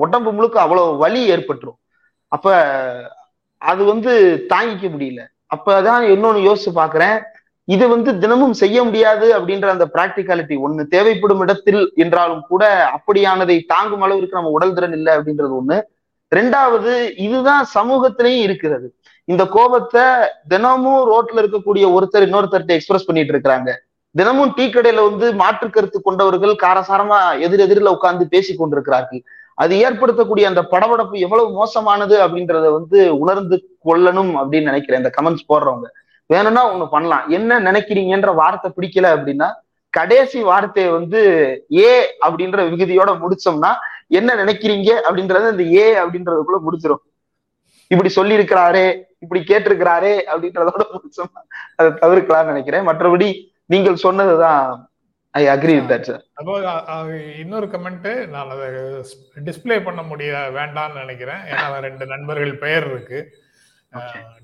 உடம்பு 0.03 0.29
முழுக்க 0.37 0.57
அவ்வளோ 0.65 0.83
வலி 1.03 1.21
ஏற்பட்டுரும். 1.33 1.79
அப்ப 2.31 2.45
அது 3.61 3.81
வந்து 3.91 4.11
தாங்கிக்க 4.53 4.87
முடியல. 4.93 5.21
அப்பதான் 5.55 6.03
இன்னொன்னு 6.15 6.41
யோசிச்சு 6.49 6.71
பாக்குறேன். 6.81 7.17
இது 7.67 7.85
வந்து 7.93 8.11
தினமும் 8.23 8.55
செய்ய 8.59 8.77
முடியாது 8.83 9.27
அப்படின்ற 9.37 9.67
அந்த 9.73 9.85
பிராக்டிகாலிட்டி 9.93 10.55
ஒண்ணு 10.65 10.83
தேவைப்படும் 10.87 11.41
இடத்தில் 11.45 11.81
என்றாலும் 12.03 12.43
கூட 12.51 12.63
அப்படியானதை 12.95 13.55
தாங்கும் 13.73 14.03
அளவிற்கு 14.07 14.39
நம்ம 14.39 14.53
உடல் 14.57 14.75
திறன் 14.77 14.95
இல்லை 14.99 15.13
அப்படின்றது 15.17 15.55
ஒண்ணு. 15.61 15.77
ரெண்டாவது 16.31 16.91
இதுதான் 17.25 17.65
சமூகத்திலையும் 17.73 18.45
இருக்கிறது. 18.47 18.87
இந்த 19.27 19.43
கோபத்தை 19.55 20.03
தினமும் 20.47 21.03
ரோட்ல 21.11 21.41
இருக்கக்கூடிய 21.43 21.85
ஒருத்தர் 21.97 22.25
இன்னொருத்தர்கிட்ட 22.27 22.75
எக்ஸ்பிரஸ் 22.77 23.07
பண்ணிட்டு 23.07 23.33
இருக்கிறாங்க. 23.33 23.71
தினமும் 24.19 24.53
டீ 24.57 24.65
கடையில 24.67 25.03
வந்து 25.09 25.27
மாற்று 25.41 25.67
கருத்து 25.69 25.99
கொண்டவர்கள் 26.01 26.53
காரசாரமா 26.65 27.19
எதிர் 27.45 27.89
உட்கார்ந்து 27.95 28.27
பேசி 28.27 28.55
கொண்டிருக்கிறார்கள். 28.55 29.23
அது 29.61 29.73
ஏற்படுத்தக்கூடிய 29.85 30.45
அந்த 30.51 30.61
படபடப்பு 30.71 31.15
எவ்வளவு 31.25 31.49
மோசமானது 31.51 32.15
அப்படின்றத 32.25 32.71
வந்து 32.77 32.99
உணர்ந்து 33.19 33.57
கொள்ளணும் 33.85 34.33
அப்படின்னு 34.39 34.69
நினைக்கிறேன். 34.71 35.01
இந்த 35.03 35.11
கமெண்ட்ஸ் 35.17 35.49
போடுறவங்க. 35.51 35.87
வேணும்னா 36.25 36.61
ஒண்ணு 36.71 36.85
பண்ணலாம். 36.89 37.25
என்ன 37.29 37.59
நினைக்கிறீங்கன்ற 37.59 38.31
வார்த்தை 38.35 38.71
பிடிக்கல 38.77 39.09
அப்படின்னா 39.15 39.49
கடைசி 39.89 40.39
வார்த்தையை 40.43 40.91
வந்து 40.91 41.19
ஏ 41.77 41.91
அப்படின்ற 42.27 42.61
விகுதியோட 42.69 43.11
முடிச்சோம்னா 43.23 43.71
என்ன 44.07 44.35
நினைக்கிறீங்க 44.35 44.89
அப்படின்றது 45.07 45.51
இந்த 45.51 45.65
ஏ 45.81 45.85
அப்படின்றதுக்குள்ள 46.01 46.57
முடிச்சிடும் 46.65 47.03
இப்படி 47.87 48.09
சொல்லி 48.09 48.37
இருக்கிறாரே 48.37 48.87
இப்படி 49.19 49.41
கேட்டிருக்கிறாரே 49.41 50.13
அப்படின்றதோட 50.31 50.83
முடிச்சோம்னா 50.95 51.41
அதை 51.75 51.91
தவிர்க்கலாம்னு 52.01 52.51
நினைக்கிறேன். 52.53 52.87
மற்றபடி 52.87 53.29
நீங்கள் 53.73 54.03
சொன்னதுதான் 54.05 54.89
I 55.35 55.45
agree 55.47 55.85
with 55.85 55.91
that 55.91 56.01
sir 56.01 56.23
இன்னொரு 57.39 57.67
கமெண்ட் 57.67 58.27
நான் 58.27 58.49
அதை 58.49 58.67
டிஸ்ப்ளே 59.45 59.83
பண்ண 59.83 60.01
முடிய 60.01 60.31
வேண்டாம்னு 60.53 60.93
நினைக்கிறேன். 60.93 61.41
ஏன்னா 61.51 61.79
ரெண்டு 61.79 62.05
நண்பர்கள் 62.05 62.57
பெயர் 62.57 62.85
இருக்கு. 62.91 63.19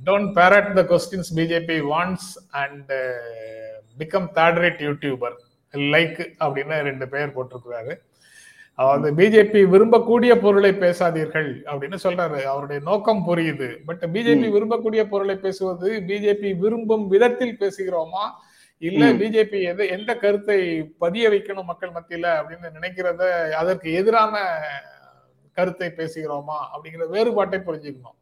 Don't 0.05 0.31
parrot 0.37 0.73
the 0.73 0.81
questions 0.81 1.29
BJP 1.35 1.77
wants 1.93 2.29
and 2.51 2.91
become 3.99 4.27
third 4.35 4.59
rate 4.63 4.83
YouTuber 4.87 5.35
like 5.93 6.21
அப்படின்னு 6.39 6.81
ரெண்டு 6.81 7.07
பெயர் 7.07 7.33
போட்டிருக்கிறாரு. 7.35 7.95
அதாவது 8.75 9.07
பிஜேபி 9.13 9.61
விரும்பக்கூடிய 9.73 10.35
பொருளை 10.35 10.71
பேசாதீர்கள் 10.71 11.49
அப்படின்னு 11.71 11.97
சொல்றாரு. 12.03 12.41
அவருடைய 12.43 12.81
நோக்கம் 12.83 13.23
புரியுது. 13.27 13.77
பட் 13.85 14.03
பிஜேபி 14.13 14.51
ம். 14.51 14.55
விரும்பக்கூடிய 14.55 15.03
பொருளை 15.03 15.35
பேசுவது 15.35 16.03
பிஜேபி 16.07 16.57
விரும்பும் 16.57 17.07
விதத்தில் 17.07 17.57
பேசுகிறோமா? 17.59 18.25
இல்ல. 18.82 19.01
பிஜேபி 19.17 19.59
எது 19.69 19.84
எந்த 19.95 20.11
கருத்தை 20.17 20.57
பதிய 20.99 21.25
வைக்கணும் 21.29 21.69
மக்கள் 21.69 21.95
மத்தியில 21.95 22.27
அப்படின்னு 22.38 22.77
நினைக்கிறத 22.77 23.23
அதற்கு 23.57 23.89
எதிரான 23.99 24.36
கருத்தை 25.57 25.89
பேசுகிறோமா 25.93 26.57
அப்படிங்கிற 26.71 27.07
வேறுபாட்டை 27.13 27.59
புரிஞ்சுக்கணும் 27.61 28.17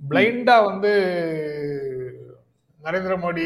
பிளைண்டா 0.00 0.56
வந்து 0.64 0.92
நரேந்திர 2.80 3.14
மோடி 3.16 3.44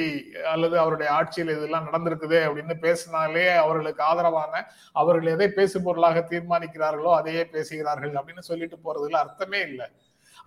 அல்லது 0.53 0.77
அவருடைய 0.81 1.09
ஆட்சியில் 1.17 1.53
இதெல்லாம் 1.53 1.87
நடந்திருக்குது 1.89 2.39
அப்படின்னு 2.47 2.75
பேசினாலே 2.81 3.45
அவர்களுக்கு 3.59 4.03
ஆதரவான 4.07 4.63
அவர்கள் 4.97 5.33
எதை 5.35 5.49
பேசு 5.53 5.77
பொருளாக 5.81 6.23
தீர்மானிக்கிறார்களோ 6.31 7.11
அதையே 7.19 7.45
பேசுகிறார்கள் 7.53 8.15
அப்படின்னு 8.15 8.45
சொல்லிட்டு 8.49 8.79
போறதுல 8.85 9.21
அர்த்தமே 9.21 9.61
இல்லை 9.69 9.87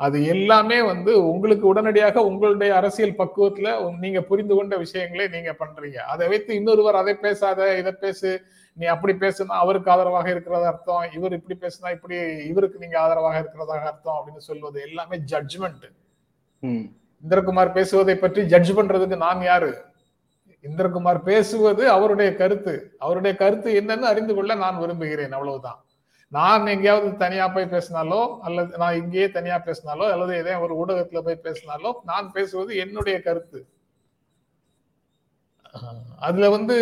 அது 0.02 0.18
எல்லாமே 0.26 0.82
வந்து 0.82 1.12
உங்களுக்கு 1.26 1.66
உடனடியாக 1.68 2.24
உங்களுடைய 2.24 2.76
அரசியல் 2.76 3.18
பக்குவத்துல 3.18 3.72
நீங்க 4.00 4.22
புரிந்து 4.22 4.56
கொண்ட 4.56 4.78
விஷயங்களை 4.78 5.28
நீங்க 5.28 5.52
பண்றீங்க. 5.60 5.98
அதை 6.06 6.28
வைத்து 6.28 6.56
இன்னொருவர் 6.56 6.96
அதை 6.96 7.16
பேசாத 7.16 7.78
இதை 7.78 7.92
பேசு 8.00 8.30
நீ 8.78 8.86
அப்படி 8.86 9.14
பேசுனா 9.16 9.56
அவருக்கு 9.58 9.92
ஆதரவாக 9.92 10.30
இருக்கிறதா 10.30 10.68
அர்த்தம் 10.68 11.12
இவர் 11.14 11.34
இப்படி 11.34 11.58
பேசுனா 11.60 11.92
இப்படி 11.92 12.18
இவருக்கு 12.44 12.80
நீங்க 12.80 13.00
ஆதரவாக 13.00 13.38
இருக்கிறதாக 13.40 13.86
அர்த்தம் 13.86 14.18
அப்படின்னு 14.20 14.44
சொல்வது 14.46 14.82
எல்லாமே 14.82 15.18
ஜட்ஜ்மெண்ட் 15.32 15.86
ம். 16.64 16.86
இந்திரகுமார் 17.24 17.74
பேசுவதை 17.74 18.16
பற்றி 18.16 18.42
ஜட்ஜ் 18.44 18.72
பண்றதுக்கு 18.74 19.18
நான் 19.18 19.42
யாரு? 19.44 19.72
இந்திரகுமார் 20.66 21.24
பேசுவது 21.24 21.84
அவருடைய 21.90 22.36
கருத்து. 22.36 22.74
அவருடைய 22.98 23.34
கருத்து 23.36 23.70
என்னன்னு 23.82 24.08
அறிந்து 24.08 24.36
கொள்ள 24.36 24.56
நான் 24.56 24.78
விரும்புகிறேன் 24.78 25.32
அவ்வளவுதான். 25.32 25.80
நான் 26.32 26.72
எங்கேயாவது 26.74 27.10
தனியா 27.24 27.46
போய் 27.48 27.74
பேசினாலோ 27.74 28.20
அல்லது 28.48 28.72
நான் 28.82 29.00
இங்கேயே 29.02 29.28
தனியா 29.38 29.58
பேசினாலோ 29.66 30.06
அல்லது 30.14 30.34
ஏதோ 30.42 30.52
ஒரு 30.66 30.74
ஊடகத்துல 30.82 31.22
போய் 31.26 31.44
பேசினாலோ 31.48 31.90
நான் 32.12 32.28
பேசுவது 32.36 32.72
என்னுடைய 32.84 33.16
கருத்து. 33.28 33.60
அதுல 36.28 36.50
வந்து 36.50 36.78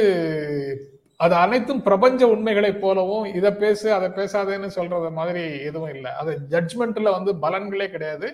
அது 1.20 1.36
அனைத்தும் 1.36 1.82
பிரபஞ்ச 1.88 2.22
உண்மைகளை 2.34 2.72
போலவும் 2.76 3.26
இதை 3.38 3.52
பேசு 3.64 3.88
அதை 3.94 4.08
பேசாதேன்னு 4.20 4.70
சொல்றது 4.78 5.10
மாதிரி 5.18 5.44
எதுவும் 5.70 5.94
இல்லை. 5.96 6.12
அது 6.22 6.32
ஜட்ஜ்மெண்ட்ல 6.54 7.10
வந்து 7.18 7.32
பலன்களே 7.44 7.88
கிடையாது. 7.96 8.30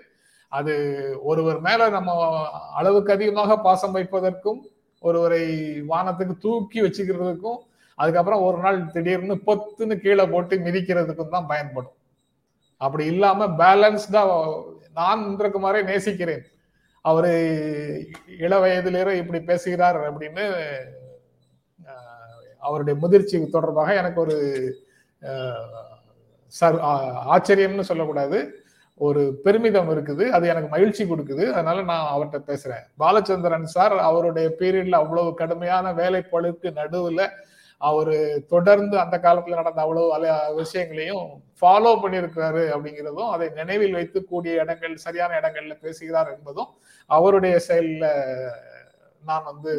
அது 0.51 0.73
ஒருவர் 1.23 1.59
மேல 1.59 1.87
நம்ம 1.89 2.11
அளவுக்கு 2.79 3.11
அதிகமாக 3.15 3.57
பாசம் 3.67 3.95
வைப்பதற்கும் 3.95 4.61
ஒருவரை 5.03 5.41
வானத்துக்கு 5.91 6.35
தூக்கி 6.45 6.79
வச்சுக்கிறதுக்கும் 6.81 7.59
அதுக்கப்புறம் 7.99 8.43
ஒரு 8.47 8.57
நாள் 8.63 8.79
திடீர்னு 8.95 9.35
பொத்துன்னு 9.47 9.95
கீழே 10.03 10.25
போட்டு 10.33 10.55
மிதிக்கிறதுக்கும் 10.65 11.35
தான் 11.35 11.49
பயன்படும். 11.51 11.95
அப்படி 12.81 13.05
இல்லாம 13.13 13.47
பேலன்ஸ்டா 13.61 14.21
நான் 14.99 15.23
இந்திரகுமாரை 15.29 15.81
நேசிக்கிறேன். 15.91 16.43
அவரு 17.05 17.31
இள 18.45 18.53
வயதிலேயே 18.59 19.13
இப்படி 19.21 19.39
பேசுகிறார் 19.49 19.99
அப்படின்னு 20.09 20.45
அவருடைய 22.67 22.95
முதிர்ச்சி 23.01 23.37
தொடர்பாக 23.55 23.89
எனக்கு 24.01 24.19
ஒரு 24.25 24.35
சர் 26.53 26.77
ஆச்சரியம்னு 27.33 27.89
சொல்லக்கூடாது. 27.89 28.37
ஒரு 29.05 29.21
பெருமிதம் 29.45 29.89
இருக்குது. 29.93 30.25
அது 30.35 30.45
எனக்கு 30.51 30.69
மகிழ்ச்சி 30.73 31.03
கொடுக்குது. 31.03 31.43
அதனால 31.53 31.81
நான் 31.89 32.11
அவர்கிட்ட 32.13 32.39
பேசுறேன். 32.49 32.85
பாலச்சந்திரன் 33.01 33.67
சார் 33.75 33.95
அவருடைய 34.09 34.47
பீரியட்ல 34.59 35.01
அவ்வளவு 35.03 35.31
கடுமையான 35.41 35.93
வேலை 36.01 36.21
பழுக்கு 36.33 36.69
நடுவுல 36.79 37.21
அவரு 37.77 38.45
தொடர்ந்து 38.47 38.99
அந்த 38.99 39.17
காலத்துல 39.17 39.55
நடந்த 39.55 39.81
அவ்வளவு 39.81 40.13
அல 40.13 40.53
விஷயங்களையும் 40.53 41.25
ஃபாலோ 41.61 41.91
பண்ணியிருக்கிறாரு 42.03 42.63
அப்படிங்கிறதும் 42.73 43.31
அதை 43.31 43.49
நினைவில் 43.49 43.93
வைத்து 43.93 44.23
கூடிய 44.23 44.61
இடங்கள் 44.61 44.95
சரியான 44.95 45.39
இடங்கள்ல 45.39 45.75
பேசுகிறார் 45.81 46.37
என்பதும் 46.37 46.71
அவருடைய 47.05 47.59
செயல்ல 47.67 48.05
நான் 49.23 49.43
வந்து 49.43 49.73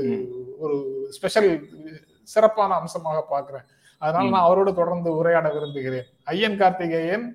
ஒரு 0.59 0.77
ஸ்பெஷல் 1.11 1.51
சிறப்பான 2.23 2.75
அம்சமாக 2.75 3.23
பார்க்கிறேன். 3.23 3.67
அதனால 3.99 4.31
நான் 4.31 4.47
அவரோடு 4.47 4.75
தொடர்ந்து 4.75 5.17
உரையாட 5.17 5.49
விரும்புகிறேன். 5.53 6.07
ஐயன் 6.25 6.57
கார்த்திகேயன் 6.57 7.27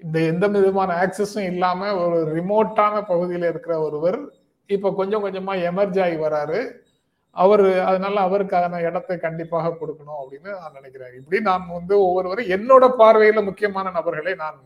இந்த 0.00 0.18
எந்த 0.20 0.48
விதமான 0.48 0.90
ஆக்சஸும் 1.02 1.50
இல்லாம 1.52 1.90
ஒரு 1.96 2.18
ரிமோட்டான 2.34 2.94
பகுதியில 3.08 3.48
இருக்கிற 3.48 3.80
ஒருவர் 3.80 4.18
இப்ப 4.66 4.92
கொஞ்சம் 4.94 5.24
கொஞ்சமா 5.24 5.54
எமர்ஜ் 5.70 6.00
ஆகி 6.02 6.16
வராரு. 6.16 6.60
அவர் 7.42 7.64
அதனால 7.90 8.16
அவருக்கான 8.26 8.80
இடத்தை 8.88 9.14
கண்டிப்பாக 9.26 9.74
கொடுக்கணும் 9.80 10.20
அப்படின்னு 10.22 10.50
நான் 10.62 10.76
நினைக்கிறேன். 10.78 11.14
இப்படி 11.20 11.38
நான் 11.50 11.64
வந்து 11.76 11.94
ஒவ்வொருவரும் 12.06 12.52
என்னோட 12.56 12.84
பார்வையில 13.00 13.42
முக்கியமான 13.48 13.92
நபர்களை 13.98 14.34
நான் 14.42 14.58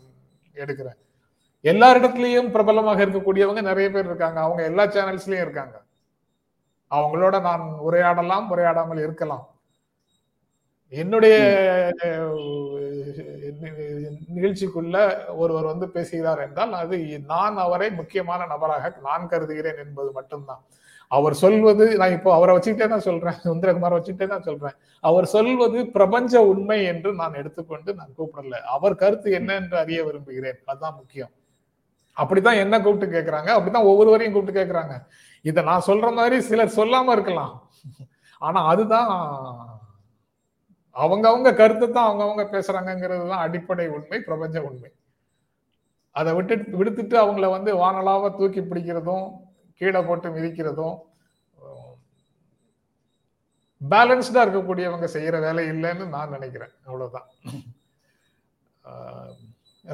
எடுக்கிறேன். 0.62 0.98
எல்லா 1.64 1.88
இடத்துலயும் 1.98 2.50
பிரபலமாக 2.56 3.04
இருக்கக்கூடியவங்க 3.04 3.62
நிறைய 3.70 3.88
பேர் 3.94 4.08
இருக்காங்க. 4.10 4.38
அவங்க 4.46 4.62
எல்லா 4.70 4.84
சேனல்ஸ்லயும் 4.96 5.44
இருக்காங்க. 5.46 5.76
அவங்களோட 6.90 7.36
நான் 7.48 7.64
உரையாடலாம் 7.86 8.46
உரையாடாமல் 8.52 9.04
இருக்கலாம். 9.06 9.46
என்னுடைய 10.92 11.36
நிகழ்ச்சிக்குள்ள 14.36 14.96
ஒருவர் 15.42 15.70
வந்து 15.72 15.86
பேசுகிறார் 15.96 16.40
என்றால் 16.44 16.72
அது 16.82 16.98
நான் 17.32 17.56
அவரை 17.64 17.88
முக்கியமான 17.98 18.46
நபராக 18.52 18.92
நான் 19.08 19.28
கருதுகிறேன் 19.32 19.82
என்பது 19.84 20.10
மட்டும்தான். 20.18 20.62
அவர் 21.16 21.34
சொல்வது 21.42 21.84
நான் 22.00 22.14
இப்போ 22.16 22.30
அவரை 22.38 22.52
வச்சுக்கிட்டே 22.54 22.86
தான் 22.92 23.04
சொல்றேன் 23.06 23.38
சுந்தரகுமார் 23.44 23.96
வச்சுக்கிட்டே 23.96 24.26
தான் 24.32 24.46
சொல்றேன். 24.48 24.74
அவர் 25.04 25.26
சொல்வது 25.34 25.78
பிரபஞ்ச 25.96 26.42
உண்மை 26.50 26.78
என்று 26.92 27.10
நான் 27.20 27.38
எடுத்துக்கொண்டு 27.40 27.90
நான் 28.00 28.16
கூப்பிடல. 28.18 28.58
அவர் 28.76 29.00
கருத்து 29.02 29.28
என்ன 29.38 29.54
என்று 29.60 29.76
அறிய 29.82 30.00
விரும்புகிறேன். 30.08 30.58
அதுதான் 30.70 30.98
முக்கியம். 31.00 31.32
அப்படித்தான் 32.16 32.60
என்ன 32.64 32.74
கூப்பிட்டு 32.84 33.08
கேட்கறாங்க 33.16 33.50
அப்படித்தான் 33.56 33.88
ஒவ்வொருவரையும் 33.92 34.34
கூப்பிட்டு 34.36 34.60
கேட்கறாங்க 34.60 34.94
இதை 35.44 35.60
நான் 35.70 35.86
சொல்ற 35.88 36.08
மாதிரி 36.18 36.36
சிலர் 36.50 36.76
சொல்லாம 36.78 37.12
இருக்கலாம். 37.16 37.52
ஆனா 38.42 38.60
அதுதான் 38.72 39.10
அவங்கவுங்க 40.96 41.50
கருத்து 41.50 41.58
கருத்தை 41.60 41.86
தான் 41.96 42.08
அவங்கவுங்க 42.08 42.44
பேசுறாங்கிறது 42.54 43.24
தான் 43.32 43.42
அடிப்படை 43.46 43.86
உண்மை 43.96 44.18
பிரபஞ்ச 44.28 44.56
உண்மை. 44.68 44.90
அதை 46.16 46.30
விட்டு 46.36 46.54
விடுத்துட்டு 46.78 47.16
அவங்கள 47.24 47.46
வந்து 47.56 47.70
வானலாவ 47.82 48.30
தூக்கி 48.38 48.60
பிடிக்கிறதும் 48.70 49.26
கீழே 49.80 50.00
போட்டு 50.08 50.28
மிதிக்கிறதும் 50.36 50.96
பேலன்ஸ்டா 53.80 54.40
இருக்கக்கூடியவங்க 54.44 55.08
செய்யற 55.16 55.36
வேலை 55.44 55.64
இல்லைன்னு 55.72 56.06
நான் 56.14 56.34
நினைக்கிறேன். 56.36 56.72
அவ்வளவுதான். 56.86 57.28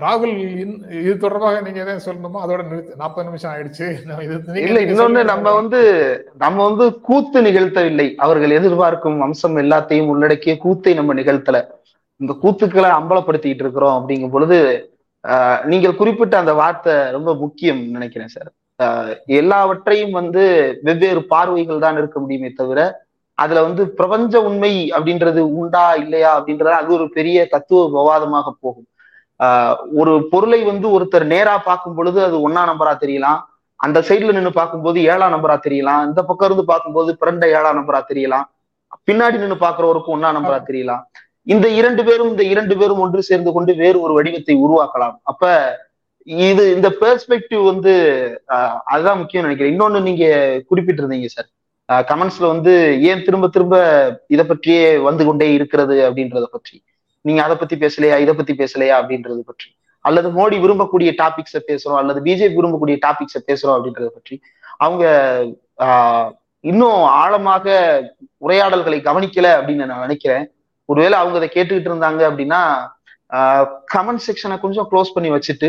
ராகுல் 0.05 0.33
இது 1.01 1.13
தொடர்பாக 1.25 1.59
நீங்க 1.65 1.81
எதாவது 1.83 2.05
சொல்லணுமோ 2.07 2.39
அதோட 2.45 2.63
நிறுத்து. 2.71 2.97
நாற்பது 3.03 3.27
நிமிஷம் 3.29 3.51
ஆயிடுச்சு. 3.53 3.87
இல்ல 4.69 4.79
இன்னொன்னு 4.87 5.21
நம்ம 5.33 5.53
வந்து 5.59 5.81
நம்ம 6.45 6.59
வந்து 6.69 6.87
கூத்து 7.09 7.41
நிகழ்த்தவில்லை. 7.49 8.09
அவர்கள் 8.25 8.57
எதிர்பார்க்கும் 8.59 9.21
அம்சம் 9.27 9.61
எல்லாத்தையும் 9.65 10.11
உள்ளடக்கிய 10.15 10.55
கூத்தை 10.65 10.95
நம்ம 11.01 11.15
நிகழ்த்தல. 11.21 11.61
இந்த 12.21 12.33
கூத்துக்களை 12.43 12.91
அம்பலப்படுத்திட்டு 12.99 13.65
இருக்கிறோம் 13.65 13.97
அப்படிங்கும் 13.99 14.35
பொழுது 14.35 14.59
நீங்கள் 15.73 15.99
குறிப்பிட்ட 16.01 16.35
அந்த 16.43 16.55
வார்த்தை 16.63 16.97
ரொம்ப 17.17 17.31
முக்கியம் 17.45 17.83
நினைக்கிறேன் 17.97 18.35
சார். 18.37 18.51
எல்லாவற்றையும் 19.27 20.15
வந்து 20.21 20.43
வெவ்வேறு 20.83 21.21
பார்வைகள் 21.27 21.79
தான் 21.79 21.97
இருக்க 21.97 22.21
முடியுமே 22.21 22.51
தவிர 22.53 22.81
அதுல 23.39 23.63
வந்து 23.63 23.83
பிரபஞ்ச 23.99 24.43
உண்மை 24.43 24.73
அப்படின்றது 24.97 25.41
உண்டா 25.61 25.85
இல்லையா 25.95 26.31
அப்படின்றத 26.39 26.75
அது 26.81 26.91
ஒரு 26.93 27.07
பெரிய 27.11 27.47
தத்துவ 27.47 27.81
விவாதமாக 27.89 28.53
போகும். 28.61 28.87
ஆஹ் 29.41 29.77
ஒரு 30.01 30.13
பொருளை 30.33 30.61
வந்து 30.65 30.87
ஒருத்தர் 30.97 31.27
நேரா 31.27 31.55
பார்க்கும் 31.59 31.95
பொழுது 31.95 32.19
அது 32.25 32.37
ஒன்னா 32.49 32.63
நம்பரா 32.71 32.93
தெரியலாம். 33.05 33.41
அந்த 33.81 33.99
சைட்ல 34.01 34.33
நின்று 34.33 34.53
பார்க்கும்போது 34.53 34.99
ஏழாம் 35.13 35.35
நம்பரா 35.35 35.57
தெரியலாம். 35.67 36.03
இந்த 36.09 36.21
பக்கம் 36.23 36.49
இருந்து 36.49 36.65
பார்க்கும்போது 36.65 37.17
பிறண்ட 37.21 37.47
ஏழாம் 37.57 37.79
நம்பரா 37.81 38.01
தெரியலாம். 38.13 38.47
பின்னாடி 39.09 39.37
நின்று 39.39 39.59
பாக்குறவருக்கும் 39.67 40.15
ஒன்னா 40.17 40.31
நம்பரா 40.37 40.61
தெரியலாம். 40.71 41.03
இந்த 41.43 41.67
இரண்டு 41.69 42.05
பேரும் 42.05 42.31
இந்த 42.31 42.45
இரண்டு 42.45 42.77
பேரும் 42.77 42.99
ஒன்று 42.99 43.23
சேர்ந்து 43.23 43.53
கொண்டு 43.53 43.73
வேறு 43.75 43.99
ஒரு 44.01 44.13
வடிவத்தை 44.13 44.55
உருவாக்கலாம். 44.57 45.17
அப்ப 45.23 45.51
இது 46.27 46.75
இந்த 46.75 46.89
பெர்ஸ்பெக்டிவ் 47.01 47.65
வந்து 47.65 47.93
அதுதான் 48.85 49.19
முக்கியம் 49.19 49.47
நினைக்கிறேன். 49.47 49.75
இன்னொன்னு 49.75 50.01
நீங்க 50.03 50.25
குறிப்பிட்டிருந்தீங்க 50.71 51.27
சார் 51.27 51.49
கமெண்ட்ஸ்ல 52.11 52.47
வந்து 52.47 53.03
ஏன் 53.03 53.23
திரும்ப 53.23 53.49
திரும்ப 53.49 53.77
இதை 54.27 54.45
பற்றியே 54.45 54.97
வந்து 54.97 55.25
கொண்டே 55.25 55.53
இருக்கிறது 55.53 55.97
அப்படின்றத 56.11 56.47
பற்றி. 56.57 56.77
நீங்க 57.21 57.43
அதை 57.43 57.57
பத்தி 57.57 57.77
பேசலையா 57.77 58.19
இதை 58.19 58.35
பத்தி 58.35 58.55
பேசலையா 58.55 58.95
அப்படின்றது 59.01 59.43
பற்றி. 59.51 59.69
அல்லது 60.05 60.29
மோடி 60.39 60.57
விரும்பக்கூடிய 60.65 61.11
டாபிக்ஸை 61.23 61.61
பேசுறோம் 61.69 62.01
அல்லது 62.01 62.21
பிஜேபி 62.21 62.57
விரும்பக்கூடிய 62.59 62.97
டாபிக்ஸை 63.07 63.41
பேசுறோம் 63.47 63.77
அப்படின்றத 63.77 64.09
பற்றி. 64.17 64.41
அவங்க 64.77 65.05
ஆஹ் 65.79 66.31
இன்னும் 66.61 67.01
ஆழமாக 67.23 67.67
உரையாடல்களை 68.47 68.99
கவனிக்கல 69.09 69.49
அப்படின்னு 69.59 69.89
நான் 69.91 70.05
நினைக்கிறேன். 70.07 70.45
ஒருவேளை 70.85 71.19
அவங்க 71.19 71.37
அதை 71.41 71.49
கேட்டுக்கிட்டு 71.55 71.91
இருந்தாங்க 71.91 72.23
அப்படின்னா 72.31 72.61
கமெண்ட் 73.95 74.25
செக்ஷனை 74.29 74.57
கொஞ்சம் 74.61 74.89
க்ளோஸ் 74.91 75.15
பண்ணி 75.15 75.31
வச்சுட்டு 75.31 75.69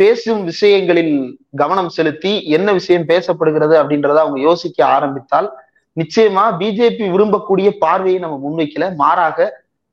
பேசும் 0.00 0.42
விஷயங்களில் 0.50 1.14
கவனம் 1.60 1.90
செலுத்தி 1.96 2.32
என்ன 2.56 2.68
விஷயம் 2.78 3.08
பேசப்படுகிறது 3.10 3.74
அப்படின்றத 3.80 4.18
அவங்க 4.22 4.38
யோசிக்க 4.48 4.78
ஆரம்பித்தால் 4.96 5.48
நிச்சயமா 5.96 6.44
பிஜேபி 6.60 7.06
விரும்பக்கூடிய 7.14 7.68
பார்வையை 7.84 8.18
நம்ம 8.24 8.36
முன்வைக்கல. 8.44 8.86
மாறாக 9.02 9.48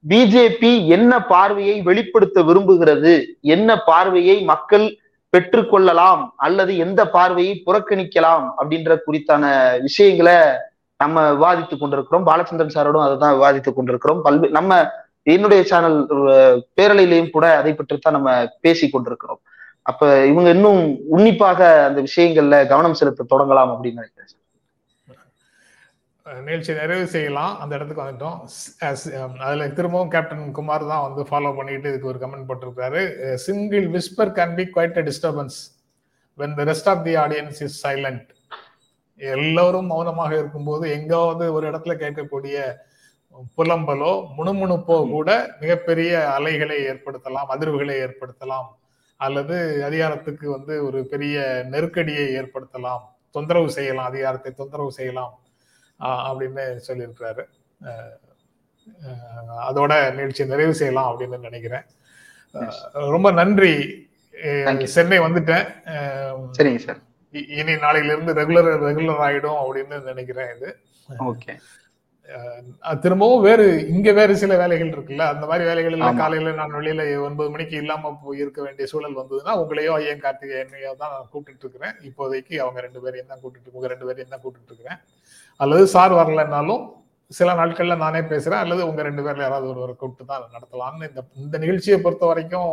பிஜேபி 0.05 0.71
என்ன 0.95 1.13
பார்வையை 1.33 1.75
வெளிப்படுத்த 1.87 2.43
விரும்புகிறது? 2.49 3.13
என்ன 3.55 3.69
பார்வையை 3.89 4.37
மக்கள் 4.51 4.85
பெற்றுக்கொள்ளலாம்? 5.33 6.21
அல்லது 6.45 6.71
எந்த 6.85 7.01
பார்வையை 7.15 7.53
புறக்கணிக்கலாம்? 7.65 8.45
அப்படின்ற 8.59 8.97
குறித்தான 9.07 9.43
விஷயங்களை 9.87 10.37
நம்ம 11.03 11.17
விவாதித்து 11.33 11.75
கொண்டிருக்கிறோம். 11.77 12.25
பாலச்சந்திரன் 12.29 12.75
சாரோடும் 12.77 13.05
அதை 13.07 13.17
தான் 13.17 13.37
விவாதித்து 13.37 13.71
கொண்டிருக்கிறோம். 13.73 14.23
பல்வே 14.25 14.49
நம்ம 14.57 14.79
என்னுடைய 15.35 15.61
சேனல் 15.71 15.99
பேரலையிலையும் 16.77 17.33
கூட 17.35 17.45
அதை 17.59 17.71
பற்றி 17.73 17.97
தான் 17.97 18.17
நம்ம 18.17 18.31
பேசி 18.65 18.85
கொண்டிருக்கிறோம். 18.95 19.41
அப்ப 19.89 20.09
இவங்க 20.31 20.49
இன்னும் 20.57 20.81
உன்னிப்பாக 21.15 21.61
அந்த 21.87 21.99
விஷயங்கள்ல 22.07 22.57
கவனம் 22.73 22.99
செலுத்த 22.99 23.29
தொடங்கலாம் 23.33 23.73
அப்படின்னு 23.73 24.01
நினைக்கிறேன் 24.01 24.35
நிகழ்ச்சி 26.47 26.71
நிறைவு 26.79 27.05
செய்யலாம். 27.13 27.53
அந்த 27.61 27.71
இடத்துக்கு 27.77 28.03
வந்துட்டோம். 28.03 28.39
அதுல 29.45 29.67
திரும்பவும் 29.77 30.11
கேப்டன் 30.15 30.43
குமார் 30.57 30.83
தான் 30.91 31.05
வந்து 31.05 31.21
ஃபாலோ 31.29 31.51
பண்ணிட்டு 31.59 31.89
இதுக்கு 31.91 32.09
ஒரு 32.11 32.19
கமெண்ட் 32.23 32.47
போட்டிருக்காரு. 32.49 33.01
Single 33.45 33.85
whisper 33.95 34.33
can 34.39 34.53
be 34.59 34.65
quite 34.75 34.99
a 35.01 35.03
disturbance 35.07 35.57
when 36.41 36.53
the 36.59 36.65
rest 36.71 36.89
of 36.93 37.01
the 37.07 37.13
audience 37.23 37.61
is 37.67 37.77
silent 37.85 38.27
எல்லோரும் 39.21 39.89
மௌனமாக 39.93 40.33
இருக்கும்போது 40.41 40.85
எங்காவது 40.97 41.47
ஒரு 41.55 41.65
இடத்துல 41.71 41.95
கேட்கக்கூடிய 42.03 42.57
புலம்பலோ 43.57 44.13
முணுமுணுப்போ 44.37 44.97
கூட 45.15 45.29
மிகப்பெரிய 45.63 46.11
அலைகளை 46.35 46.77
ஏற்படுத்தலாம் 46.91 47.51
அதிர்வுகளை 47.55 47.95
ஏற்படுத்தலாம். 48.05 48.69
அல்லது 49.25 49.55
அதிகாரத்துக்கு 49.89 50.47
வந்து 50.55 50.75
ஒரு 50.87 50.99
பெரிய 51.13 51.37
நெருக்கடியை 51.73 52.25
ஏற்படுத்தலாம். 52.39 53.03
தொந்தரவு 53.35 53.69
செய்யலாம். 53.77 54.09
அதிகாரத்தை 54.11 54.51
தொந்தரவு 54.51 54.91
செய்யலாம். 54.97 55.33
அப்படின்னு 56.27 56.63
சொல்லியிருக்கிறாரு. 56.87 57.43
அதோட 59.69 59.93
நிகழ்ச்சி 60.17 60.45
நிறைவு 60.51 60.73
செய்யலாம் 60.81 61.09
அப்படின்னு 61.09 61.39
நினைக்கிறேன். 61.47 61.85
ரொம்ப 63.13 63.27
நன்றி. 63.39 63.73
சென்னை 64.95 65.19
வந்துட்டேன். 65.25 65.67
சரிங்க 66.57 66.81
சார். 66.85 67.01
இனி 67.59 67.73
நாளையில 67.85 68.11
இருந்து 68.13 68.33
ரெகுலர் 68.39 68.69
ரெகுலர் 68.87 69.21
ஆயிடும் 69.27 69.59
அப்படின்னு 69.63 69.97
நினைக்கிறேன் 70.11 70.55
இது. 70.55 70.69
ஓகே 71.29 71.53
திரும்பவும் 73.03 73.43
வேறு 73.45 73.65
இங்க 73.93 74.09
வேறு 74.17 74.33
சில 74.41 74.53
வேலைகள் 74.61 74.91
இருக்குல்ல? 74.93 75.25
அந்த 75.33 75.45
மாதிரி 75.49 75.63
வேலைகள் 75.69 75.95
எல்லாம் 75.97 76.19
காலையில 76.21 76.51
நான் 76.59 76.75
வெளியில 76.77 77.03
ஒன்பது 77.27 77.49
மணிக்கு 77.53 77.75
இல்லாம 77.83 78.11
இருக்க 78.41 78.59
வேண்டிய 78.65 78.85
சூழல் 78.91 79.17
வந்ததுன்னா 79.19 79.53
உங்களையோ 79.61 79.93
ஐயன் 79.99 80.23
கார்த்திகேயனையோ 80.25 80.91
தான் 81.01 81.13
நான் 81.15 81.29
கூப்பிட்டு 81.33 81.63
இருக்கிறேன். 81.65 81.95
இப்போதைக்கு 82.09 82.55
அவங்க 82.63 82.79
ரெண்டு 82.87 83.01
பேரையும் 83.05 83.31
தான் 83.31 83.41
கூப்பிட்டு 83.43 83.75
உங்க 83.77 83.89
ரெண்டு 83.93 84.07
பேரையும் 84.09 84.33
தான் 84.33 84.43
கூப்பிட்டு 84.45 84.71
இருக்கிறேன். 84.71 84.99
அல்லது 85.59 85.85
சார் 85.95 86.15
வரலன்னாலும் 86.21 86.83
சில 87.39 87.53
நாட்கள்ல 87.59 87.95
நானே 88.05 88.21
பேசுறேன். 88.33 88.61
அல்லது 88.65 88.81
உங்க 88.89 89.01
ரெண்டு 89.09 89.23
பேர்ல 89.25 89.45
யாராவது 89.47 89.67
ஒருவரை 89.73 89.95
கூப்பிட்டு 89.95 90.31
தான் 90.31 90.45
நடத்தலாம்னு 90.55 91.09
இந்த 91.11 91.23
இந்த 91.45 91.57
நிகழ்ச்சியை 91.65 91.99
பொறுத்த 92.05 92.25
வரைக்கும் 92.31 92.71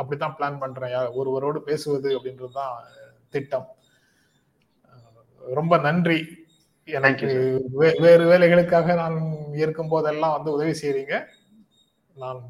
அப்படித்தான் 0.00 0.36
பிளான் 0.38 0.62
பண்றேன். 0.64 0.94
ஒருவரோடு 1.20 1.60
பேசுவது 1.70 2.10
அப்படின்றது 2.18 2.54
தான் 2.60 2.76
திட்டம். 3.34 3.66
ரொம்ப 5.42 5.74
நன்றி. 5.88 6.20
எனக்கு 6.98 7.28
வேறு 8.04 8.24
வேலைகளுக்காக 8.32 8.94
நான் 9.02 9.18
இருக்கும் 9.62 9.92
போதெல்லாம் 9.94 10.34
வந்து 10.36 10.50
உதவி 10.56 10.74
செய்றீங்க. 10.82 11.14
நான் 12.22 12.40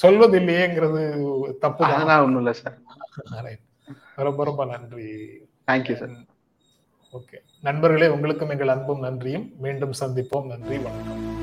சொல்வது 0.00 0.34
இல்லையேங்கிறது 0.40 1.02
தப்பு 1.64 1.82
தான். 1.84 2.24
ஒண்ணும் 2.24 2.42
இல்லை 2.42 2.54
சார் 2.60 2.78
ரொம்ப 4.28 4.44
ரொம்ப 4.50 4.64
நன்றி. 4.72 5.06
தேங்க்யூ 5.70 5.96
சார் 6.02 6.16
ஓகே 7.18 7.38
நண்பர்களே 7.68 8.08
உங்களுக்கும் 8.16 8.52
எங்கள் 8.56 8.74
அன்பும் 8.74 9.04
நன்றியும். 9.06 9.46
மீண்டும் 9.64 9.98
சந்திப்போம். 10.00 10.48
நன்றி 10.52 10.78
வணக்கம். 10.86 11.41